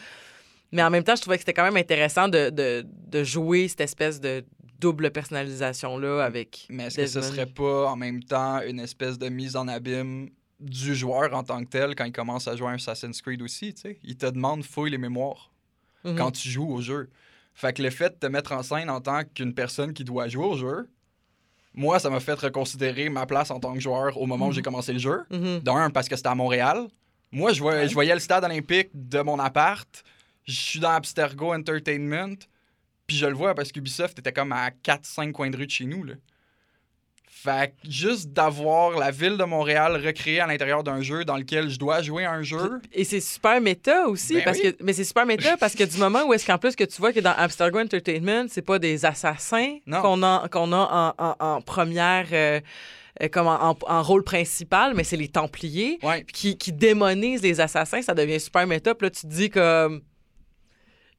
Mais 0.70 0.82
en 0.82 0.90
même 0.90 1.04
temps, 1.04 1.14
je 1.16 1.20
trouvais 1.20 1.36
que 1.36 1.42
c'était 1.42 1.52
quand 1.52 1.64
même 1.64 1.76
intéressant 1.76 2.28
de, 2.28 2.48
de, 2.50 2.84
de 2.86 3.24
jouer 3.24 3.68
cette 3.68 3.82
espèce 3.82 4.20
de 4.20 4.44
double 4.80 5.10
personnalisation-là 5.10 6.24
avec. 6.24 6.66
Mais 6.70 6.84
est-ce 6.86 6.96
que 6.96 7.06
ce 7.06 7.20
serait 7.20 7.46
pas 7.46 7.86
en 7.90 7.96
même 7.96 8.22
temps 8.24 8.60
une 8.62 8.80
espèce 8.80 9.18
de 9.18 9.28
mise 9.28 9.54
en 9.54 9.68
abîme 9.68 10.30
du 10.62 10.94
joueur 10.94 11.34
en 11.34 11.42
tant 11.42 11.62
que 11.64 11.68
tel 11.68 11.94
quand 11.94 12.04
il 12.04 12.12
commence 12.12 12.48
à 12.48 12.56
jouer 12.56 12.68
à 12.68 12.72
Assassin's 12.72 13.20
Creed 13.22 13.42
aussi, 13.42 13.74
tu 13.74 13.80
sais? 13.82 13.98
Il 14.02 14.16
te 14.16 14.26
demande 14.26 14.64
fouille 14.64 14.90
les 14.90 14.98
mémoires 14.98 15.50
Mhm. 16.04 16.16
quand 16.16 16.30
tu 16.32 16.48
joues 16.48 16.68
au 16.72 16.80
jeu. 16.80 17.08
Fait 17.54 17.72
que 17.72 17.82
le 17.82 17.90
fait 17.90 18.10
de 18.10 18.18
te 18.18 18.26
mettre 18.26 18.52
en 18.52 18.62
scène 18.62 18.88
en 18.90 19.00
tant 19.00 19.22
qu'une 19.24 19.54
personne 19.54 19.92
qui 19.92 20.04
doit 20.04 20.26
jouer 20.28 20.46
au 20.46 20.56
jeu, 20.56 20.88
moi, 21.74 21.98
ça 21.98 22.10
m'a 22.10 22.20
fait 22.20 22.34
reconsidérer 22.34 23.08
ma 23.08 23.24
place 23.26 23.50
en 23.50 23.60
tant 23.60 23.72
que 23.74 23.80
joueur 23.80 24.18
au 24.18 24.26
moment 24.26 24.48
où 24.48 24.52
j'ai 24.52 24.62
commencé 24.62 24.92
le 24.92 24.98
jeu. 24.98 25.20
Mhm. 25.30 25.60
D'un, 25.60 25.90
parce 25.90 26.08
que 26.08 26.16
c'était 26.16 26.28
à 26.28 26.34
Montréal. 26.34 26.86
Moi, 27.30 27.52
je 27.52 27.60
voyais, 27.60 27.88
je 27.88 27.94
voyais 27.94 28.12
le 28.14 28.20
stade 28.20 28.44
olympique 28.44 28.90
de 28.94 29.20
mon 29.20 29.38
appart. 29.38 30.02
Je 30.44 30.52
suis 30.52 30.80
dans 30.80 30.90
Abstergo 30.90 31.54
Entertainment. 31.54 32.36
Puis 33.06 33.16
je 33.16 33.26
le 33.26 33.34
vois 33.34 33.54
parce 33.54 33.72
qu'Ubisoft 33.72 34.18
était 34.18 34.32
comme 34.32 34.52
à 34.52 34.70
4-5 34.70 35.32
coins 35.32 35.50
de 35.50 35.56
rue 35.56 35.66
de 35.66 35.70
chez 35.70 35.86
nous. 35.86 36.04
Là. 36.04 36.14
Fait 37.42 37.70
que 37.82 37.90
juste 37.90 38.28
d'avoir 38.32 38.98
la 38.98 39.10
ville 39.10 39.36
de 39.36 39.44
Montréal 39.44 40.00
recréée 40.04 40.38
à 40.40 40.46
l'intérieur 40.46 40.84
d'un 40.84 41.00
jeu 41.02 41.24
dans 41.24 41.36
lequel 41.36 41.68
je 41.70 41.78
dois 41.78 42.00
jouer 42.02 42.24
à 42.24 42.32
un 42.32 42.42
jeu. 42.42 42.80
Et 42.92 43.02
c'est 43.04 43.20
super 43.20 43.60
méta 43.60 44.06
aussi, 44.06 44.34
Ben 44.34 44.44
parce 44.44 44.58
oui. 44.62 44.72
que, 44.74 44.84
mais 44.84 44.92
c'est 44.92 45.02
super 45.04 45.26
méta 45.26 45.56
parce 45.56 45.74
que 45.74 45.82
du 45.84 45.96
moment 45.98 46.24
où 46.26 46.32
est-ce 46.34 46.46
qu'en 46.46 46.58
plus 46.58 46.76
que 46.76 46.84
tu 46.84 47.00
vois 47.00 47.12
que 47.12 47.20
dans 47.20 47.32
Abstergo 47.36 47.80
Entertainment, 47.80 48.46
c'est 48.48 48.62
pas 48.62 48.78
des 48.78 49.04
assassins 49.04 49.78
qu'on 49.90 50.22
a, 50.22 50.48
qu'on 50.50 50.72
a 50.72 51.14
en, 51.18 51.24
en- 51.24 51.36
en 51.56 51.60
première, 51.62 52.26
euh, 52.32 52.60
euh, 53.22 53.28
comme 53.28 53.46
en, 53.48 53.70
en- 53.70 53.76
en 53.88 54.02
rôle 54.02 54.22
principal, 54.22 54.94
mais 54.94 55.02
c'est 55.04 55.16
les 55.16 55.28
Templiers 55.28 55.98
Ouais. 56.02 56.24
qui, 56.32 56.56
qui 56.56 56.72
démonisent 56.72 57.42
les 57.42 57.60
assassins, 57.60 58.02
ça 58.02 58.14
devient 58.14 58.38
super 58.40 58.66
méta. 58.68 58.94
Puis 58.94 59.06
là, 59.06 59.10
tu 59.10 59.22
te 59.22 59.26
dis 59.26 59.50
comme. 59.50 60.00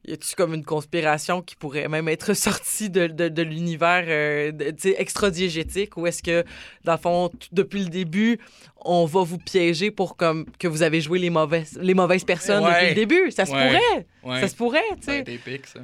Y 0.06 0.12
a-tu 0.12 0.34
comme 0.36 0.52
une 0.52 0.64
conspiration 0.64 1.40
qui 1.40 1.56
pourrait 1.56 1.88
même 1.88 2.08
être 2.08 2.34
sortie 2.34 2.90
de, 2.90 3.06
de, 3.06 3.28
de 3.28 3.42
l'univers 3.42 4.04
euh, 4.06 4.52
de- 4.52 4.70
tu 4.70 4.90
sais, 4.90 4.94
extra-diégétique 4.98 5.96
ou 5.96 6.06
est-ce 6.06 6.22
que, 6.22 6.44
dans 6.84 6.92
le 6.92 6.98
fond, 6.98 7.30
depuis 7.52 7.82
le 7.84 7.88
début, 7.88 8.38
on 8.84 9.06
va 9.06 9.22
vous 9.22 9.38
piéger 9.38 9.90
pour 9.90 10.16
comme 10.16 10.44
que 10.58 10.68
vous 10.68 10.82
avez 10.82 11.00
joué 11.00 11.18
les 11.18 11.30
mauvaises, 11.30 11.78
les 11.80 11.94
mauvaises 11.94 12.24
personnes 12.24 12.64
Ouais. 12.64 12.72
depuis 12.72 12.88
le 12.88 12.94
début? 12.94 13.30
Ça 13.30 13.46
se 13.46 13.52
Ouais. 13.52 13.66
pourrait. 13.66 14.06
Ouais. 14.34 14.40
Ça 14.42 14.48
se 14.48 14.54
pourrait, 14.56 14.82
tu 15.00 15.04
sais. 15.06 15.24
ça. 15.72 15.80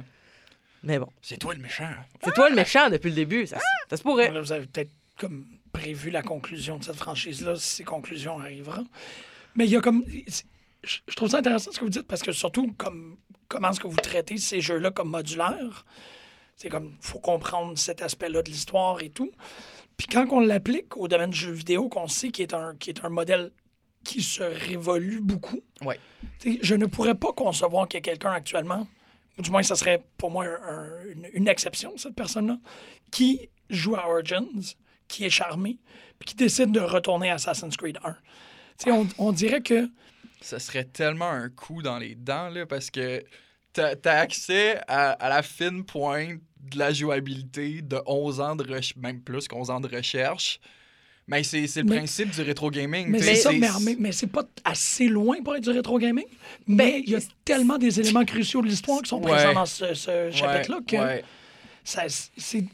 Mais 0.83 0.99
bon, 0.99 1.07
C'est 1.21 1.37
toi 1.37 1.53
le 1.55 1.61
méchant. 1.61 1.89
c'est 2.23 2.33
toi 2.33 2.49
le 2.49 2.55
méchant 2.55 2.89
depuis 2.89 3.09
le 3.09 3.15
début. 3.15 3.47
Ça, 3.47 3.57
se- 3.57 3.63
ça 3.89 3.97
se 3.97 4.03
pourrait. 4.03 4.31
Là, 4.31 4.41
vous 4.41 4.51
avez 4.51 4.65
peut-être 4.67 4.91
comme 5.17 5.45
prévu 5.73 6.09
la 6.11 6.21
conclusion 6.21 6.77
de 6.77 6.83
cette 6.83 6.95
franchise-là, 6.97 7.55
si 7.55 7.77
ces 7.77 7.83
conclusions 7.83 8.39
arriveront. 8.39 8.85
Mais 9.55 9.65
il 9.65 9.71
y 9.71 9.75
a 9.77 9.81
comme. 9.81 10.03
Je 10.83 11.15
trouve 11.15 11.29
ça 11.29 11.37
intéressant 11.39 11.71
ce 11.71 11.79
que 11.79 11.83
vous 11.85 11.89
dites 11.91 12.07
parce 12.07 12.21
que 12.23 12.31
surtout, 12.31 12.71
comme 12.77 13.17
comment 13.47 13.69
est-ce 13.69 13.79
que 13.79 13.87
vous 13.87 13.95
traitez 13.97 14.37
ces 14.37 14.61
jeux-là 14.61 14.91
comme 14.91 15.09
modulaires? 15.09 15.85
C'est 16.55 16.69
comme, 16.69 16.95
faut 17.01 17.19
comprendre 17.19 17.77
cet 17.77 18.01
aspect-là 18.01 18.41
de 18.41 18.49
l'histoire 18.49 19.01
et 19.01 19.09
tout. 19.09 19.31
Puis 19.97 20.07
quand 20.07 20.27
on 20.31 20.39
l'applique 20.39 20.95
au 20.97 21.07
domaine 21.07 21.29
du 21.31 21.37
jeu 21.37 21.51
vidéo, 21.51 21.89
qu'on 21.89 22.07
sait 22.07 22.29
qu'il 22.29 22.43
est 22.43 22.53
un, 22.53 22.75
qui 22.75 22.89
est 22.89 23.03
un 23.03 23.09
modèle 23.09 23.51
qui 24.03 24.21
se 24.23 24.41
révolue 24.41 25.19
beaucoup, 25.21 25.59
Ouais. 25.85 25.99
je 26.43 26.73
ne 26.75 26.85
pourrais 26.87 27.13
pas 27.15 27.33
concevoir 27.33 27.87
qu'il 27.87 27.97
y 27.97 27.99
ait 27.99 28.01
quelqu'un 28.01 28.31
actuellement, 28.31 28.87
ou 29.37 29.41
du 29.43 29.51
moins, 29.51 29.61
ça 29.63 29.75
serait 29.75 30.03
pour 30.17 30.31
moi 30.31 30.45
un- 30.45 30.77
un- 30.77 31.03
une, 31.11 31.27
une 31.33 31.47
exception, 31.47 31.93
cette 31.97 32.15
personne-là, 32.15 32.57
qui 33.11 33.49
joue 33.69 33.95
à 33.95 34.07
Origins, 34.09 34.47
qui 35.07 35.25
est 35.25 35.29
charmé, 35.29 35.77
puis 36.17 36.29
qui 36.29 36.35
décide 36.35 36.71
de 36.71 36.79
retourner 36.79 37.29
à 37.29 37.35
Assassin's 37.35 37.77
Creed 37.77 37.99
1. 38.03 38.13
Tu 38.13 38.85
sais, 38.85 38.91
on, 38.91 39.07
on 39.19 39.31
dirait 39.31 39.61
que 39.61 39.87
Ça 40.41 40.59
serait 40.59 40.85
tellement 40.85 41.29
un 41.29 41.49
coup 41.49 41.81
dans 41.81 41.97
les 41.97 42.15
dents, 42.15 42.49
là, 42.49 42.65
parce 42.65 42.89
que 42.89 43.23
t'as 43.73 43.93
as 44.05 44.09
accès 44.19 44.79
à, 44.87 45.11
à 45.11 45.29
la 45.29 45.43
fine 45.43 45.83
pointe 45.85 46.39
de 46.59 46.77
la 46.77 46.91
jouabilité 46.93 47.81
de 47.81 47.97
11 48.05 48.39
ans 48.41 48.55
de 48.55 48.63
recherche, 48.63 48.95
même 48.97 49.21
plus 49.21 49.47
qu'11 49.47 49.71
ans 49.71 49.79
de 49.79 49.87
recherche. 49.95 50.59
Mais 51.27 51.43
c'est 51.43 51.65
c'est 51.67 51.81
le 51.81 51.89
Mais- 51.89 51.97
principe 51.97 52.31
du 52.31 52.41
rétro 52.41 52.69
gaming. 52.71 53.07
Mais 53.07 53.21
c'est 53.21 53.35
ça, 53.35 53.51
mais, 53.51 53.69
mais, 53.83 53.95
mais 53.97 54.11
c'est 54.11 54.27
pas 54.27 54.43
assez 54.65 55.07
loin 55.07 55.37
pour 55.43 55.55
être 55.55 55.63
du 55.63 55.69
rétro 55.69 55.97
gaming. 55.99 56.25
Mais 56.67 57.01
il 57.05 57.11
y 57.11 57.15
a 57.15 57.19
tellement 57.45 57.77
des 57.77 57.99
éléments 57.99 58.25
cruciaux 58.25 58.61
de 58.61 58.67
l'histoire 58.67 59.01
qui 59.01 59.09
sont 59.09 59.21
Ouais. 59.21 59.31
présents 59.31 59.53
dans 59.53 59.65
ce, 59.65 59.93
ce 59.93 60.29
chapitre-là 60.31 60.79
que 60.85 60.95
ouais. 60.97 61.23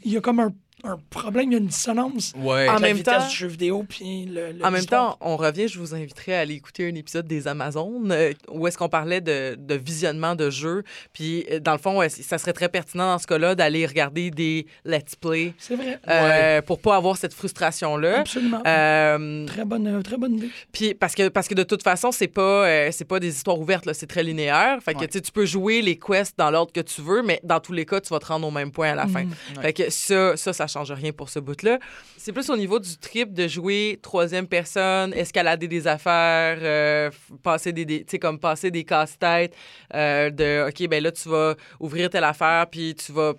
y 0.04 0.16
a 0.16 0.20
comme 0.20 0.40
un 0.40 0.52
un 0.84 0.98
problème, 1.10 1.50
il 1.50 1.52
y 1.52 1.56
a 1.56 1.58
une 1.58 1.66
dissonance. 1.66 2.32
Ouais. 2.36 2.68
En 2.68 2.72
entre 2.74 2.82
la 2.82 2.88
même 2.88 2.96
vitesse 2.98 3.22
temps- 3.24 3.28
du 3.28 3.34
jeu 3.34 3.48
vidéo 3.48 3.84
puis 3.88 4.26
le, 4.26 4.52
le- 4.52 4.64
En 4.64 4.70
même 4.70 4.84
temps, 4.86 5.16
on 5.20 5.36
revient, 5.36 5.66
je 5.68 5.78
vous 5.78 5.94
inviterai 5.94 6.36
à 6.36 6.40
aller 6.40 6.54
écouter 6.54 6.88
un 6.88 6.94
épisode 6.94 7.26
des 7.26 7.48
Amazones 7.48 8.10
euh, 8.12 8.32
où 8.50 8.66
est-ce 8.66 8.78
qu'on 8.78 8.88
parlait 8.88 9.20
de, 9.20 9.56
de 9.58 9.74
visionnement 9.74 10.34
de 10.36 10.50
jeux. 10.50 10.84
Puis, 11.12 11.44
euh, 11.50 11.58
dans 11.60 11.72
le 11.72 11.78
fond, 11.78 11.98
ouais, 11.98 12.08
ça 12.08 12.38
serait 12.38 12.52
très 12.52 12.68
pertinent 12.68 13.12
dans 13.12 13.18
ce 13.18 13.26
cas-là 13.26 13.54
d'aller 13.54 13.86
regarder 13.86 14.30
des 14.30 14.66
let's 14.84 15.16
play 15.16 15.52
c'est 15.58 15.74
vrai. 15.76 15.98
euh, 16.08 16.62
pour 16.62 16.78
pas 16.80 16.96
avoir 16.96 17.16
cette 17.16 17.34
frustration-là. 17.34 18.20
Absolument. 18.20 18.62
Euh, 18.66 19.46
Très 19.46 19.64
bonne, 19.64 20.02
très 20.02 20.16
bonne 20.16 20.34
idée. 20.36 20.50
Puis 20.72 20.94
parce 20.94 21.14
que 21.14 21.28
parce 21.28 21.48
que 21.48 21.54
de 21.54 21.62
toute 21.64 21.82
façon, 21.82 22.12
c'est 22.12 22.28
pas 22.28 22.66
euh, 22.66 22.88
c'est 22.92 23.04
pas 23.04 23.18
des 23.20 23.34
histoires 23.34 23.58
ouvertes 23.58 23.86
là, 23.86 23.94
c'est 23.94 24.06
très 24.06 24.22
linéaire. 24.22 24.78
Fait 24.82 24.94
que 24.94 25.00
Ouais. 25.00 25.08
tu 25.08 25.32
peux 25.32 25.44
jouer 25.46 25.82
les 25.82 25.96
quests 25.98 26.38
dans 26.38 26.50
l'ordre 26.50 26.72
que 26.72 26.80
tu 26.80 27.00
veux, 27.02 27.22
mais 27.22 27.40
dans 27.42 27.60
tous 27.60 27.72
les 27.72 27.84
cas, 27.84 28.00
tu 28.00 28.08
vas 28.10 28.18
te 28.20 28.26
rendre 28.26 28.46
au 28.46 28.50
même 28.50 28.70
point 28.70 28.92
à 28.92 28.94
la 28.94 29.06
fin. 29.06 29.24
Mhm. 29.24 29.30
Ouais. 29.56 29.62
Fait 29.62 29.72
que 29.72 29.90
ça 29.90 30.36
ça 30.36 30.52
ça 30.52 30.67
change 30.68 30.92
rien 30.92 31.12
pour 31.12 31.28
ce 31.28 31.38
bout-là. 31.38 31.78
C'est 32.16 32.32
plus 32.32 32.48
au 32.50 32.56
niveau 32.56 32.78
du 32.78 32.96
trip 32.98 33.32
de 33.32 33.48
jouer 33.48 33.98
troisième 34.02 34.46
personne, 34.46 35.12
escalader 35.14 35.68
des 35.68 35.86
affaires, 35.86 36.58
euh, 36.62 37.10
passer 37.42 37.72
des, 37.72 37.84
des 37.84 38.18
comme 38.18 38.38
passer 38.38 38.70
des 38.70 38.84
casse-têtes 38.84 39.54
euh, 39.94 40.30
de 40.30 40.68
OK, 40.68 40.88
ben 40.88 41.02
là 41.02 41.12
tu 41.12 41.28
vas 41.28 41.54
ouvrir 41.80 42.10
telle 42.10 42.24
affaire 42.24 42.66
puis 42.70 42.94
tu 42.94 43.12
vas 43.12 43.34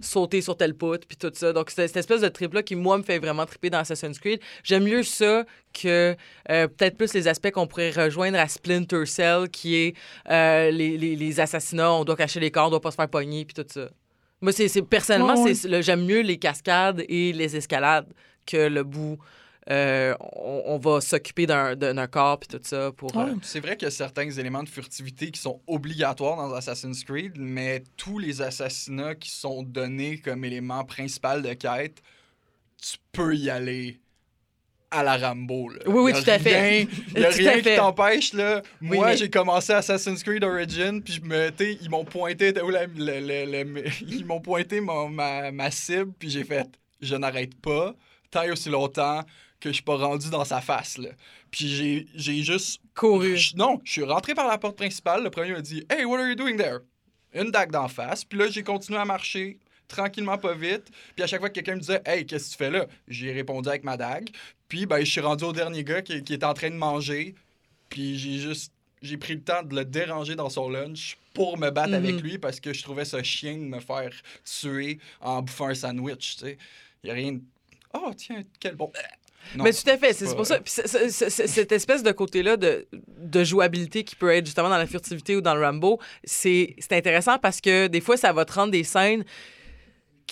sauter 0.00 0.40
sur 0.40 0.56
telle 0.56 0.74
poutre, 0.74 1.06
puis 1.06 1.16
tout 1.16 1.32
ça. 1.34 1.52
Donc, 1.52 1.70
c'est 1.70 1.86
cette 1.88 1.96
espèce 1.96 2.20
de 2.20 2.28
trip-là 2.28 2.62
qui, 2.62 2.76
moi, 2.76 2.98
me 2.98 3.02
fait 3.02 3.18
vraiment 3.18 3.46
triper 3.46 3.70
dans 3.70 3.78
Assassin's 3.78 4.18
Creed. 4.18 4.40
J'aime 4.62 4.84
mieux 4.84 5.02
ça 5.02 5.44
que 5.72 6.16
euh, 6.50 6.68
peut-être 6.68 6.96
plus 6.96 7.12
les 7.14 7.28
aspects 7.28 7.50
qu'on 7.50 7.66
pourrait 7.66 7.90
rejoindre 7.90 8.38
à 8.38 8.48
Splinter 8.48 9.06
Cell, 9.06 9.48
qui 9.50 9.76
est 9.76 9.94
les 10.70 11.40
assassinats, 11.40 11.92
on 11.92 12.04
doit 12.04 12.16
cacher 12.16 12.40
les 12.40 12.50
corps, 12.50 12.68
on 12.68 12.70
doit 12.70 12.80
pas 12.80 12.90
se 12.90 12.96
faire 12.96 13.08
pogner, 13.08 13.44
puis 13.44 13.54
tout 13.54 13.66
ça. 13.68 13.88
Moi, 14.40 14.52
c'est 14.52 14.68
c'est- 14.68 14.82
personnellement, 14.82 15.34
j'aime 15.82 16.04
mieux 16.04 16.20
les 16.20 16.38
cascades 16.38 17.04
et 17.08 17.32
les 17.32 17.56
escalades 17.56 18.06
que 18.46 18.68
le 18.68 18.84
bout. 18.84 19.18
euh, 19.70 20.14
on, 20.20 20.62
on 20.66 20.78
va 20.78 21.00
s'occuper 21.02 21.44
d'un 21.46 21.76
d'un 21.76 22.06
corps, 22.06 22.38
puis 22.40 22.48
tout 22.48 22.60
ça, 22.62 22.90
pour... 22.92 23.10
euh. 23.32 23.34
C'est 23.42 23.60
vrai 23.60 23.76
qu'il 23.76 23.84
y 23.84 23.88
a 23.88 23.90
certains 23.90 24.30
éléments 24.30 24.62
de 24.62 24.68
furtivité 24.68 25.30
qui 25.30 25.38
sont 25.40 25.60
obligatoires 25.66 26.36
dans 26.36 26.54
Assassin's 26.54 27.04
Creed, 27.04 27.32
mais 27.36 27.84
tous 27.98 28.18
les 28.18 28.40
assassinats 28.40 29.14
qui 29.14 29.28
sont 29.30 29.62
donnés 29.62 30.18
comme 30.20 30.42
élément 30.44 30.84
principal 30.84 31.42
de 31.42 31.52
quête, 31.52 32.00
tu 32.80 32.96
peux 33.12 33.34
y 33.36 33.50
aller 33.50 34.00
à 34.90 35.02
la 35.02 35.16
Rambo. 35.18 35.68
Là. 35.68 35.80
Oui, 35.86 36.00
oui, 36.00 36.12
tout 36.12 36.30
à 36.30 36.38
fait. 36.38 36.88
Il 37.14 37.14
n'y 37.20 37.24
a 37.24 37.28
rien 37.30 37.60
qui 37.60 37.76
t'empêche. 37.76 38.32
là. 38.32 38.62
Oui, 38.80 38.96
Moi, 38.96 39.06
mais- 39.08 39.16
j'ai 39.16 39.28
commencé 39.30 39.72
Assassin's 39.72 40.22
Creed 40.22 40.42
Origin, 40.44 41.02
puis 41.02 41.14
je 41.14 41.20
me, 41.20 41.50
ils 41.82 41.90
m'ont 41.90 42.04
pointé, 42.04 42.52
la- 42.52 42.84
ils 44.08 44.24
m'ont 44.26 44.40
pointé 44.40 44.80
mon- 44.80 45.08
ma, 45.08 45.50
ma 45.50 45.70
cible, 45.70 46.12
puis 46.18 46.30
j'ai 46.30 46.44
fait, 46.44 46.66
je 47.00 47.14
n'arrête 47.16 47.54
pas, 47.60 47.94
tant 48.30 48.42
et 48.42 48.50
aussi 48.50 48.70
longtemps 48.70 49.22
que 49.60 49.68
je 49.70 49.74
suis 49.74 49.82
pas 49.82 49.96
rendu 49.96 50.30
dans 50.30 50.44
sa 50.44 50.60
face. 50.60 50.98
Là. 50.98 51.10
Puis 51.50 51.68
j'ai- 51.68 52.06
j'ai 52.14 52.42
juste 52.42 52.80
couru. 52.94 53.36
je- 53.36 53.56
non, 53.56 53.80
je 53.84 53.92
suis 53.92 54.04
rentré 54.04 54.34
par 54.34 54.46
la 54.48 54.56
porte 54.58 54.76
principale. 54.76 55.22
Le 55.22 55.30
premier 55.30 55.52
m'a 55.52 55.60
dit 55.60 55.84
Hey, 55.90 56.04
what 56.04 56.18
are 56.18 56.28
you 56.28 56.34
doing 56.34 56.56
there? 56.56 56.78
Une 57.34 57.50
dague 57.50 57.70
d'en 57.72 57.88
face. 57.88 58.24
Puis 58.24 58.38
là, 58.38 58.46
j'ai 58.48 58.62
continué 58.62 58.98
à 58.98 59.04
marcher 59.04 59.58
tranquillement, 59.88 60.38
pas 60.38 60.54
vite. 60.54 60.84
Puis 61.16 61.24
à 61.24 61.26
chaque 61.26 61.40
fois 61.40 61.48
que 61.48 61.54
quelqu'un 61.54 61.74
me 61.74 61.80
disait 61.80 62.02
Hey, 62.06 62.24
qu'est-ce 62.26 62.46
que 62.46 62.50
tu 62.52 62.58
fais 62.58 62.70
là? 62.70 62.86
J'ai 63.08 63.32
répondu 63.32 63.68
avec 63.68 63.84
ma 63.84 63.96
dague. 63.96 64.28
Puis 64.68 64.86
ben, 64.86 65.00
je 65.00 65.10
suis 65.10 65.20
rendu 65.20 65.44
au 65.44 65.52
dernier 65.52 65.82
gars 65.84 66.02
qui, 66.02 66.22
qui 66.22 66.34
est 66.34 66.44
en 66.44 66.54
train 66.54 66.70
de 66.70 66.76
manger. 66.76 67.34
Puis 67.88 68.18
j'ai 68.18 68.38
juste. 68.38 68.72
J'ai 69.00 69.16
pris 69.16 69.34
le 69.34 69.40
temps 69.42 69.62
de 69.62 69.76
le 69.76 69.84
déranger 69.84 70.34
dans 70.34 70.50
son 70.50 70.68
lunch 70.68 71.16
pour 71.32 71.56
me 71.56 71.70
battre 71.70 71.90
Mhm. 71.90 71.94
avec 71.94 72.20
lui 72.20 72.38
parce 72.38 72.58
que 72.58 72.72
je 72.72 72.82
trouvais 72.82 73.04
ça 73.04 73.22
chien 73.22 73.54
de 73.54 73.62
me 73.62 73.78
faire 73.78 74.10
tuer 74.44 74.98
en 75.20 75.40
bouffant 75.40 75.68
un 75.68 75.74
sandwich. 75.74 76.34
Tu 76.36 76.44
sais, 76.44 76.58
il 77.04 77.08
y 77.08 77.10
a 77.10 77.14
rien. 77.14 77.32
de- 77.34 77.40
Oh, 77.94 78.10
tiens, 78.16 78.42
quel 78.58 78.74
bon. 78.74 78.90
Non. 79.54 79.62
Mais 79.64 79.72
tout 79.72 79.88
à 79.88 79.96
fait, 79.96 80.12
c'est 80.12 80.26
pas- 80.26 80.34
pour 80.34 80.44
ça. 80.46 80.58
Puis 80.60 80.72
cette 80.74 81.72
espèce 81.72 82.02
de 82.02 82.10
côté-là 82.12 82.56
de, 82.56 82.86
de 82.92 83.44
jouabilité 83.44 84.02
qui 84.04 84.14
peut 84.16 84.30
être 84.34 84.44
justement 84.46 84.68
dans 84.68 84.76
la 84.76 84.86
furtivité 84.86 85.36
ou 85.36 85.40
dans 85.40 85.54
le 85.54 85.64
Rambo, 85.64 86.00
c'est 86.24 86.74
c'est 86.78 86.92
intéressant 86.92 87.38
parce 87.38 87.60
que 87.60 87.86
des 87.86 88.00
fois, 88.00 88.16
ça 88.16 88.32
va 88.32 88.44
te 88.44 88.52
rendre 88.52 88.72
des 88.72 88.84
scènes 88.84 89.24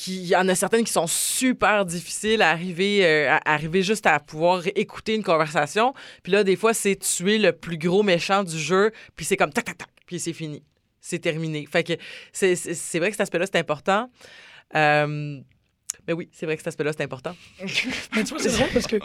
il 0.07 0.27
y 0.27 0.37
en 0.37 0.49
a 0.49 0.55
certaines 0.55 0.85
qui 0.85 0.93
sont 0.93 1.07
super 1.07 1.85
difficiles 1.87 2.43
à 2.43 2.51
arriver, 2.51 3.05
euh, 3.07 3.31
à 3.31 3.53
arriver 3.55 3.83
juste 3.83 4.07
à 4.07 4.21
pouvoir 4.21 4.63
écouter 4.75 5.15
une 5.15 5.23
conversation. 5.23 5.95
Puis 6.23 6.33
là, 6.33 6.45
des 6.45 6.57
fois, 6.57 6.75
c'est 6.75 6.97
tuer 6.97 7.39
le 7.39 7.53
plus 7.53 7.79
gros 7.79 8.03
méchant 8.03 8.45
du 8.45 8.59
jeu, 8.59 8.93
puis 9.17 9.25
c'est 9.25 9.37
comme 9.37 9.53
tac, 9.53 9.65
tac, 9.65 9.79
tac, 9.79 9.89
puis 10.07 10.19
c'est 10.21 10.33
fini. 10.33 10.63
C'est 11.01 11.21
terminé. 11.21 11.67
Fait 11.71 11.85
que 11.85 11.93
c'est- 12.33 12.55
vrai 12.99 13.09
que 13.11 13.15
cet 13.17 13.21
aspect-là, 13.23 13.47
c'est 13.47 13.59
important. 13.59 14.11
Euh, 14.75 15.41
mais 16.07 16.13
oui, 16.13 16.29
c'est 16.33 16.47
vrai 16.47 16.57
que 16.57 16.61
cet 16.63 16.69
aspect-là, 16.69 16.93
c'est 16.97 17.05
important. 17.05 17.37
Mais 18.15 18.25
tu 18.25 18.31
vois, 18.35 18.39
c'est 18.41 18.53
drôle 18.57 18.69
parce 18.73 18.87
que, 18.87 18.97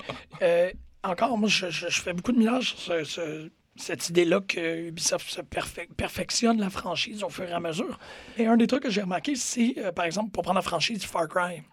euh, 0.42 0.72
encore, 1.04 1.38
moi, 1.38 1.48
je, 1.50 1.70
je- 1.70 1.88
fais 2.02 2.14
beaucoup 2.14 2.32
de 2.32 2.38
millage 2.40 2.76
sur 2.76 3.06
ce- 3.06 3.50
cette 3.76 4.10
idée-là 4.10 4.42
que 4.42 4.88
Ubisoft 4.88 5.30
se 5.30 5.42
perfec- 5.42 5.94
perfectionne 5.96 6.60
la 6.60 6.70
franchise 6.70 7.24
au 7.24 7.30
fur 7.30 7.46
et 7.50 7.54
à 7.54 7.60
mesure. 7.60 8.00
Et 8.38 8.46
un 8.46 8.58
des 8.58 8.68
trucs 8.68 8.84
que 8.84 8.90
j'ai 8.90 9.02
remarqué, 9.02 9.36
c'est, 9.36 9.76
euh, 9.78 9.92
par 9.92 10.06
exemple, 10.06 10.32
pour 10.32 10.44
prendre 10.44 10.58
la 10.58 10.62
franchise 10.62 11.04
Far 11.04 11.28
Cry, 11.28 11.64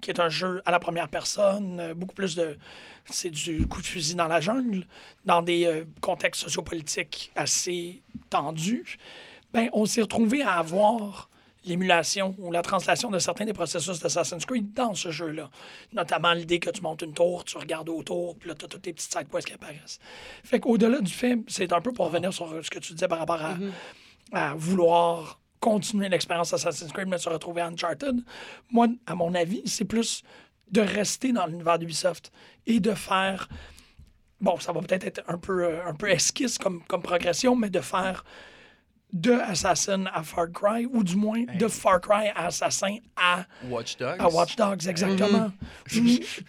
qui 0.00 0.10
est 0.10 0.20
un 0.20 0.28
jeu 0.28 0.62
à 0.66 0.70
la 0.70 0.80
première 0.80 1.08
personne, 1.08 1.80
euh, 1.80 1.94
beaucoup 1.94 2.14
plus 2.14 2.34
de. 2.34 2.58
C'est 3.06 3.30
du 3.30 3.66
coup 3.66 3.80
de 3.80 3.86
fusil 3.86 4.14
dans 4.14 4.28
la 4.28 4.40
jungle, 4.40 4.86
dans 5.24 5.42
des 5.42 5.66
euh, 5.66 5.84
contextes 6.00 6.42
sociopolitiques 6.42 7.30
assez 7.36 8.02
tendus. 8.30 8.98
Ben, 9.52 9.68
on 9.72 9.86
s'est 9.86 10.02
retrouvé 10.02 10.42
à 10.42 10.54
avoir 10.54 11.28
l'émulation 11.64 12.34
ou 12.38 12.50
la 12.52 12.62
translation 12.62 13.10
de 13.10 13.18
certains 13.18 13.44
des 13.44 13.52
processus 13.52 14.00
d'Assassin's 14.00 14.44
Creed 14.44 14.72
dans 14.74 14.94
ce 14.94 15.10
jeu-là. 15.10 15.50
Notamment 15.92 16.32
l'idée 16.32 16.58
que 16.58 16.70
tu 16.70 16.82
montes 16.82 17.02
une 17.02 17.14
tour, 17.14 17.44
tu 17.44 17.56
regardes 17.58 17.88
autour, 17.88 18.36
puis 18.36 18.48
là, 18.48 18.54
tu 18.54 18.64
as 18.64 18.68
toutes 18.68 18.86
les 18.86 18.92
petites 18.92 19.12
side 19.12 19.28
quests 19.30 19.46
qui 19.46 19.54
apparaissent. 19.54 19.98
Fait 20.42 20.60
qu'au-delà 20.60 21.00
du 21.00 21.12
fait, 21.12 21.38
c'est 21.48 21.72
un 21.72 21.80
peu 21.80 21.92
pour 21.92 22.06
revenir 22.06 22.32
sur 22.32 22.48
ce 22.62 22.70
que 22.70 22.78
tu 22.78 22.92
disais 22.92 23.08
par 23.08 23.18
rapport 23.18 23.40
à, 23.42 23.56
à 24.32 24.54
vouloir 24.54 25.40
continuer 25.60 26.08
l'expérience 26.08 26.52
Assassin's 26.52 26.92
Creed, 26.92 27.08
mais 27.08 27.18
se 27.18 27.28
retrouver 27.28 27.62
à 27.62 27.66
Uncharted. 27.66 28.22
Moi, 28.70 28.88
à 29.06 29.14
mon 29.14 29.34
avis, 29.34 29.62
c'est 29.64 29.86
plus 29.86 30.22
de 30.70 30.80
rester 30.80 31.32
dans 31.32 31.46
l'univers 31.46 31.78
d'Ubisoft 31.78 32.32
et 32.66 32.80
de 32.80 32.92
faire 32.92 33.48
bon, 34.40 34.58
ça 34.58 34.72
va 34.72 34.80
peut-être 34.80 35.06
être 35.06 35.22
un 35.26 35.38
peu, 35.38 35.64
euh, 35.64 35.86
un 35.86 35.94
peu 35.94 36.10
esquisse 36.10 36.58
comme, 36.58 36.82
comme 36.84 37.02
progression, 37.02 37.56
mais 37.56 37.70
de 37.70 37.80
faire 37.80 38.24
de 39.14 39.32
Assassin 39.32 40.04
à 40.12 40.22
Far 40.24 40.48
Cry, 40.52 40.86
ou 40.92 41.02
du 41.04 41.16
moins 41.16 41.44
de 41.44 41.68
Far 41.68 42.00
Cry 42.00 42.28
à 42.34 42.46
Assassin 42.46 42.96
à, 43.16 43.44
Watch 43.68 43.96
Dogs. 43.96 44.16
à 44.18 44.28
Watch 44.28 44.56
Dogs, 44.56 44.86
exactement. 44.86 45.52
Où 45.96 46.00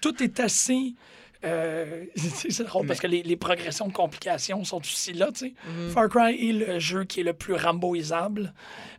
Tout 0.01 0.21
est 0.23 0.39
assez. 0.39 0.95
euh, 1.43 2.05
c'est 2.15 2.63
drôle 2.63 2.87
parce 2.87 2.99
que 2.99 3.07
les, 3.07 3.21
les 3.21 3.35
progressions 3.35 3.87
de 3.87 3.93
complications 3.93 4.63
sont 4.63 4.79
aussi 4.81 5.13
là. 5.13 5.27
tu 5.31 5.47
sais. 5.47 5.53
Far 5.93 6.09
Cry 6.09 6.49
est 6.49 6.53
le 6.53 6.79
jeu 6.79 7.03
qui 7.03 7.19
est 7.21 7.23
le 7.23 7.33
plus 7.33 7.53
Ramboisable. 7.53 8.51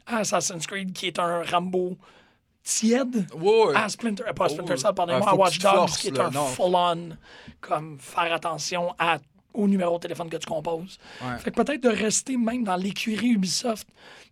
Assassin's 0.06 0.66
Creed, 0.66 0.92
qui 0.92 1.08
est 1.08 1.18
un 1.18 1.42
Rambo 1.42 1.98
tiède. 2.62 3.26
Ouais. 3.36 3.74
À 3.74 3.88
Splinter, 3.88 4.24
euh, 4.28 4.32
pas 4.32 4.46
à 4.46 4.48
Splinter 4.48 4.74
Oh, 4.74 4.76
Cell, 4.76 4.92
ah, 4.96 5.30
à 5.30 5.34
Watch 5.34 5.58
Dogs, 5.58 5.88
qui 5.90 6.08
est 6.08 6.16
là, 6.16 6.26
un 6.26 6.30
full-on, 6.30 7.16
comme 7.60 7.98
faire 7.98 8.32
attention 8.32 8.94
à, 8.98 9.18
au 9.56 9.66
numéro 9.68 9.96
de 9.96 10.02
téléphone 10.02 10.28
que 10.28 10.36
tu 10.36 10.46
composes. 10.46 10.98
Ouais. 11.22 11.38
Fait 11.38 11.50
que 11.50 11.62
peut-être 11.62 11.82
de 11.82 11.88
rester 11.88 12.36
même 12.36 12.62
dans 12.64 12.76
l'écurie 12.76 13.30
Ubisoft 13.30 13.88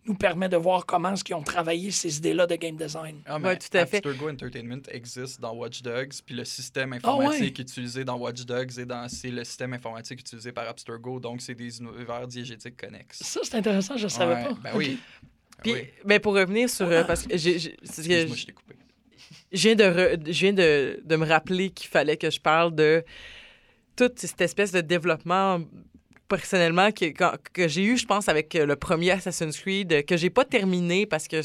nous 0.07 0.13
permet 0.15 0.47
de 0.47 0.55
voir 0.57 0.85
comment 0.85 1.13
est-ce 1.13 1.23
qu'ils 1.23 1.35
ont 1.35 1.41
travaillé 1.41 1.89
ces 1.91 2.17
idées-là 2.17 2.45
de 2.45 2.55
game 2.55 2.75
design. 2.75 3.21
Ah, 3.25 3.35
Ouais, 3.35 3.39
mais 3.41 3.57
tout 3.57 3.75
à 3.75 3.85
fait. 3.87 3.97
Abstergo 3.97 4.29
Entertainment 4.29 4.81
existe 4.91 5.41
dans 5.41 5.53
Watch 5.55 5.81
Dogs, 5.81 6.13
puis 6.25 6.35
le 6.35 6.45
système 6.45 6.93
Ah 6.93 6.97
informatique 6.97 7.57
utilisé 7.59 8.05
dans 8.05 8.17
Watch 8.17 8.45
Dogs 8.45 8.77
est 8.79 8.85
dans 8.85 9.09
c'est 9.09 9.31
le 9.31 9.43
système 9.43 9.73
informatique 9.73 10.19
utilisé 10.19 10.51
par 10.51 10.67
Abstergo, 10.67 11.19
donc 11.19 11.41
c'est 11.41 11.55
des 11.55 11.79
univers 11.79 12.27
diégétiques 12.27 12.77
connexes. 12.77 13.23
Ça, 13.23 13.39
c'est 13.43 13.55
intéressant, 13.55 13.97
je 13.97 14.03
ne 14.03 14.09
savais 14.09 14.35
Ouais, 14.35 14.43
pas. 14.43 14.57
Ben 14.63 14.71
oui. 14.75 14.99
Puis, 15.63 15.73
oui. 15.73 15.87
ben, 16.03 16.19
pour 16.19 16.35
revenir 16.35 16.69
sur. 16.69 16.85
euh, 16.87 17.03
parce 17.03 17.23
que 17.25 17.35
j'ai- 17.37 17.57
je 17.57 17.69
t'ai 18.45 18.51
coupé. 18.51 18.75
je 19.51 19.61
viens, 19.69 19.75
de, 19.75 19.83
re- 19.85 20.25
je 20.31 20.39
viens 20.39 20.53
de, 20.53 21.01
de 21.03 21.15
me 21.15 21.25
rappeler 21.25 21.69
qu'il 21.71 21.89
fallait 21.89 22.17
que 22.17 22.29
je 22.29 22.39
parle 22.39 22.75
de 22.75 23.03
toute 23.95 24.19
cette 24.19 24.41
espèce 24.41 24.71
de 24.71 24.81
développement 24.81 25.61
personnellement 26.27 26.89
que, 26.91 27.67
j'ai 27.67 27.83
eu, 27.83 27.97
je 27.97 28.05
pense, 28.05 28.29
avec 28.29 28.55
euh, 28.55 28.65
le 28.65 28.75
premier 28.75 29.11
Assassin's 29.11 29.57
Creed, 29.59 29.93
euh, 29.93 30.01
que 30.01 30.17
j'ai 30.17 30.29
pas 30.29 30.43
terminé 30.43 31.05
parce 31.05 31.27
que, 31.27 31.41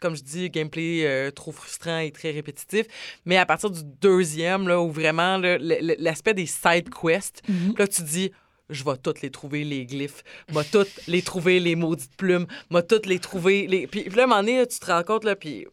comme 0.00 0.16
je 0.16 0.22
dis, 0.22 0.50
gameplay 0.50 1.06
euh, 1.06 1.30
trop 1.30 1.52
frustrant 1.52 1.98
et 1.98 2.10
très 2.10 2.32
répétitif. 2.32 2.86
Mais 3.24 3.36
à 3.36 3.46
partir 3.46 3.70
du 3.70 3.80
deuxième, 4.00 4.66
là, 4.66 4.80
où 4.80 4.90
vraiment 4.90 5.38
l'aspect 5.38 6.34
des 6.34 6.46
side 6.46 6.90
quests, 6.90 7.42
Mhm. 7.48 7.74
là, 7.78 7.86
tu 7.86 8.02
dis 8.02 8.32
je 8.70 8.82
vais 8.82 8.96
toutes 8.96 9.20
les 9.20 9.30
trouver, 9.30 9.62
les 9.62 9.84
glyphes. 9.84 10.24
M'a 10.52 10.64
toutes 10.64 11.06
les 11.06 11.20
trouver, 11.20 11.60
les 11.60 11.76
maudites 11.76 12.16
plumes. 12.16 12.46
M'a 12.70 12.82
toutes 12.82 13.04
les 13.04 13.18
trouver. 13.18 13.66
Les... 13.66 13.86
Puis, 13.86 14.04
puis 14.04 14.16
là, 14.16 14.22
à 14.22 14.24
un 14.24 14.28
moment 14.28 14.40
donné, 14.40 14.56
là, 14.56 14.66
tu 14.66 14.78
te 14.78 14.86
rends 14.86 15.02
compte, 15.02 15.24
là, 15.24 15.36
puis... 15.36 15.66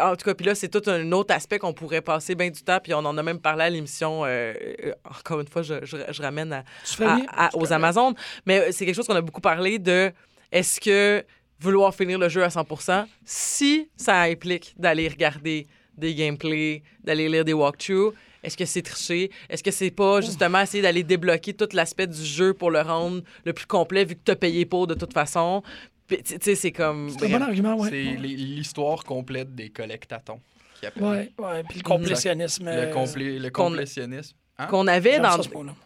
En 0.00 0.16
tout 0.16 0.24
cas, 0.24 0.34
puis 0.34 0.46
là, 0.46 0.54
c'est 0.54 0.68
tout 0.68 0.82
un 0.90 1.10
autre 1.12 1.34
aspect 1.34 1.58
qu'on 1.58 1.72
pourrait 1.72 2.00
passer 2.00 2.34
bien 2.34 2.50
du 2.50 2.62
temps, 2.62 2.78
puis 2.82 2.94
on 2.94 2.98
en 2.98 3.16
a 3.18 3.22
même 3.22 3.40
parlé 3.40 3.64
à 3.64 3.70
l'émission. 3.70 4.24
euh, 4.24 4.52
euh, 4.84 4.92
encore 5.04 5.40
une 5.40 5.48
fois, 5.48 5.62
je, 5.62 5.84
je- 5.84 5.96
je 6.10 6.22
ramène 6.22 6.52
à, 6.52 6.64
à- 7.06 7.46
à- 7.46 7.56
aux. 7.56 7.72
Amazones. 7.72 8.14
Mais 8.46 8.60
euh, 8.60 8.68
c'est 8.72 8.86
quelque 8.86 8.94
chose 8.94 9.06
qu'on 9.06 9.16
a 9.16 9.20
beaucoup 9.20 9.40
parlé 9.40 9.78
de 9.78 10.12
est-ce 10.52 10.80
que 10.80 11.24
vouloir 11.60 11.94
finir 11.94 12.18
le 12.18 12.28
jeu 12.28 12.42
à 12.44 12.48
100% 12.48 13.06
si 13.24 13.88
ça 13.96 14.20
implique 14.22 14.74
d'aller 14.78 15.08
regarder 15.08 15.66
des 15.96 16.14
gameplays, 16.14 16.82
d'aller 17.02 17.28
lire 17.28 17.44
des 17.44 17.52
walkthroughs. 17.52 18.12
Est-ce 18.42 18.56
que 18.58 18.66
c'est 18.66 18.82
triché? 18.82 19.30
Est-ce 19.48 19.62
que 19.62 19.70
c'est 19.70 19.90
pas 19.90 20.20
justement 20.20 20.60
essayer 20.60 20.82
d'aller 20.82 21.02
débloquer 21.02 21.54
tout 21.54 21.68
l'aspect 21.72 22.06
du 22.06 22.22
jeu 22.22 22.52
pour 22.52 22.70
le 22.70 22.80
rendre 22.82 23.22
le 23.46 23.52
plus 23.54 23.64
complet 23.64 24.04
vu 24.04 24.16
que 24.16 24.20
tu 24.22 24.30
as 24.32 24.36
payé 24.36 24.66
pour 24.66 24.86
de 24.86 24.92
toute 24.94 25.14
façon? 25.14 25.62
Puis, 26.06 26.22
Tu 26.22 26.36
sais, 26.40 26.54
c'est 26.54 26.72
comme. 26.72 27.08
C'est 27.10 27.26
un 27.32 27.38
bon 27.38 27.44
argument, 27.44 27.76
ouais. 27.76 27.88
C'est 27.90 28.02
l'histoire 28.20 29.04
complète 29.04 29.54
des 29.54 29.70
collectatons. 29.70 30.40
qui 30.78 30.86
appellent. 30.86 31.02
Ouais, 31.02 31.32
ouais. 31.38 31.62
Puis 31.68 31.78
le 31.78 31.82
complétionnisme. 31.84 32.64
Le, 32.66 32.70
euh, 32.70 32.92
complé- 32.92 33.38
le 33.38 33.50
qu'on- 33.50 33.68
complétionnisme. 33.68 34.36
Hein? 34.58 34.66
Qu'on 34.66 34.86
avait 34.86 35.18
dans, 35.18 35.36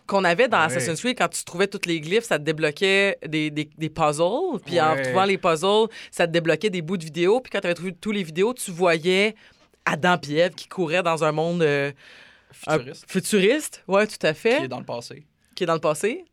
qu'on 0.06 0.24
avait 0.24 0.46
dans 0.48 0.58
Ouais. 0.58 0.64
Assassin's 0.64 1.00
Creed, 1.00 1.16
quand 1.16 1.28
tu 1.28 1.42
trouvais 1.44 1.68
tous 1.68 1.86
les 1.86 2.00
glyphes, 2.02 2.24
ça 2.24 2.38
te 2.38 2.44
débloquait 2.44 3.16
des, 3.26 3.50
des, 3.50 3.70
des 3.78 3.88
puzzles. 3.88 4.60
Puis 4.66 4.78
en 4.80 4.94
trouvant 5.02 5.24
les 5.24 5.38
puzzles, 5.38 5.86
ça 6.10 6.26
te 6.26 6.32
débloquait 6.32 6.68
des 6.68 6.82
bouts 6.82 6.98
de 6.98 7.04
vidéos. 7.04 7.40
Puis 7.40 7.50
quand 7.50 7.60
tu 7.60 7.66
avais 7.66 7.74
trouvé 7.74 7.92
tous 7.94 8.12
les 8.12 8.22
vidéos, 8.22 8.52
tu 8.52 8.70
voyais 8.70 9.34
Adam 9.86 10.18
et 10.28 10.34
Ève 10.36 10.52
qui 10.54 10.68
couraient 10.68 11.02
dans 11.02 11.24
un 11.24 11.32
monde 11.32 11.62
euh, 11.62 11.92
un- 12.66 12.74
Futuriste. 12.78 13.04
futuriste. 13.10 13.84
Ouais, 13.88 14.06
tout 14.06 14.16
à 14.26 14.34
Qui 14.34 14.40
fait. 14.40 14.64
est 14.64 14.68
dans 14.68 14.80
le 14.80 14.84
passé. 14.84 15.24
Qui 15.54 15.64
est 15.64 15.66
dans 15.66 15.74
le 15.74 15.80
passé. 15.80 16.24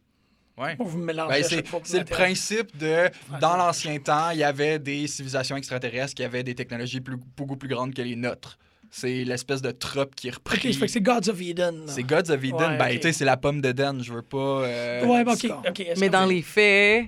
Ouais. 0.57 0.75
Vous 0.79 0.97
me 0.97 1.05
mélangez 1.05 1.41
Ben, 1.41 1.43
c'est 1.43 1.67
vous 1.67 1.81
c'est 1.83 1.99
le 1.99 2.05
principe 2.05 2.77
de, 2.77 3.09
dans 3.41 3.57
l'ancien 3.57 3.97
temps, 3.99 4.29
il 4.31 4.39
y 4.39 4.43
avait 4.43 4.79
des 4.79 5.05
civilisations 5.07 5.57
extraterrestres 5.57 6.13
qui 6.15 6.23
avaient 6.23 6.43
des 6.43 6.55
technologies 6.55 7.01
plus- 7.01 7.17
beaucoup 7.35 7.57
plus 7.57 7.67
grandes 7.67 7.93
que 7.93 8.01
les 8.01 8.15
nôtres. 8.15 8.57
C'est 8.89 9.25
l'espèce 9.25 9.61
de 9.61 9.71
trope 9.71 10.15
qui 10.15 10.29
est 10.29 10.35
repris. 10.35 10.73
c'est 10.87 11.01
Gods 11.01 11.27
of 11.29 11.41
Eden. 11.41 11.83
c'est 11.87 12.03
Gods 12.03 12.29
of 12.31 12.41
Eden. 12.41 12.53
Ouais, 12.55 12.77
ben, 12.77 12.87
tu 12.95 13.01
sais, 13.01 13.11
c'est 13.11 13.25
la 13.25 13.35
pomme 13.35 13.59
d'Eden. 13.59 14.01
Je 14.01 14.13
veux 14.13 14.21
pas. 14.21 14.37
euh, 14.63 15.05
Ouais, 15.05 15.25
ben, 15.25 15.33
ok. 15.33 15.85
Mais 15.97 16.07
dans 16.07 16.25
les 16.25 16.41
faits. 16.41 17.07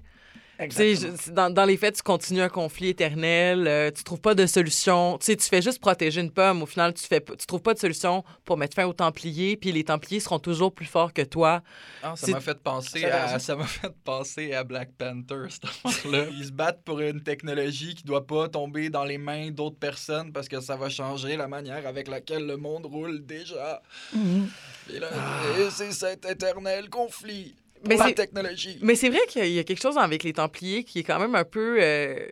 Je- 0.95 1.32
dans, 1.32 1.49
dans 1.53 1.66
les 1.66 1.78
faits, 1.78 1.95
tu 1.97 2.01
continues 2.01 2.41
un 2.41 2.49
conflit 2.49 2.89
éternel, 2.89 3.68
euh, 3.68 3.91
tu 3.91 4.03
trouves 4.03 4.20
pas 4.22 4.34
de 4.34 4.45
solution. 4.47 5.18
Tu 5.20 5.28
sais, 5.28 5.36
tu 5.36 5.47
fais 5.47 5.62
juste 5.62 5.80
protéger 5.80 6.20
une 6.22 6.32
pomme. 6.32 6.64
Au 6.64 6.66
final, 6.66 6.93
tu 6.93 7.03
fais, 7.05 7.22
tu 7.22 7.45
trouves 7.45 7.62
pas 7.62 7.74
de 7.76 7.80
solution 7.80 8.24
pour 8.43 8.58
mettre 8.58 8.76
fin 8.76 8.86
aux 8.86 8.93
Templiers, 8.93 9.55
puis 9.58 9.72
les 9.72 9.84
Templiers 9.84 10.20
seront 10.20 10.39
toujours 10.39 10.74
plus 10.74 10.86
forts 10.88 11.14
que 11.14 11.22
toi. 11.22 11.62
Ah, 12.01 12.14
ça 12.16 12.32
m'a 12.32 12.39
fait 12.39 12.58
penser 12.60 13.03
à 13.05 13.24
intéressant. 13.26 13.39
ça 13.39 13.55
m'a 13.55 13.66
fait 13.66 13.93
penser 14.03 14.53
à 14.53 14.64
Black 14.64 14.89
Panther 14.97 15.45
cette 15.49 15.66
affaire-là. 15.86 16.26
Ils 16.38 16.45
se 16.45 16.51
battent 16.51 16.84
pour 16.84 16.99
une 17.01 17.22
technologie 17.22 17.93
qui 17.93 18.03
doit 18.03 18.26
pas 18.26 18.49
tomber 18.49 18.89
dans 18.89 19.03
les 19.05 19.18
mains 19.20 19.51
d'autres 19.51 19.78
personnes 19.78 20.32
parce 20.32 20.47
que 20.47 20.60
ça 20.60 20.76
va 20.76 20.89
changer 20.89 21.38
la 21.38 21.47
manière 21.47 21.86
avec 21.86 22.08
laquelle 22.08 22.45
le 22.47 22.58
monde 22.58 22.86
roule 22.88 23.24
déjà. 23.26 23.82
Mhm. 24.14 24.49
Et 24.93 24.99
là, 24.99 25.10
et 25.60 25.70
c'est 25.70 25.91
cet 25.91 26.26
éternel 26.26 26.89
conflit 26.89 27.55
Mais 27.86 28.13
technologie. 28.13 28.78
Mais 28.82 28.95
c'est 28.95 29.09
vrai 29.09 29.19
qu'il 29.28 29.47
y 29.47 29.59
a- 29.59 29.63
quelque 29.63 29.82
chose 29.82 29.97
avec 29.97 30.23
les 30.23 30.34
Templiers 30.34 30.84
qui 30.84 30.99
est 30.99 31.03
quand 31.03 31.19
même 31.19 31.36
un 31.36 31.43
peu. 31.43 31.78
euh, 31.82 32.28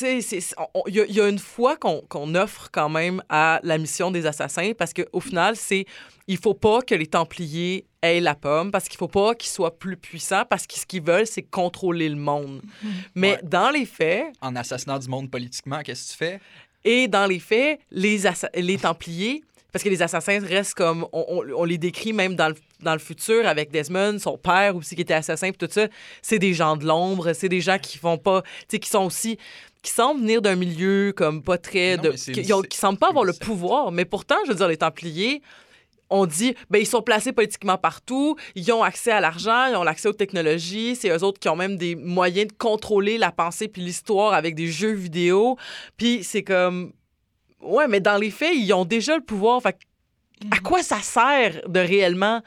il 0.00 0.94
y, 0.94 1.00
a- 1.00 1.04
il 1.06 1.14
y 1.14 1.20
a 1.20 1.28
une 1.28 1.38
fois 1.38 1.76
qu'on 1.76 2.34
offre 2.34 2.70
quand 2.72 2.88
même 2.88 3.22
à 3.28 3.60
la 3.62 3.76
mission 3.76 4.10
des 4.10 4.24
assassins 4.24 4.72
parce 4.76 4.92
qu'au 4.94 5.20
final, 5.20 5.56
c'est. 5.56 5.84
Il 6.28 6.38
faut 6.38 6.54
pas 6.54 6.80
que 6.82 6.94
les 6.94 7.06
Templiers 7.06 7.84
aient 8.02 8.18
la 8.20 8.34
pomme 8.34 8.72
parce 8.72 8.88
qu'il 8.88 8.96
faut 8.98 9.06
pas 9.06 9.34
qu'ils 9.36 9.50
soient 9.50 9.78
plus 9.78 9.96
puissants 9.96 10.44
parce 10.48 10.66
que 10.66 10.74
ce 10.74 10.84
qu'ils 10.86 11.02
veulent, 11.02 11.26
c'est 11.26 11.42
contrôler 11.42 12.08
le 12.08 12.16
monde. 12.16 12.62
Mais 13.14 13.32
Ouais. 13.34 13.40
dans 13.44 13.70
les 13.70 13.84
faits, 13.86 14.24
En 14.40 14.56
assassinant 14.56 14.98
du 14.98 15.08
monde 15.08 15.30
politiquement, 15.30 15.82
qu'est-ce 15.82 16.08
que 16.08 16.12
tu 16.12 16.18
fais? 16.18 16.40
et 16.84 17.06
dans 17.06 17.26
les 17.26 17.38
faits, 17.38 17.78
les, 17.92 18.18
les 18.56 18.76
Templiers, 18.78 19.42
parce 19.76 19.84
que 19.84 19.88
les 19.90 20.02
assassins 20.02 20.40
restent 20.40 20.74
comme. 20.74 21.06
On, 21.12 21.24
on- 21.28 21.44
on 21.58 21.64
les 21.64 21.78
décrit 21.78 22.12
même 22.12 22.34
dans 22.34 22.48
le, 22.48 22.54
dans 22.80 22.94
le 22.94 22.98
futur 22.98 23.46
avec 23.46 23.70
Desmond, 23.70 24.18
son 24.18 24.38
père 24.38 24.74
aussi 24.76 24.94
qui 24.94 25.02
était 25.02 25.14
assassin, 25.14 25.50
puis 25.50 25.66
tout 25.66 25.72
ça. 25.72 25.86
C'est 26.22 26.38
des 26.38 26.54
gens 26.54 26.76
de 26.76 26.86
l'ombre, 26.86 27.32
c'est 27.34 27.48
des 27.48 27.60
gens 27.60 27.78
qui 27.78 27.98
font 27.98 28.18
pas. 28.18 28.42
Tu 28.42 28.48
sais, 28.70 28.78
qui 28.78 28.88
sont 28.88 29.04
aussi. 29.04 29.38
qui 29.82 29.90
semblent 29.92 30.20
venir 30.22 30.40
d'un 30.42 30.56
milieu 30.56 31.12
comme 31.14 31.42
pas 31.42 31.58
très. 31.58 31.96
Non, 31.96 32.04
de, 32.04 32.10
qui, 32.12 32.52
ont- 32.52 32.62
qui 32.62 32.78
semblent 32.78 32.98
pas 32.98 33.10
avoir 33.10 33.24
le 33.24 33.34
pouvoir. 33.34 33.92
Mais 33.92 34.04
pourtant, 34.04 34.36
je 34.46 34.50
veux 34.50 34.56
dire, 34.56 34.68
les 34.68 34.78
Templiers. 34.78 35.42
On 36.08 36.24
dit, 36.24 36.54
ben 36.70 36.78
ils 36.78 36.86
sont 36.86 37.02
placés 37.02 37.32
politiquement 37.32 37.76
partout, 37.78 38.36
ils 38.54 38.70
ont 38.70 38.84
accès 38.84 39.10
à 39.10 39.20
l'argent, 39.20 39.66
ils 39.66 39.74
ont 39.74 39.82
l'accès 39.82 40.08
aux 40.08 40.12
technologies, 40.12 40.94
c'est 40.94 41.08
eux 41.10 41.24
autres 41.24 41.40
qui 41.40 41.48
ont 41.48 41.56
même 41.56 41.76
des 41.76 41.96
moyens 41.96 42.46
de 42.46 42.52
contrôler 42.52 43.18
la 43.18 43.32
pensée 43.32 43.66
puis 43.66 43.82
l'histoire 43.82 44.32
avec 44.32 44.54
des 44.54 44.68
jeux 44.68 44.92
vidéo. 44.92 45.56
Puis 45.96 46.22
c'est 46.22 46.44
comme, 46.44 46.92
ouais, 47.60 47.88
mais 47.88 48.00
dans 48.00 48.16
les 48.16 48.30
faits, 48.30 48.54
ils 48.54 48.72
ont 48.72 48.84
déjà 48.84 49.16
le 49.16 49.22
pouvoir. 49.22 49.62
Fait 49.62 49.76
à 50.50 50.58
quoi 50.58 50.82
ça 50.82 51.00
sert 51.00 51.62
de 51.68 51.80
réellement 51.80 52.42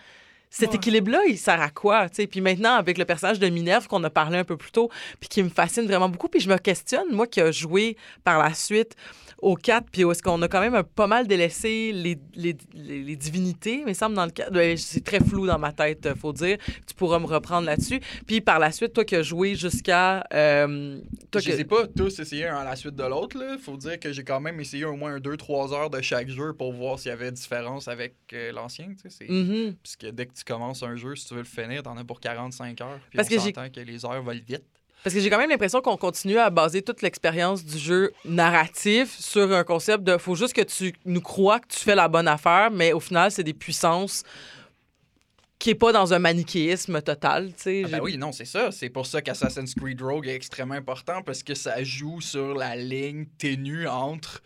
cet 0.49 0.69
Ouais. 0.71 0.75
équilibre-là, 0.77 1.19
il 1.27 1.37
sert 1.37 1.61
à 1.61 1.69
quoi? 1.69 2.09
tu 2.09 2.15
sais? 2.17 2.27
Puis 2.27 2.41
maintenant, 2.41 2.73
avec 2.75 2.97
le 2.97 3.05
personnage 3.05 3.39
de 3.39 3.47
Minerve 3.49 3.87
qu'on 3.87 4.03
a 4.03 4.09
parlé 4.09 4.37
un 4.37 4.43
peu 4.43 4.57
plus 4.57 4.71
tôt, 4.71 4.89
puis 5.19 5.29
qui 5.29 5.43
me 5.43 5.49
fascine 5.49 5.85
vraiment 5.85 6.09
beaucoup, 6.09 6.27
puis 6.27 6.39
je 6.39 6.49
me 6.49 6.57
questionne, 6.57 7.11
moi 7.11 7.27
qui 7.27 7.39
a 7.41 7.51
joué 7.51 7.97
par 8.23 8.39
la 8.39 8.53
suite 8.53 8.95
au 9.41 9.55
4, 9.55 9.87
puis 9.89 10.03
où 10.03 10.11
est-ce 10.11 10.21
qu'on 10.21 10.41
a 10.41 10.47
quand 10.49 10.59
même 10.59 10.75
un- 10.75 10.83
pas 10.83 11.07
mal 11.07 11.25
délaissé 11.27 11.91
les, 11.93 12.19
les, 12.35 12.57
les- 12.73 13.03
les 13.03 13.15
divinités, 13.15 13.83
mais 13.85 13.93
semble 13.93 14.15
dans 14.15 14.25
le 14.25 14.31
4. 14.31 14.51
Ouais, 14.53 14.75
C'est 14.75 15.03
très 15.03 15.19
flou 15.21 15.45
dans 15.47 15.57
ma 15.59 15.71
tête, 15.71 16.05
euh, 16.07 16.15
faut 16.15 16.33
dire. 16.33 16.57
Tu 16.85 16.93
pourras 16.95 17.19
me 17.19 17.25
reprendre 17.25 17.65
là-dessus. 17.65 18.01
Puis 18.27 18.41
par 18.41 18.59
la 18.59 18.71
suite, 18.73 18.91
toi 18.93 19.05
qui 19.05 19.15
as 19.15 19.23
joué 19.23 19.55
jusqu'à... 19.55 20.25
euh, 20.33 20.99
toi 21.31 21.39
Je 21.41 21.47
que- 21.47 21.51
les 21.53 21.61
ai 21.61 21.65
pas 21.65 21.87
tous 21.87 22.19
essayés 22.19 22.47
un 22.47 22.57
à 22.57 22.63
la 22.65 22.75
suite 22.75 22.95
de 22.95 23.03
l'autre. 23.03 23.37
là. 23.37 23.55
Faut 23.63 23.77
dire 23.77 23.97
que 23.99 24.11
j'ai 24.11 24.23
quand 24.25 24.41
même 24.41 24.59
essayé 24.59 24.83
au 24.83 24.95
moins 24.97 25.13
un 25.15 25.19
2-3 25.19 25.73
heures 25.73 25.89
de 25.89 26.01
chaque 26.01 26.27
jeu 26.29 26.51
pour 26.53 26.73
voir 26.73 26.99
s'il 26.99 27.09
y 27.09 27.13
avait 27.13 27.31
différence 27.31 27.87
avec 27.87 28.15
euh, 28.33 28.51
l'ancien. 28.51 28.87
tu 29.01 29.09
sais, 29.09 29.25
c'est- 29.25 29.31
Mhm. 29.31 29.75
Puisque 29.81 30.05
dès 30.07 30.25
que 30.25 30.33
tu 30.39 30.45
commences 30.45 30.83
un 30.83 30.95
jeu, 30.95 31.15
si 31.15 31.27
tu 31.27 31.33
veux 31.35 31.41
le 31.41 31.45
finir, 31.45 31.83
t'en 31.83 31.95
as 31.97 32.03
pour 32.03 32.19
45 32.19 32.81
heures. 32.81 32.99
Puis 33.09 33.17
Parce 33.17 33.27
on 33.27 33.31
que 33.35 33.41
j'ai- 33.41 33.53
s'entend 33.53 33.69
que 33.69 33.79
les 33.79 34.05
heures 34.05 34.21
volent 34.21 34.39
vite. 34.47 34.63
Parce 35.03 35.13
que 35.15 35.21
j'ai 35.21 35.29
quand 35.29 35.37
même 35.37 35.49
l'impression 35.49 35.79
qu'on 35.81 35.95
continue 35.95 36.37
à 36.39 36.49
baser 36.49 36.81
toute 36.81 37.01
l'expérience 37.01 37.63
du 37.63 37.77
jeu 37.77 38.11
narratif 38.25 39.17
sur 39.17 39.49
un 39.53 39.63
concept 39.63 40.03
de 40.03 40.17
faut 40.17 40.35
juste 40.35 40.53
que 40.53 40.61
tu 40.61 40.93
nous 41.05 41.21
crois 41.21 41.59
que 41.61 41.67
tu 41.69 41.79
fais 41.79 41.95
la 41.95 42.09
bonne 42.09 42.27
affaire, 42.27 42.69
mais 42.69 42.91
au 42.91 42.99
final, 42.99 43.31
c'est 43.31 43.43
des 43.45 43.53
puissances 43.53 44.23
qui 45.57 45.69
est 45.71 45.75
pas 45.75 45.91
dans 45.91 46.13
un 46.13 46.19
manichéisme 46.19 47.01
total, 47.01 47.47
tu 47.49 47.63
sais. 47.63 47.81
Ah 47.85 47.89
ben 47.89 47.99
oui, 48.01 48.17
non, 48.17 48.31
c'est 48.31 48.45
ça. 48.45 48.71
C'est 48.71 48.89
pour 48.89 49.05
ça 49.05 49.21
qu'Assassin's 49.21 49.73
Creed 49.75 50.01
Rogue 50.01 50.27
est 50.27 50.35
extrêmement 50.35 50.75
important 50.75 51.21
parce 51.21 51.43
que 51.43 51.53
ça 51.53 51.83
joue 51.83 52.21
sur 52.21 52.53
la 52.55 52.75
ligne 52.77 53.25
ténue 53.37 53.87
entre 53.87 54.41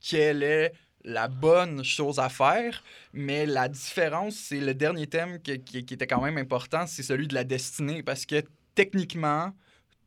quelle 0.00 0.42
est 0.42 0.72
la 1.04 1.28
bonne 1.28 1.82
chose 1.84 2.18
à 2.18 2.28
faire, 2.28 2.82
mais 3.12 3.46
la 3.46 3.68
différence, 3.68 4.34
c'est 4.34 4.60
le 4.60 4.74
dernier 4.74 5.06
thème 5.06 5.40
qui, 5.40 5.52
était 5.52 6.06
quand 6.06 6.20
même 6.20 6.38
important, 6.38 6.86
c'est 6.86 7.02
celui 7.02 7.28
de 7.28 7.34
la 7.34 7.44
destinée 7.44 8.02
parce 8.02 8.26
que 8.26 8.42
techniquement, 8.74 9.52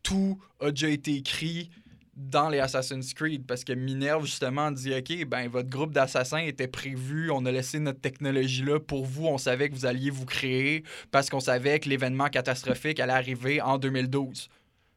tout 0.04 0.40
a 0.60 0.72
déjà 0.72 0.90
été 0.90 1.16
écrit 1.16 1.70
dans 2.16 2.50
les 2.50 2.60
Assassin's 2.60 3.14
Creed 3.14 3.46
parce 3.48 3.64
que 3.64 3.74
Minerve 3.74 4.26
justement 4.26 4.70
dit 4.70 4.94
OK 4.94 5.26
ben 5.26 5.48
votre 5.48 5.70
groupe 5.70 5.94
d'assassins 5.94 6.40
était 6.40 6.68
prévu 6.68 7.32
on 7.32 7.46
a 7.46 7.52
laissé 7.52 7.80
notre 7.80 8.02
technologie 8.02 8.64
là 8.64 8.80
pour 8.80 9.06
vous 9.06 9.28
on 9.28 9.38
savait 9.38 9.70
que 9.70 9.76
vous 9.76 9.86
alliez 9.86 10.10
vous 10.10 10.26
créer 10.26 10.84
parce 11.10 11.30
qu'on 11.30 11.40
savait 11.40 11.80
que 11.80 11.88
l'événement 11.88 12.28
catastrophique 12.28 13.00
allait 13.00 13.14
arriver 13.14 13.62
en 13.62 13.78
2012 13.78 14.50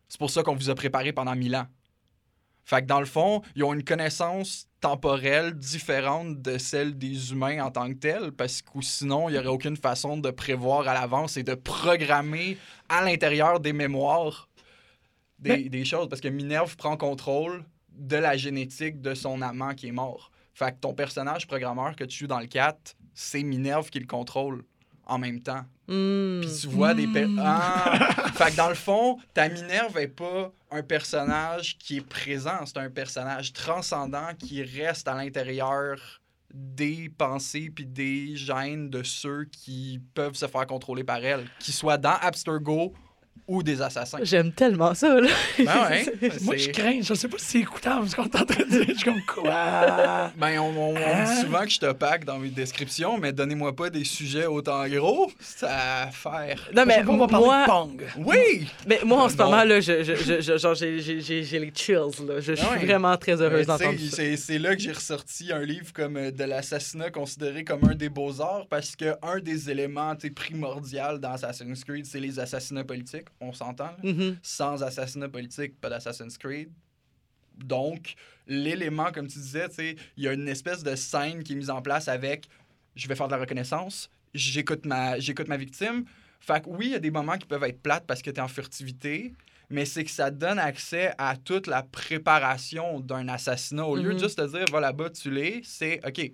c'est 0.08 0.18
pour 0.18 0.30
ça 0.30 0.42
qu'on 0.42 0.56
vous 0.56 0.70
a 0.70 0.74
préparé 0.74 1.12
pendant 1.12 1.36
1000 1.36 1.54
ans 1.54 1.66
fait 2.64 2.82
que 2.82 2.86
dans 2.86 3.00
le 3.00 3.06
fond 3.06 3.42
ils 3.56 3.64
ont 3.64 3.72
une 3.74 3.84
connaissance 3.84 4.68
temporelle 4.80 5.54
différente 5.54 6.40
de 6.42 6.58
celle 6.58 6.96
des 6.98 7.32
humains 7.32 7.64
en 7.64 7.70
tant 7.70 7.88
que 7.88 7.94
telle 7.98 8.32
parce 8.32 8.62
que 8.62 8.80
sinon 8.82 9.28
il 9.28 9.32
n'y 9.32 9.38
aurait 9.38 9.48
aucune 9.48 9.76
façon 9.76 10.16
de 10.18 10.30
prévoir 10.30 10.86
à 10.88 10.94
l'avance 10.94 11.36
et 11.36 11.42
de 11.42 11.54
programmer 11.54 12.58
à 12.88 13.02
l'intérieur 13.02 13.60
des 13.60 13.72
mémoires 13.72 14.48
des, 15.38 15.50
Mais- 15.50 15.68
des 15.68 15.84
choses 15.84 16.08
parce 16.08 16.20
que 16.20 16.28
Minerve 16.28 16.76
prend 16.76 16.96
contrôle 16.96 17.64
de 17.90 18.16
la 18.16 18.36
génétique 18.36 19.00
de 19.00 19.14
son 19.14 19.40
amant 19.42 19.74
qui 19.74 19.88
est 19.88 19.92
mort. 19.92 20.30
Fait 20.52 20.72
que 20.72 20.78
ton 20.80 20.94
personnage 20.94 21.46
programmeur 21.46 21.96
que 21.96 22.04
tu 22.04 22.18
joues 22.20 22.26
dans 22.26 22.40
le 22.40 22.46
4, 22.46 22.96
c'est 23.14 23.42
Minerve 23.42 23.90
qui 23.90 23.98
le 24.00 24.06
contrôle 24.06 24.64
en 25.06 25.18
même 25.18 25.40
temps. 25.40 25.64
Hmm. 25.88 26.40
Puis 26.40 26.50
tu 26.62 26.66
vois 26.68 26.94
des... 26.94 27.06
per- 27.06 27.26
Mm. 27.26 27.40
Ah! 27.44 28.30
fait 28.34 28.50
que 28.52 28.56
dans 28.56 28.68
le 28.70 28.74
fond, 28.74 29.18
ta 29.34 29.48
Minerve 29.48 29.98
est 29.98 30.08
pas 30.08 30.50
un 30.70 30.82
personnage 30.82 31.76
qui 31.78 31.98
est 31.98 32.06
présent, 32.06 32.64
c'est 32.64 32.78
un 32.78 32.90
personnage 32.90 33.52
transcendant 33.52 34.28
qui 34.38 34.62
reste 34.62 35.06
à 35.08 35.14
l'intérieur 35.14 35.98
des 36.52 37.08
pensées 37.08 37.70
puis 37.74 37.84
des 37.84 38.36
gènes 38.36 38.88
de 38.88 39.02
ceux 39.02 39.44
qui 39.46 40.00
peuvent 40.14 40.34
se 40.36 40.46
faire 40.46 40.66
contrôler 40.66 41.02
par 41.04 41.16
elle, 41.24 41.46
qu'ils 41.58 41.74
soient 41.74 41.98
dans 41.98 42.16
Abstergo 42.20 42.94
ou 43.46 43.62
des 43.62 43.80
assassins. 43.82 44.18
J'aime 44.22 44.52
tellement 44.52 44.94
ça, 44.94 45.20
là. 45.20 45.28
Ben 45.58 45.64
ouais, 45.90 46.06
Moi, 46.42 46.56
je 46.56 46.70
crains. 46.70 47.00
Je 47.02 47.12
sais 47.14 47.28
pas 47.28 47.36
si 47.38 47.44
c'est 47.44 47.58
écoutable 47.60 48.08
ce 48.08 48.16
qu'on 48.16 48.24
est 48.24 48.36
en 48.36 48.44
train 48.44 48.64
de 48.64 48.68
dire. 48.70 48.84
Je 48.88 48.94
suis 48.94 49.04
comme 49.04 49.20
quoi? 49.26 50.32
Ben, 50.36 50.58
on, 50.58 50.68
on- 50.76 50.94
on 50.94 50.96
Hein? 50.96 51.24
dit 51.24 51.40
souvent 51.42 51.62
que 51.64 51.70
je 51.70 51.78
te 51.78 51.92
pack 51.92 52.24
dans 52.24 52.38
mes 52.38 52.48
descriptions, 52.48 53.18
mais 53.18 53.32
donnez-moi 53.32 53.74
pas 53.76 53.90
des 53.90 54.04
sujets 54.04 54.46
autant 54.46 54.86
gros. 54.88 55.30
Ça 55.40 55.66
va 55.68 56.10
faire. 56.10 56.70
Non, 56.74 56.84
mais 56.86 57.02
on 57.06 57.16
va 57.16 57.26
parler 57.26 57.46
moi, 57.46 57.62
de 57.62 57.70
Pong. 57.70 58.02
Oui! 58.18 58.66
mais 58.86 59.00
moi, 59.04 59.24
en 59.24 59.28
ce 59.28 59.36
Non. 59.36 59.44
moment, 59.46 59.64
là, 59.64 59.80
je, 59.80 60.02
je, 60.02 60.14
je- 60.16 60.40
je- 60.40 60.56
genre, 60.58 60.74
j'ai- 60.74 60.98
les 60.98 61.72
chills, 61.74 61.94
là. 62.26 62.40
Je, 62.40 62.54
je 62.54 62.54
suis 62.54 62.66
ouais. 62.66 62.84
vraiment 62.86 63.16
très 63.16 63.40
heureuse 63.40 63.66
d'entendre 63.66 63.98
ça. 64.10 64.22
c'est, 64.36 64.58
là 64.58 64.74
que 64.74 64.82
j'ai 64.82 64.92
ressorti 64.92 65.52
un 65.52 65.62
livre 65.62 65.92
comme 65.92 66.16
euh, 66.16 66.30
de 66.30 66.44
l'assassinat 66.44 67.10
considéré 67.10 67.64
comme 67.64 67.84
un 67.88 67.94
des 67.94 68.08
beaux-arts 68.08 68.66
parce 68.68 68.96
que 68.96 69.14
un 69.22 69.38
des 69.40 69.70
éléments 69.70 70.14
primordial 70.34 71.18
dans 71.20 71.32
Assassin's 71.32 71.84
Creed, 71.84 72.06
c'est 72.06 72.20
les 72.20 72.38
assassinats 72.38 72.84
politiques. 72.84 73.26
On 73.40 73.52
s'entend? 73.52 73.96
Mhm. 74.02 74.38
Sans 74.42 74.82
assassinat 74.82 75.28
politique, 75.28 75.80
pas 75.80 75.90
d'Assassin's 75.90 76.38
Creed. 76.38 76.70
Donc, 77.56 78.14
l'élément, 78.46 79.12
comme 79.12 79.28
tu 79.28 79.38
disais, 79.38 79.66
il 80.16 80.22
y 80.24 80.28
a 80.28 80.32
une 80.32 80.48
espèce 80.48 80.82
de 80.82 80.94
scène 80.96 81.42
qui 81.42 81.52
est 81.52 81.56
mise 81.56 81.70
en 81.70 81.82
place 81.82 82.08
avec 82.08 82.48
je 82.96 83.08
vais 83.08 83.14
faire 83.16 83.26
de 83.26 83.32
la 83.34 83.40
reconnaissance, 83.40 84.08
j'écoute 84.34 84.86
ma, 84.86 85.18
j'écoute 85.18 85.48
ma 85.48 85.56
victime. 85.56 86.04
Fait 86.40 86.62
que 86.62 86.68
oui, 86.68 86.86
il 86.86 86.92
y 86.92 86.94
a 86.94 86.98
des 87.00 87.10
moments 87.10 87.36
qui 87.38 87.46
peuvent 87.46 87.62
être 87.64 87.80
plates 87.80 88.06
parce 88.06 88.22
que 88.22 88.30
tu 88.30 88.36
es 88.36 88.40
en 88.40 88.48
furtivité, 88.48 89.34
mais 89.70 89.84
c'est 89.84 90.04
que 90.04 90.10
ça 90.10 90.30
donne 90.30 90.58
accès 90.58 91.12
à 91.18 91.36
toute 91.36 91.66
la 91.66 91.82
préparation 91.82 93.00
d'un 93.00 93.28
assassinat. 93.28 93.84
Au 93.84 93.96
lieu 93.96 94.10
de 94.10 94.12
Mhm. 94.14 94.18
juste 94.18 94.38
te 94.38 94.46
dire, 94.46 94.64
va 94.70 94.80
là-bas, 94.80 95.10
tu 95.10 95.30
l'es, 95.30 95.60
c'est 95.64 96.00
OK, 96.06 96.30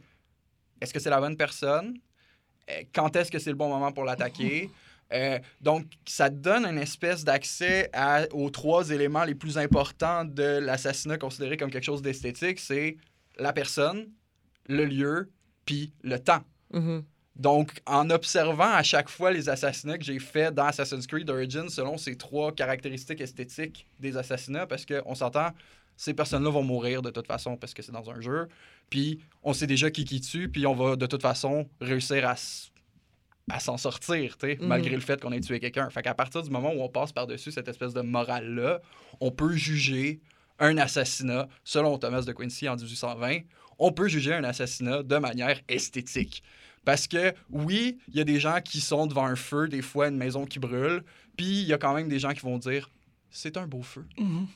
est-ce 0.81 0.93
que 0.93 1.01
c'est 1.01 1.11
la 1.11 1.21
bonne 1.21 1.37
personne? 1.37 1.99
Euh, 2.71 2.83
Quand 2.95 3.15
est-ce 3.17 3.31
que 3.31 3.39
c'est 3.39 3.51
le 3.51 3.57
bon 3.57 3.69
moment 3.69 3.93
pour 3.93 4.05
l'attaquer? 4.05 4.71
Euh, 5.13 5.39
donc, 5.61 5.87
ça 6.07 6.31
donne 6.31 6.65
une 6.65 6.79
espèce 6.79 7.25
d'accès 7.25 7.91
aux 8.33 8.51
trois 8.51 8.91
éléments 8.91 9.25
les 9.25 9.35
plus 9.35 9.59
importants 9.59 10.25
de 10.25 10.59
l'assassinat 10.59 11.19
considéré 11.19 11.57
comme 11.57 11.71
quelque 11.71 11.85
chose 11.85 12.03
d'esthétique. 12.03 12.61
C'est 12.61 12.97
la 13.39 13.53
personne, 13.53 14.09
le 14.67 14.85
lieu, 14.85 15.31
puis 15.65 15.93
le 16.03 16.19
temps. 16.19 16.43
Mhm. 16.73 17.05
Donc, 17.37 17.81
en 17.87 18.11
observant 18.11 18.71
à 18.71 18.83
chaque 18.83 19.09
fois 19.09 19.31
les 19.31 19.49
assassinats 19.49 19.97
que 19.97 20.05
j'ai 20.05 20.19
faits 20.19 20.55
dans 20.55 20.67
Assassin's 20.67 21.07
Creed 21.07 21.31
Origins 21.31 21.69
selon 21.71 21.97
ces 21.97 22.17
trois 22.17 22.53
caractéristiques 22.53 23.21
esthétiques 23.21 23.89
des 23.99 24.17
assassinats, 24.17 24.67
parce 24.67 24.85
qu'on 24.85 25.15
s'entend, 25.15 25.49
ces 25.97 26.13
personnes-là 26.13 26.51
vont 26.51 26.63
mourir 26.63 27.03
de 27.03 27.11
toute 27.11 27.27
façon 27.27 27.57
parce 27.57 27.73
que 27.73 27.83
c'est 27.83 27.93
dans 27.93 28.11
un 28.11 28.21
jeu. 28.21 28.49
Puis, 28.91 29.21
on 29.43 29.53
sait 29.53 29.67
déjà 29.67 29.91
qui 29.91 30.05
qui 30.05 30.21
tue, 30.21 30.49
puis 30.49 30.67
on 30.67 30.75
va 30.75 30.97
de 30.97 31.07
toute 31.07 31.23
façon 31.23 31.69
réussir 31.81 32.29
à, 32.29 32.35
à 33.51 33.61
s'en 33.61 33.77
sortir, 33.77 34.37
tu 34.39 34.47
sais, 34.47 34.59
Mhm. 34.61 34.67
malgré 34.69 34.95
le 34.95 35.01
fait 35.01 35.21
qu'on 35.21 35.33
ait 35.33 35.41
tué 35.41 35.61
quelqu'un. 35.61 35.89
Fait 35.91 36.03
qu'à 36.03 36.15
partir 36.15 36.43
du 36.43 36.51
moment 36.51 36.73
où 36.73 36.81
on 36.83 36.89
passe 36.89 37.13
par-dessus 37.13 37.53
cette 37.53 37.69
espèce 37.69 37.93
de 37.95 38.01
morale-là, 38.01 38.81
on 39.21 39.31
peut 39.31 39.53
juger 39.53 40.21
un 40.59 40.77
assassinat, 40.79 41.49
selon 41.65 41.99
Thomas 41.99 42.23
de 42.23 42.33
Quincy 42.33 42.69
en 42.69 42.77
1820, 42.77 43.41
on 43.79 43.93
peut 43.93 44.09
juger 44.09 44.35
un 44.35 44.45
assassinat 44.45 45.03
de 45.03 45.17
manière 45.17 45.59
esthétique. 45.69 46.43
Parce 46.85 47.07
que 47.07 47.33
oui, 47.51 47.99
il 48.09 48.17
y 48.17 48.21
a 48.21 48.25
des 48.25 48.41
gens 48.41 48.61
qui 48.63 48.81
sont 48.81 49.07
devant 49.07 49.25
un 49.27 49.37
feu, 49.37 49.69
des 49.69 49.83
fois 49.83 50.09
une 50.09 50.17
maison 50.17 50.47
qui 50.47 50.59
brûle, 50.59 51.03
puis 51.37 51.63
il 51.63 51.67
y 51.67 51.73
a 51.73 51.79
quand 51.79 51.95
même 51.95 52.09
des 52.09 52.19
gens 52.19 52.33
qui 52.33 52.41
vont 52.41 52.59
dire 52.59 52.91
c'est 53.31 53.57
un 53.57 53.67
beau 53.67 53.83
feu. 53.83 54.05
Mhm. 54.19 54.47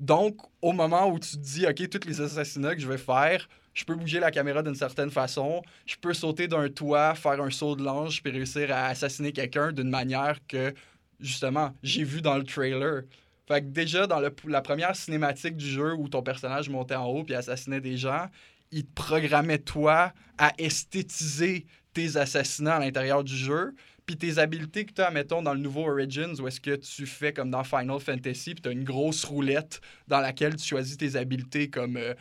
Donc, 0.00 0.36
au 0.62 0.72
moment 0.72 1.08
où 1.10 1.18
tu 1.18 1.30
te 1.32 1.36
dis, 1.38 1.66
OK, 1.66 1.88
tous 1.88 2.06
les 2.06 2.20
assassinats 2.20 2.74
que 2.76 2.80
je 2.80 2.86
vais 2.88 2.98
faire, 2.98 3.48
je 3.78 3.84
peux 3.84 3.94
bouger 3.94 4.18
la 4.18 4.32
caméra 4.32 4.60
d'une 4.60 4.74
certaine 4.74 5.10
façon, 5.10 5.62
je 5.86 5.94
peux 6.00 6.12
sauter 6.12 6.48
d'un 6.48 6.68
toit, 6.68 7.14
faire 7.14 7.40
un 7.40 7.50
saut 7.50 7.76
de 7.76 7.84
l'ange, 7.84 8.20
puis 8.24 8.32
réussir 8.32 8.72
à 8.72 8.86
assassiner 8.86 9.30
quelqu'un 9.30 9.70
d'une 9.70 9.88
manière 9.88 10.38
que, 10.48 10.74
justement, 11.20 11.72
j'ai 11.84 12.02
vu 12.02 12.20
dans 12.20 12.36
le 12.36 12.42
trailer. 12.42 13.02
Fait 13.46 13.60
que 13.60 13.66
déjà, 13.66 14.08
dans 14.08 14.18
le- 14.18 14.34
la 14.48 14.62
première 14.62 14.96
cinématique 14.96 15.56
du 15.56 15.68
jeu 15.68 15.94
où 15.94 16.08
ton 16.08 16.22
personnage 16.22 16.68
montait 16.68 16.96
en 16.96 17.06
haut 17.06 17.22
puis 17.22 17.36
assassinait 17.36 17.80
des 17.80 17.96
gens, 17.96 18.26
il 18.72 18.84
te 18.84 18.92
programmait, 18.94 19.58
toi, 19.58 20.12
à 20.38 20.52
esthétiser 20.58 21.64
tes 21.94 22.16
assassinats 22.16 22.76
à 22.76 22.80
l'intérieur 22.80 23.22
du 23.22 23.36
jeu. 23.36 23.74
Puis 24.06 24.16
tes 24.16 24.38
habiletés 24.38 24.86
que 24.86 24.92
tu 24.92 25.02
as, 25.02 25.10
mettons, 25.12 25.40
dans 25.40 25.54
le 25.54 25.60
nouveau 25.60 25.88
Origins, 25.88 26.34
où 26.40 26.48
est-ce 26.48 26.60
que 26.60 26.74
tu 26.74 27.06
fais 27.06 27.32
comme 27.32 27.50
dans 27.50 27.62
Final 27.62 28.00
Fantasy, 28.00 28.54
puis 28.54 28.62
tu 28.62 28.68
as 28.70 28.72
une 28.72 28.84
grosse 28.84 29.24
roulette 29.24 29.80
dans 30.08 30.20
laquelle 30.20 30.56
tu 30.56 30.66
choisis 30.66 30.96
tes 30.96 31.14
habiletés 31.14 31.70
comme 31.70 31.96
euh, 31.96 32.14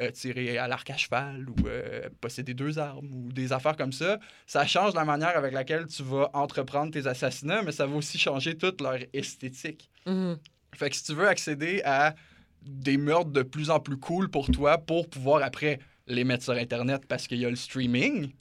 euh, 0.00 0.10
tirer 0.10 0.56
à 0.56 0.68
l'arc 0.68 0.88
à 0.88 0.96
cheval 0.96 1.46
ou 1.50 1.66
euh, 1.66 2.08
posséder 2.20 2.54
deux 2.54 2.78
armes 2.78 3.08
ou 3.12 3.30
des 3.32 3.52
affaires 3.52 3.76
comme 3.76 3.92
ça. 3.92 4.18
Ça 4.46 4.66
change 4.66 4.94
la 4.94 5.04
manière 5.04 5.36
avec 5.36 5.52
laquelle 5.52 5.86
tu 5.86 6.02
vas 6.02 6.30
entreprendre 6.32 6.90
tes 6.92 7.06
assassinats, 7.06 7.62
mais 7.62 7.72
ça 7.72 7.86
va 7.86 7.94
aussi 7.94 8.18
changer 8.18 8.56
toute 8.56 8.80
leur 8.80 8.96
esthétique. 9.12 9.90
Mhm. 10.06 10.38
Fait 10.74 10.88
que 10.88 10.96
si 10.96 11.04
tu 11.04 11.12
veux 11.12 11.28
accéder 11.28 11.82
à 11.84 12.14
des 12.62 12.96
meurtres 12.96 13.30
de 13.32 13.42
plus 13.42 13.68
en 13.68 13.80
plus 13.80 13.98
cool 13.98 14.30
pour 14.30 14.50
toi 14.50 14.78
pour 14.78 15.10
pouvoir 15.10 15.42
après 15.42 15.78
les 16.06 16.24
mettre 16.24 16.44
sur 16.44 16.54
Internet 16.54 17.02
parce 17.06 17.26
qu'il 17.26 17.38
y 17.38 17.44
a 17.44 17.50
le 17.50 17.56
streaming, 17.56 18.32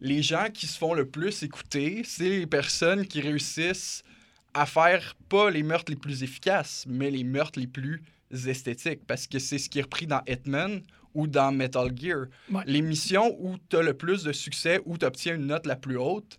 les 0.00 0.22
gens 0.22 0.48
qui 0.52 0.66
se 0.66 0.76
font 0.76 0.92
le 0.92 1.08
plus 1.08 1.42
écouter, 1.42 2.02
c'est 2.04 2.28
les 2.28 2.46
personnes 2.46 3.06
qui 3.06 3.22
réussissent 3.22 4.02
à 4.52 4.66
faire 4.66 5.16
pas 5.28 5.50
les 5.50 5.62
meurtres 5.62 5.90
les 5.90 5.96
plus 5.96 6.22
efficaces, 6.22 6.84
mais 6.86 7.10
les 7.10 7.24
meurtres 7.24 7.58
les 7.58 7.66
plus 7.66 8.02
esthétiques. 8.34 9.06
Parce 9.06 9.26
que 9.26 9.38
c'est 9.38 9.58
ce 9.58 9.68
qui 9.68 9.78
est 9.78 9.82
repris 9.82 10.06
dans 10.06 10.20
Hitman 10.26 10.82
ou 11.14 11.26
dans 11.26 11.52
Metal 11.52 11.92
Gear. 11.96 12.26
Ouais. 12.50 12.62
Les 12.66 12.82
missions 12.82 13.36
où 13.38 13.56
tu 13.68 13.76
as 13.76 13.82
le 13.82 13.94
plus 13.94 14.24
de 14.24 14.32
succès, 14.32 14.80
où 14.84 14.98
tu 14.98 15.06
obtiens 15.06 15.36
une 15.36 15.46
note 15.46 15.66
la 15.66 15.76
plus 15.76 15.96
haute, 15.96 16.38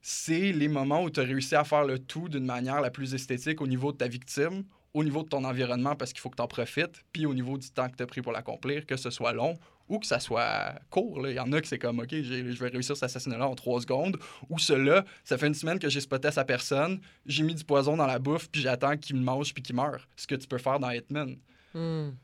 c'est 0.00 0.52
les 0.52 0.68
moments 0.68 1.02
où 1.02 1.10
tu 1.10 1.20
as 1.20 1.24
réussi 1.24 1.54
à 1.54 1.64
faire 1.64 1.84
le 1.84 1.98
tout 1.98 2.28
d'une 2.28 2.44
manière 2.44 2.80
la 2.80 2.90
plus 2.90 3.14
esthétique 3.14 3.60
au 3.60 3.66
niveau 3.66 3.92
de 3.92 3.96
ta 3.96 4.08
victime, 4.08 4.64
au 4.92 5.02
niveau 5.02 5.22
de 5.22 5.28
ton 5.28 5.44
environnement 5.44 5.96
parce 5.96 6.12
qu'il 6.12 6.20
faut 6.20 6.30
que 6.30 6.36
tu 6.36 6.42
en 6.42 6.46
profites, 6.46 7.02
puis 7.12 7.26
au 7.26 7.34
niveau 7.34 7.58
du 7.58 7.70
temps 7.70 7.88
que 7.88 7.96
tu 7.96 8.02
as 8.02 8.06
pris 8.06 8.22
pour 8.22 8.32
l'accomplir, 8.32 8.86
que 8.86 8.96
ce 8.96 9.10
soit 9.10 9.32
long 9.32 9.58
ou 9.88 9.98
que 9.98 10.06
ça 10.06 10.20
soit 10.20 10.74
court. 10.90 11.26
Il 11.28 11.34
y 11.34 11.40
en 11.40 11.52
a 11.52 11.60
que 11.60 11.66
c'est 11.66 11.78
comme, 11.78 12.00
OK, 12.00 12.10
je 12.10 12.42
vais 12.42 12.68
réussir 12.68 12.96
cet 12.96 13.04
assassinat-là 13.04 13.48
en 13.48 13.54
trois 13.54 13.80
secondes, 13.80 14.18
ou 14.48 14.58
cela, 14.58 15.04
ça 15.24 15.38
fait 15.38 15.46
une 15.46 15.54
semaine 15.54 15.78
que 15.78 15.88
j'ai 15.88 16.00
spoté 16.00 16.30
sa 16.30 16.44
personne, 16.44 17.00
j'ai 17.26 17.42
mis 17.42 17.54
du 17.54 17.64
poison 17.64 17.96
dans 17.96 18.06
la 18.06 18.18
bouffe, 18.18 18.48
puis 18.50 18.60
j'attends 18.60 18.96
qu'il 18.96 19.16
me 19.16 19.22
mange 19.22 19.52
puis 19.52 19.62
qu'il 19.62 19.76
meure. 19.76 20.08
Ce 20.16 20.26
que 20.26 20.34
tu 20.34 20.46
peux 20.46 20.58
faire 20.58 20.78
dans 20.78 20.90
Hitman. 20.90 21.36
Mhm. 21.74 22.16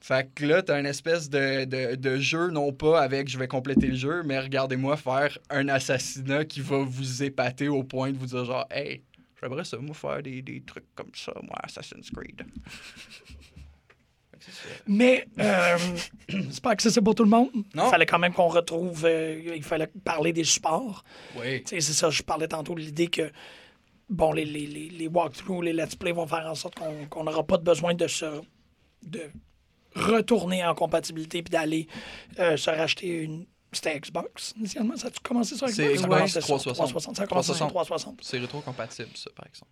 Fait 0.00 0.30
que 0.34 0.44
là, 0.44 0.62
t'as 0.62 0.78
une 0.78 0.84
espèce 0.86 1.30
de, 1.30 1.64
de, 1.64 1.94
de 1.94 2.18
jeu, 2.18 2.50
non 2.50 2.74
pas 2.74 3.00
avec 3.00 3.26
je 3.26 3.38
vais 3.38 3.48
compléter 3.48 3.86
le 3.86 3.96
jeu, 3.96 4.22
mais 4.22 4.38
regardez-moi 4.38 4.98
faire 4.98 5.38
un 5.48 5.66
assassinat 5.68 6.44
qui 6.44 6.60
va 6.60 6.78
vous 6.78 7.22
épater 7.22 7.68
au 7.68 7.84
point 7.84 8.12
de 8.12 8.18
vous 8.18 8.26
dire 8.26 8.44
genre, 8.44 8.66
hey, 8.70 9.02
j'aimerais 9.40 9.64
ça, 9.64 9.78
moi, 9.78 9.94
faire 9.94 10.22
des, 10.22 10.42
des 10.42 10.60
trucs 10.60 10.94
comme 10.94 11.10
ça, 11.14 11.32
moi, 11.42 11.56
Assassin's 11.62 12.10
Creed. 12.10 12.44
Fait 14.30 14.33
que 14.33 14.33
c'est 14.33 14.33
ça. 14.33 14.33
Mais 14.86 15.26
euh, 15.38 15.76
c'est 16.50 16.62
pas 16.62 16.70
accessible 16.70 17.04
pour 17.04 17.14
tout 17.14 17.24
le 17.24 17.30
monde. 17.30 17.50
Il 17.74 17.80
fallait 17.80 18.06
quand 18.06 18.18
même 18.18 18.32
qu'on 18.32 18.48
retrouve. 18.48 19.04
euh, 19.04 19.52
il 19.56 19.62
fallait 19.62 19.88
parler 20.04 20.32
des 20.32 20.44
supports. 20.44 21.04
Oui. 21.36 21.62
C'est 21.66 21.80
ça, 21.80 22.10
je 22.10 22.22
parlais 22.22 22.48
tantôt 22.48 22.74
de 22.74 22.80
l'idée 22.80 23.08
que. 23.08 23.30
Bon, 24.10 24.32
les, 24.32 24.44
les, 24.44 24.66
les, 24.66 24.88
les 24.90 25.08
walkthroughs, 25.08 25.62
les 25.62 25.72
let's 25.72 25.94
play 25.96 26.12
vont 26.12 26.26
faire 26.26 26.46
en 26.46 26.54
sorte 26.54 26.74
qu'on 27.08 27.24
n'aura 27.24 27.42
pas 27.42 27.56
de 27.56 27.64
besoin 27.64 27.94
de 27.94 28.06
se. 28.06 28.26
de 29.02 29.30
retourner 29.96 30.64
en 30.66 30.74
compatibilité 30.74 31.42
puis 31.42 31.50
d'aller 31.52 31.86
euh, 32.38 32.56
se 32.56 32.68
racheter 32.70 33.22
une. 33.22 33.46
C'était 33.72 33.98
Xbox 33.98 34.54
initialement, 34.56 34.96
ça 34.96 35.08
a 35.08 35.10
commencé 35.22 35.56
sur 35.56 35.66
Xbox? 35.66 35.76
C'est 35.76 35.94
Xbox 35.94 36.02
commencé 36.08 36.40
sur 36.40 36.56
360. 36.58 36.74
360. 36.76 37.16
Ça 37.16 37.22
a 37.22 37.26
commencé 37.26 37.46
sur 37.54 37.66
360. 37.66 38.16
360. 38.16 38.18
C'est 38.22 38.38
rétro-compatible, 38.38 39.10
ça, 39.16 39.30
par 39.34 39.46
exemple. 39.46 39.70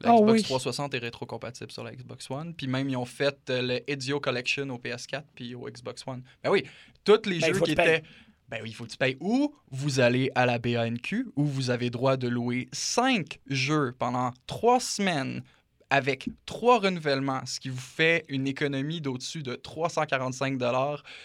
La 0.00 0.10
Ah 0.10 0.16
Xbox 0.16 0.32
oui. 0.32 0.42
360 0.42 0.94
est 0.94 0.98
rétro-compatible 0.98 1.72
sur 1.72 1.82
la 1.82 1.94
Xbox 1.94 2.30
One. 2.30 2.54
Puis 2.54 2.66
même, 2.66 2.88
ils 2.88 2.96
ont 2.96 3.04
fait 3.06 3.38
euh, 3.50 3.62
le 3.62 3.90
Ezio 3.90 4.20
Collection 4.20 4.68
au 4.70 4.78
PS4 4.78 5.22
puis 5.34 5.54
au 5.54 5.68
Xbox 5.70 6.06
One. 6.06 6.22
Ben 6.42 6.50
oui, 6.50 6.64
tous 7.04 7.22
les 7.26 7.38
Ben, 7.38 7.54
jeux 7.54 7.60
qui 7.60 7.72
étaient... 7.72 8.02
Ben 8.48 8.60
oui, 8.62 8.70
il 8.70 8.74
faut 8.74 8.84
que 8.84 8.90
tu 8.90 8.96
payes. 8.96 9.16
Ou 9.20 9.52
vous 9.70 9.98
allez 9.98 10.30
à 10.36 10.46
la 10.46 10.58
BANQ, 10.58 11.26
où 11.34 11.44
vous 11.44 11.70
avez 11.70 11.90
droit 11.90 12.16
de 12.16 12.28
louer 12.28 12.68
5 12.72 13.40
jeux 13.48 13.92
pendant 13.98 14.32
3 14.46 14.78
semaines 14.78 15.42
avec 15.90 16.28
trois 16.46 16.80
renouvellements, 16.80 17.44
ce 17.46 17.60
qui 17.60 17.68
vous 17.68 17.78
fait 17.78 18.24
une 18.28 18.46
économie 18.46 19.00
d'au-dessus 19.00 19.42
de 19.42 19.54
345 19.54 20.58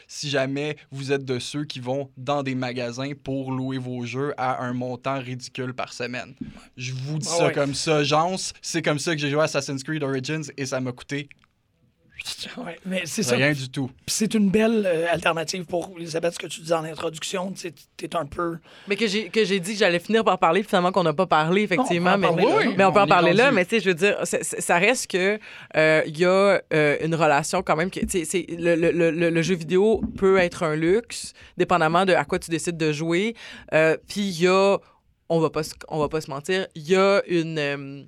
si 0.08 0.30
jamais 0.30 0.78
vous 0.92 1.12
êtes 1.12 1.26
de 1.26 1.40
ceux 1.40 1.66
qui 1.66 1.80
vont 1.80 2.12
dans 2.18 2.44
des 2.44 2.56
magasins 2.56 3.14
pour 3.24 3.52
louer 3.52 3.78
vos 3.78 4.06
jeux 4.06 4.34
à 4.38 4.64
un 4.64 4.74
montant 4.74 5.20
ridicule 5.20 5.74
par 5.74 5.94
semaine. 5.94 6.36
Je 6.78 6.94
vous 6.94 7.18
dis 7.18 7.28
Ah 7.32 7.38
ça 7.38 7.48
ouais. 7.48 7.54
comme 7.54 7.74
ça, 7.74 8.04
Jans. 8.04 8.36
C'est 8.62 8.82
comme 8.82 9.00
ça 9.00 9.16
que 9.16 9.22
j'ai 9.22 9.30
joué 9.30 9.42
à 9.42 9.44
Assassin's 9.44 9.84
Creed 9.84 10.04
Origins 10.04 10.44
et 10.58 10.66
ça 10.66 10.80
m'a 10.80 10.92
coûté 10.92 11.30
Ouais, 12.58 12.78
mais 12.86 13.02
c'est 13.06 13.24
ça. 13.24 13.36
rien 13.36 13.52
du 13.52 13.70
tout. 13.70 13.90
C'est 14.08 14.34
une 14.34 14.50
belle 14.50 14.84
euh, 14.86 15.06
alternative 15.12 15.66
pour 15.66 15.92
Elisabeth, 15.98 16.34
ce 16.34 16.40
que 16.40 16.48
tu 16.48 16.62
disais 16.62 16.74
en 16.74 16.84
introduction. 16.84 17.52
Tu 17.52 17.68
es 18.04 18.16
un 18.16 18.26
peu. 18.26 18.58
Mais 18.88 18.96
que 18.96 19.08
j'ai 19.08 19.30
que 19.30 19.44
j'ai 19.46 19.60
dit 19.60 19.74
que 19.74 19.80
j'allais 19.80 20.00
finir 20.00 20.24
par 20.24 20.38
parler, 20.40 20.62
puis 20.62 20.70
finalement 20.70 20.92
qu'on 20.92 21.04
n'a 21.04 21.14
pas 21.14 21.28
parlé, 21.28 21.64
effectivement. 21.64 22.18
Non, 22.18 22.30
on 22.32 22.36
mais, 22.36 22.84
on 22.86 22.92
peut 22.92 23.00
en 23.02 23.08
parler 23.08 23.34
là, 23.34 23.52
mais 23.52 23.66
tu 23.66 23.76
sais, 23.76 23.80
je 23.82 23.90
veux 23.90 23.96
dire, 23.96 24.18
c'est- 24.24 24.44
c'est- 24.44 24.62
ça 24.62 24.78
reste 24.78 25.10
que 25.12 25.40
euh, 25.78 26.02
il 26.06 26.18
y 26.18 26.26
a 26.26 26.62
euh, 26.74 26.98
une 27.04 27.16
relation 27.16 27.62
quand 27.64 27.76
même 27.76 27.90
que, 27.92 28.00
tu 28.02 28.10
sais, 28.10 28.26
c'est- 28.26 28.46
le, 28.50 28.76
le, 28.76 28.92
le, 29.12 29.30
le 29.30 29.42
jeu 29.42 29.56
vidéo 29.56 30.02
peut 30.18 30.38
être 30.38 30.64
un 30.64 30.76
luxe, 30.76 31.34
dépendamment 31.58 32.06
de 32.06 32.14
à 32.14 32.26
quoi 32.26 32.40
tu 32.40 32.50
décides 32.52 32.78
de 32.78 32.92
jouer. 32.92 33.36
Euh, 33.74 33.98
puis 34.08 34.22
il 34.22 34.42
y 34.42 34.48
a, 34.48 34.78
on 35.30 35.40
va 35.40 35.50
pas, 35.50 35.62
on 35.88 36.00
va 36.00 36.10
pas 36.10 36.22
se 36.22 36.30
mentir, 36.30 36.68
il 36.76 36.88
y 36.90 36.96
a 36.96 37.22
une 37.28 37.58
euh, 37.58 38.04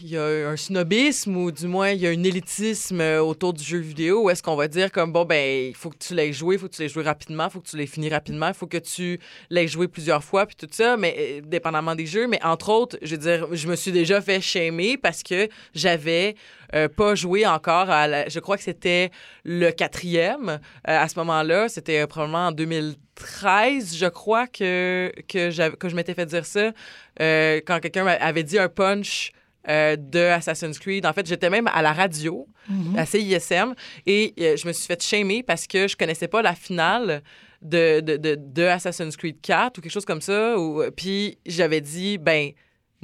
il 0.00 0.08
y 0.08 0.16
a 0.16 0.24
un 0.50 0.56
snobisme 0.56 1.36
ou 1.36 1.50
du 1.52 1.66
moins 1.66 1.90
il 1.90 2.00
y 2.00 2.06
a 2.06 2.10
un 2.10 2.22
élitisme 2.24 3.00
euh, 3.00 3.20
autour 3.20 3.52
du 3.52 3.62
jeu 3.62 3.78
vidéo 3.78 4.22
où 4.24 4.30
est-ce 4.30 4.42
qu'on 4.42 4.56
va 4.56 4.68
dire 4.68 4.90
comme 4.92 5.12
bon 5.12 5.24
ben 5.24 5.68
il 5.70 5.74
faut 5.74 5.90
que 5.90 5.98
tu 5.98 6.14
l'aies 6.14 6.32
joué, 6.32 6.56
il 6.56 6.58
faut 6.58 6.68
que 6.68 6.74
tu 6.74 6.82
l'aies 6.82 6.88
joué 6.88 7.02
rapidement, 7.02 7.44
il 7.46 7.50
faut 7.50 7.60
que 7.60 7.68
tu 7.68 7.76
l'aies 7.76 7.86
fini 7.86 8.08
rapidement, 8.08 8.48
il 8.48 8.54
faut 8.54 8.66
que 8.66 8.78
tu 8.78 9.18
l'aies 9.50 9.68
joué 9.68 9.88
plusieurs 9.88 10.22
fois 10.24 10.46
puis 10.46 10.56
tout 10.56 10.68
ça 10.70 10.96
mais 10.96 11.14
euh, 11.18 11.40
dépendamment 11.44 11.94
des 11.94 12.06
jeux. 12.06 12.26
Mais 12.26 12.42
entre 12.42 12.70
autres, 12.70 12.98
je 13.02 13.12
veux 13.12 13.20
dire 13.20 13.48
je 13.52 13.68
me 13.68 13.76
suis 13.76 13.92
déjà 13.92 14.20
fait 14.20 14.40
shamer 14.40 14.96
parce 14.96 15.22
que 15.22 15.48
j'avais 15.74 16.34
euh, 16.74 16.88
pas 16.88 17.14
joué 17.14 17.46
encore 17.46 17.90
à 17.90 18.06
la- 18.06 18.28
je 18.28 18.40
crois 18.40 18.56
que 18.56 18.62
c'était 18.64 19.10
le 19.44 19.70
quatrième 19.70 20.58
à 20.84 21.08
ce 21.08 21.18
moment-là, 21.20 21.68
c'était 21.68 22.06
probablement 22.06 22.48
en 22.48 22.52
2013 22.52 23.96
je 23.96 24.06
crois 24.06 24.46
que 24.46 25.12
que, 25.28 25.70
que 25.76 25.88
je 25.88 25.94
m'étais 25.94 26.14
fait 26.14 26.26
dire 26.26 26.44
ça 26.46 26.72
quand 27.18 27.80
quelqu'un 27.80 28.06
avait 28.06 28.42
dit 28.42 28.58
un 28.58 28.68
punch 28.68 29.32
euh, 29.68 29.96
de 29.96 30.18
Assassin's 30.20 30.78
Creed. 30.78 31.06
En 31.06 31.12
fait, 31.12 31.26
j'étais 31.26 31.50
même 31.50 31.68
à 31.72 31.82
la 31.82 31.92
radio, 31.92 32.46
Mhm. 32.68 32.98
à 32.98 33.04
CISM, 33.06 33.74
et 34.06 34.32
euh, 34.40 34.56
je 34.56 34.66
me 34.66 34.72
suis 34.72 34.86
fait 34.86 35.02
shamer 35.02 35.42
parce 35.42 35.66
que 35.66 35.86
je 35.86 35.96
connaissais 35.96 36.28
pas 36.28 36.40
la 36.42 36.54
finale 36.54 37.22
de, 37.60 38.00
de, 38.00 38.16
de, 38.16 38.36
de 38.38 38.62
Assassin's 38.62 39.16
Creed 39.16 39.40
4 39.42 39.78
ou 39.78 39.80
quelque 39.82 39.92
chose 39.92 40.04
comme 40.06 40.20
ça. 40.22 40.58
Ou, 40.58 40.82
euh, 40.82 40.90
puis 40.90 41.38
j'avais 41.46 41.80
dit, 41.80 42.16
ben, 42.18 42.50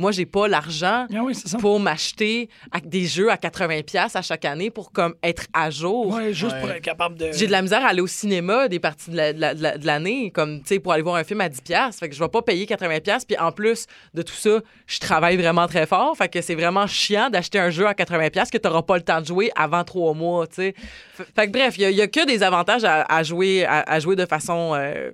moi, 0.00 0.10
j'ai 0.12 0.26
pas 0.26 0.48
l'argent 0.48 1.06
Ah 1.14 1.20
oui, 1.22 1.34
pour 1.60 1.78
m'acheter 1.78 2.48
des 2.84 3.06
jeux 3.06 3.30
à 3.30 3.36
80$ 3.36 3.82
piastres 3.84 4.16
à 4.16 4.22
chaque 4.22 4.44
année 4.44 4.70
pour 4.70 4.90
comme 4.92 5.14
être 5.22 5.44
à 5.52 5.70
jour. 5.70 6.08
Ouais, 6.14 6.32
juste 6.32 6.52
Ouais. 6.54 6.60
pour 6.60 6.70
être 6.70 6.82
capable 6.82 7.16
de. 7.16 7.30
J'ai 7.32 7.46
de 7.46 7.52
la 7.52 7.62
misère 7.62 7.84
à 7.84 7.88
aller 7.90 8.00
au 8.00 8.06
cinéma 8.06 8.66
des 8.68 8.80
parties 8.80 9.10
de 9.10 9.16
la- 9.16 9.32
de 9.32 9.40
la- 9.40 9.54
de 9.54 9.62
la- 9.62 9.78
de 9.78 9.86
l'année, 9.86 10.30
comme, 10.30 10.60
tu 10.60 10.66
sais, 10.68 10.78
pour 10.80 10.92
aller 10.92 11.02
voir 11.02 11.16
un 11.16 11.24
film 11.24 11.40
à 11.40 11.48
10$. 11.48 11.60
piastres. 11.62 12.00
Fait 12.00 12.08
que 12.08 12.14
je 12.14 12.20
vais 12.20 12.28
pas 12.28 12.42
payer 12.42 12.66
80$. 12.66 13.00
piastres. 13.02 13.26
Puis 13.26 13.38
en 13.38 13.52
plus 13.52 13.86
de 14.14 14.22
tout 14.22 14.32
ça, 14.34 14.60
je 14.86 14.98
travaille 14.98 15.36
vraiment 15.36 15.66
très 15.68 15.86
fort. 15.86 16.16
Fait 16.16 16.28
que 16.28 16.40
c'est 16.40 16.54
vraiment 16.54 16.86
chiant 16.86 17.28
d'acheter 17.30 17.58
un 17.58 17.70
jeu 17.70 17.86
à 17.86 17.94
80$ 17.94 18.30
piastres 18.30 18.52
que 18.52 18.58
t'auras 18.58 18.82
pas 18.82 18.96
le 18.96 19.02
temps 19.02 19.20
de 19.20 19.26
jouer 19.26 19.50
avant 19.54 19.84
trois 19.84 20.14
mois, 20.14 20.46
tu 20.46 20.54
sais. 20.56 20.74
Fait, 21.36 21.46
que 21.46 21.52
bref, 21.52 21.76
il 21.76 21.82
y, 21.82 21.84
a- 21.84 21.90
il 21.90 21.96
y 21.96 22.02
a 22.02 22.08
que 22.08 22.26
des 22.26 22.42
avantages 22.42 22.84
à, 22.84 23.02
à 23.02 23.22
jouer, 23.22 23.64
à, 23.66 23.80
à 23.86 24.00
jouer 24.00 24.16
de 24.16 24.24
façon. 24.26 24.72
euh, 24.74 25.10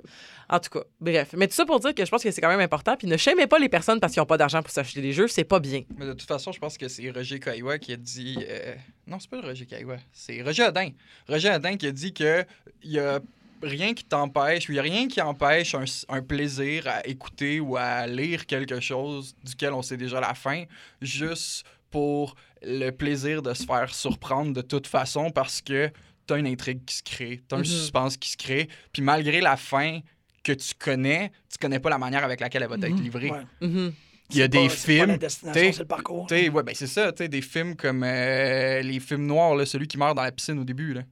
en 0.49 0.59
tout 0.61 0.71
cas, 0.71 0.85
bref. 1.01 1.35
Mais 1.37 1.49
tout 1.49 1.55
ça 1.55 1.65
pour 1.65 1.81
dire 1.81 1.95
que 1.95 2.05
je 2.05 2.11
pense 2.11 2.23
que 2.23 2.31
c'est 2.31 2.41
quand 2.41 2.49
même 2.49 2.61
important. 2.61 2.97
Puis 2.97 3.07
ne 3.09 3.17
shamez 3.17 3.47
pas 3.47 3.59
les 3.59 3.69
personnes 3.69 3.99
parce 4.01 4.13
qu'ils 4.13 4.21
n'ont 4.21 4.27
pas 4.27 4.37
d'argent 4.39 4.63
pour 4.63 4.71
s'acheter 4.71 5.01
des 5.03 5.13
jeux. 5.13 5.29
C'est 5.29 5.45
pas 5.45 5.61
bien. 5.61 5.83
Mais 5.97 6.07
de 6.07 6.13
toute 6.13 6.29
façon, 6.29 6.53
je 6.53 6.59
pense 6.59 6.79
que 6.79 6.89
c'est 6.89 7.11
Roger 7.11 7.41
Caillois 7.41 7.79
qui 7.79 7.93
a 7.93 7.97
dit. 7.97 8.39
euh, 8.49 8.75
Non, 9.07 9.19
c'est 9.19 9.31
pas 9.31 9.41
Roger 9.41 9.67
Caillois, 9.67 9.99
c'est 10.13 10.43
Roger 10.43 10.65
Adin. 10.65 10.91
Roger 11.29 11.49
Adin 11.51 11.77
qui 11.77 11.87
a 11.87 11.93
dit 11.93 12.13
que 12.15 12.45
il 12.83 12.93
y 12.93 12.99
a 12.99 13.21
rien 13.63 13.95
qui 13.95 14.05
t'empêche, 14.05 14.69
ou 14.69 14.73
il 14.73 14.79
a 14.79 14.83
rien 14.83 15.09
qui 15.09 15.21
empêche 15.21 15.75
un, 15.75 15.85
un 16.09 16.23
plaisir 16.23 16.87
à 16.89 17.07
écouter 17.07 17.59
ou 17.59 17.77
à 17.77 18.07
lire 18.07 18.47
quelque 18.47 18.81
chose 18.81 19.35
duquel 19.43 19.73
on 19.73 19.81
sait 19.83 19.97
déjà 19.97 20.21
la 20.21 20.35
fin, 20.35 20.65
juste 21.01 21.65
pour 21.91 22.35
le 22.63 22.91
plaisir 22.91 23.43
de 23.43 23.55
se 23.55 23.65
faire 23.65 23.95
surprendre 23.95 24.53
de 24.53 24.61
toute 24.61 24.87
façon 24.87 25.31
parce 25.31 25.63
que 25.63 25.91
t'as 26.27 26.39
une 26.39 26.47
intrigue 26.47 26.85
qui 26.85 26.97
se 26.97 27.03
crée, 27.03 27.43
t'as 27.49 27.57
un 27.57 27.61
Mhm. 27.61 27.65
suspense 27.65 28.17
qui 28.17 28.31
se 28.31 28.37
crée, 28.37 28.69
puis 28.93 29.01
malgré 29.03 29.41
la 29.41 29.57
fin 29.57 30.01
que 30.47 30.53
tu 30.53 30.75
connais, 30.79 31.31
tu 31.51 31.59
connais 31.61 31.81
pas 31.81 31.91
la 31.91 31.99
manière 31.99 32.25
avec 32.25 32.41
laquelle 32.41 32.63
elle 32.63 32.69
va 32.69 32.77
être 32.77 32.89
Mhm. 32.89 33.03
livrée. 33.03 33.31
Ouais. 33.31 33.43
Mhm. 33.69 33.93
Il 34.31 34.37
y 34.39 34.43
a 34.43 34.49
des 34.49 34.67
pas- 34.67 34.69
films 34.75 35.19
t'sais, 35.19 35.73
c'est 35.73 35.79
le 35.79 35.85
parcours. 35.85 36.27
ouais, 36.31 36.51
ben 36.51 36.75
c'est 36.75 36.87
ça, 36.89 37.13
tu 37.13 37.23
sais, 37.25 37.29
des 37.29 37.43
films 37.43 37.77
comme 37.77 38.03
euh, 38.05 38.83
les 38.83 38.99
films 39.01 39.27
noirs, 39.27 39.55
là, 39.55 39.65
celui 39.67 39.87
qui 39.87 39.99
meurt 39.99 40.17
dans 40.17 40.23
la 40.23 40.33
piscine 40.33 40.59
au 40.59 40.65
début. 40.65 40.95
Là. 40.95 41.03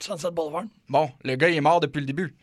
Sunset 0.00 0.30
Boulevard. 0.32 0.64
Bon, 0.88 1.10
le 1.24 1.36
gars, 1.36 1.48
il 1.48 1.56
est 1.56 1.60
mort 1.60 1.80
depuis 1.80 2.00
le 2.00 2.06
début. 2.06 2.34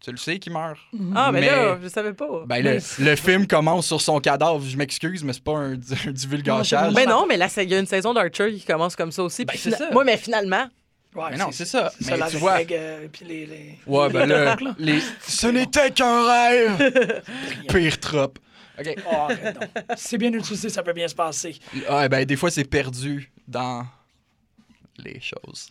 Tu 0.00 0.10
le 0.10 0.16
sais 0.18 0.38
qu'il 0.38 0.52
meurt. 0.52 0.78
Ah, 1.14 1.32
mais, 1.32 1.40
Mais- 1.40 1.46
là, 1.46 1.78
je 1.82 1.88
savais 1.88 2.12
pas. 2.12 2.44
Ben, 2.46 2.62
le, 2.62 2.78
Mais- 2.98 3.04
le 3.10 3.16
film 3.16 3.46
commence 3.46 3.86
sur 3.86 4.00
son 4.00 4.20
cadavre. 4.20 4.60
Je 4.62 4.76
m'excuse, 4.76 5.24
mais 5.24 5.32
c'est 5.32 5.42
pas 5.42 5.56
un, 5.56 5.72
un 5.74 6.12
divulgachage. 6.12 6.88
Non, 6.88 6.94
Ben 6.94 7.08
non, 7.08 7.26
mais 7.26 7.36
là, 7.38 7.48
il 7.56 7.68
y 7.70 7.74
a 7.74 7.78
une 7.80 7.86
saison 7.86 8.12
d'Archer 8.12 8.52
qui 8.52 8.64
commence 8.64 8.94
comme 8.96 9.10
ça 9.12 9.22
aussi. 9.22 9.44
Ben, 9.44 9.54
c'est 9.56 9.70
ça. 9.70 9.90
Moi, 9.92 10.04
mais 10.04 10.16
finalement, 10.18 10.66
Ouais, 11.14 11.24
Mais 11.30 11.36
non, 11.36 11.50
c'est 11.52 11.64
ça. 11.64 11.92
C'est 12.00 12.10
Mais 12.12 12.18
ça, 12.18 12.26
tu 12.28 12.34
la 12.34 12.38
vois- 12.40 12.52
règle, 12.54 12.74
euh, 12.76 13.06
puis 13.12 13.24
les, 13.24 13.46
les- 13.46 13.78
Ouais, 13.86 14.08
ben 14.10 14.26
là, 14.28 14.56
les... 14.78 14.98
ce 15.26 15.46
n'était 15.46 15.90
qu'un 15.92 16.26
rêve. 16.26 17.22
Pire 17.68 18.00
trop. 18.00 18.32
OK. 18.80 18.96
Oh, 19.12 19.28
c'est 19.96 20.18
bien 20.18 20.32
utilisé, 20.32 20.68
ça 20.68 20.82
peut 20.82 20.92
bien 20.92 21.06
se 21.06 21.14
passer. 21.14 21.56
Ouais, 21.88 22.08
ben 22.08 22.24
des 22.24 22.34
fois, 22.36 22.50
c'est 22.50 22.64
perdu 22.64 23.30
dans 23.46 23.86
les 24.98 25.20
choses. 25.20 25.68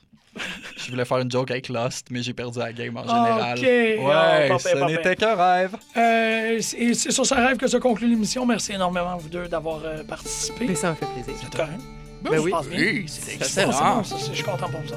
Je 0.78 0.90
voulais 0.90 1.06
faire 1.06 1.20
une 1.20 1.30
joke 1.30 1.52
avec 1.52 1.70
Lost, 1.70 2.08
mais 2.10 2.24
j'ai 2.24 2.34
perdu 2.34 2.58
la 2.60 2.74
game 2.74 2.96
en 2.98 3.04
général. 3.04 3.58
Ok. 3.60 3.64
Ouais, 3.64 4.00
Ah, 4.12 4.48
pas 4.48 4.60
ce 4.60 4.86
n'était 4.86 5.16
qu'un 5.16 5.36
rêve. 5.36 5.76
Euh, 5.98 6.58
et 6.78 6.94
c'est 6.94 7.12
sur 7.12 7.26
ce 7.26 7.34
rêve 7.36 7.58
que 7.58 7.68
se 7.68 7.78
conclut 7.78 8.08
l'émission. 8.08 8.46
Merci 8.46 8.72
énormément, 8.74 9.16
vous 9.18 9.30
deux, 9.30 9.48
d'avoir 9.48 9.82
euh, 9.84 10.04
participé. 10.04 10.66
mais 10.70 10.76
ça 10.76 10.92
me 10.92 10.96
fait 10.96 11.06
plaisir. 11.06 11.34
C'est 11.40 11.56
correct. 11.56 11.80
Ben 12.24 12.34
je 12.36 12.40
oui. 12.40 12.54
Oui, 12.72 13.06
c'est 13.08 13.34
excellent. 13.36 14.04
ça, 14.04 14.16
je 14.30 14.34
suis 14.34 14.44
content 14.44 14.70
pour 14.70 14.90
ça. 14.90 14.96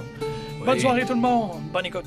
Bonne 0.66 0.80
soirée, 0.80 1.06
tout 1.06 1.14
le 1.14 1.20
monde. 1.20 1.60
Bonne 1.72 1.86
écoute. 1.86 2.04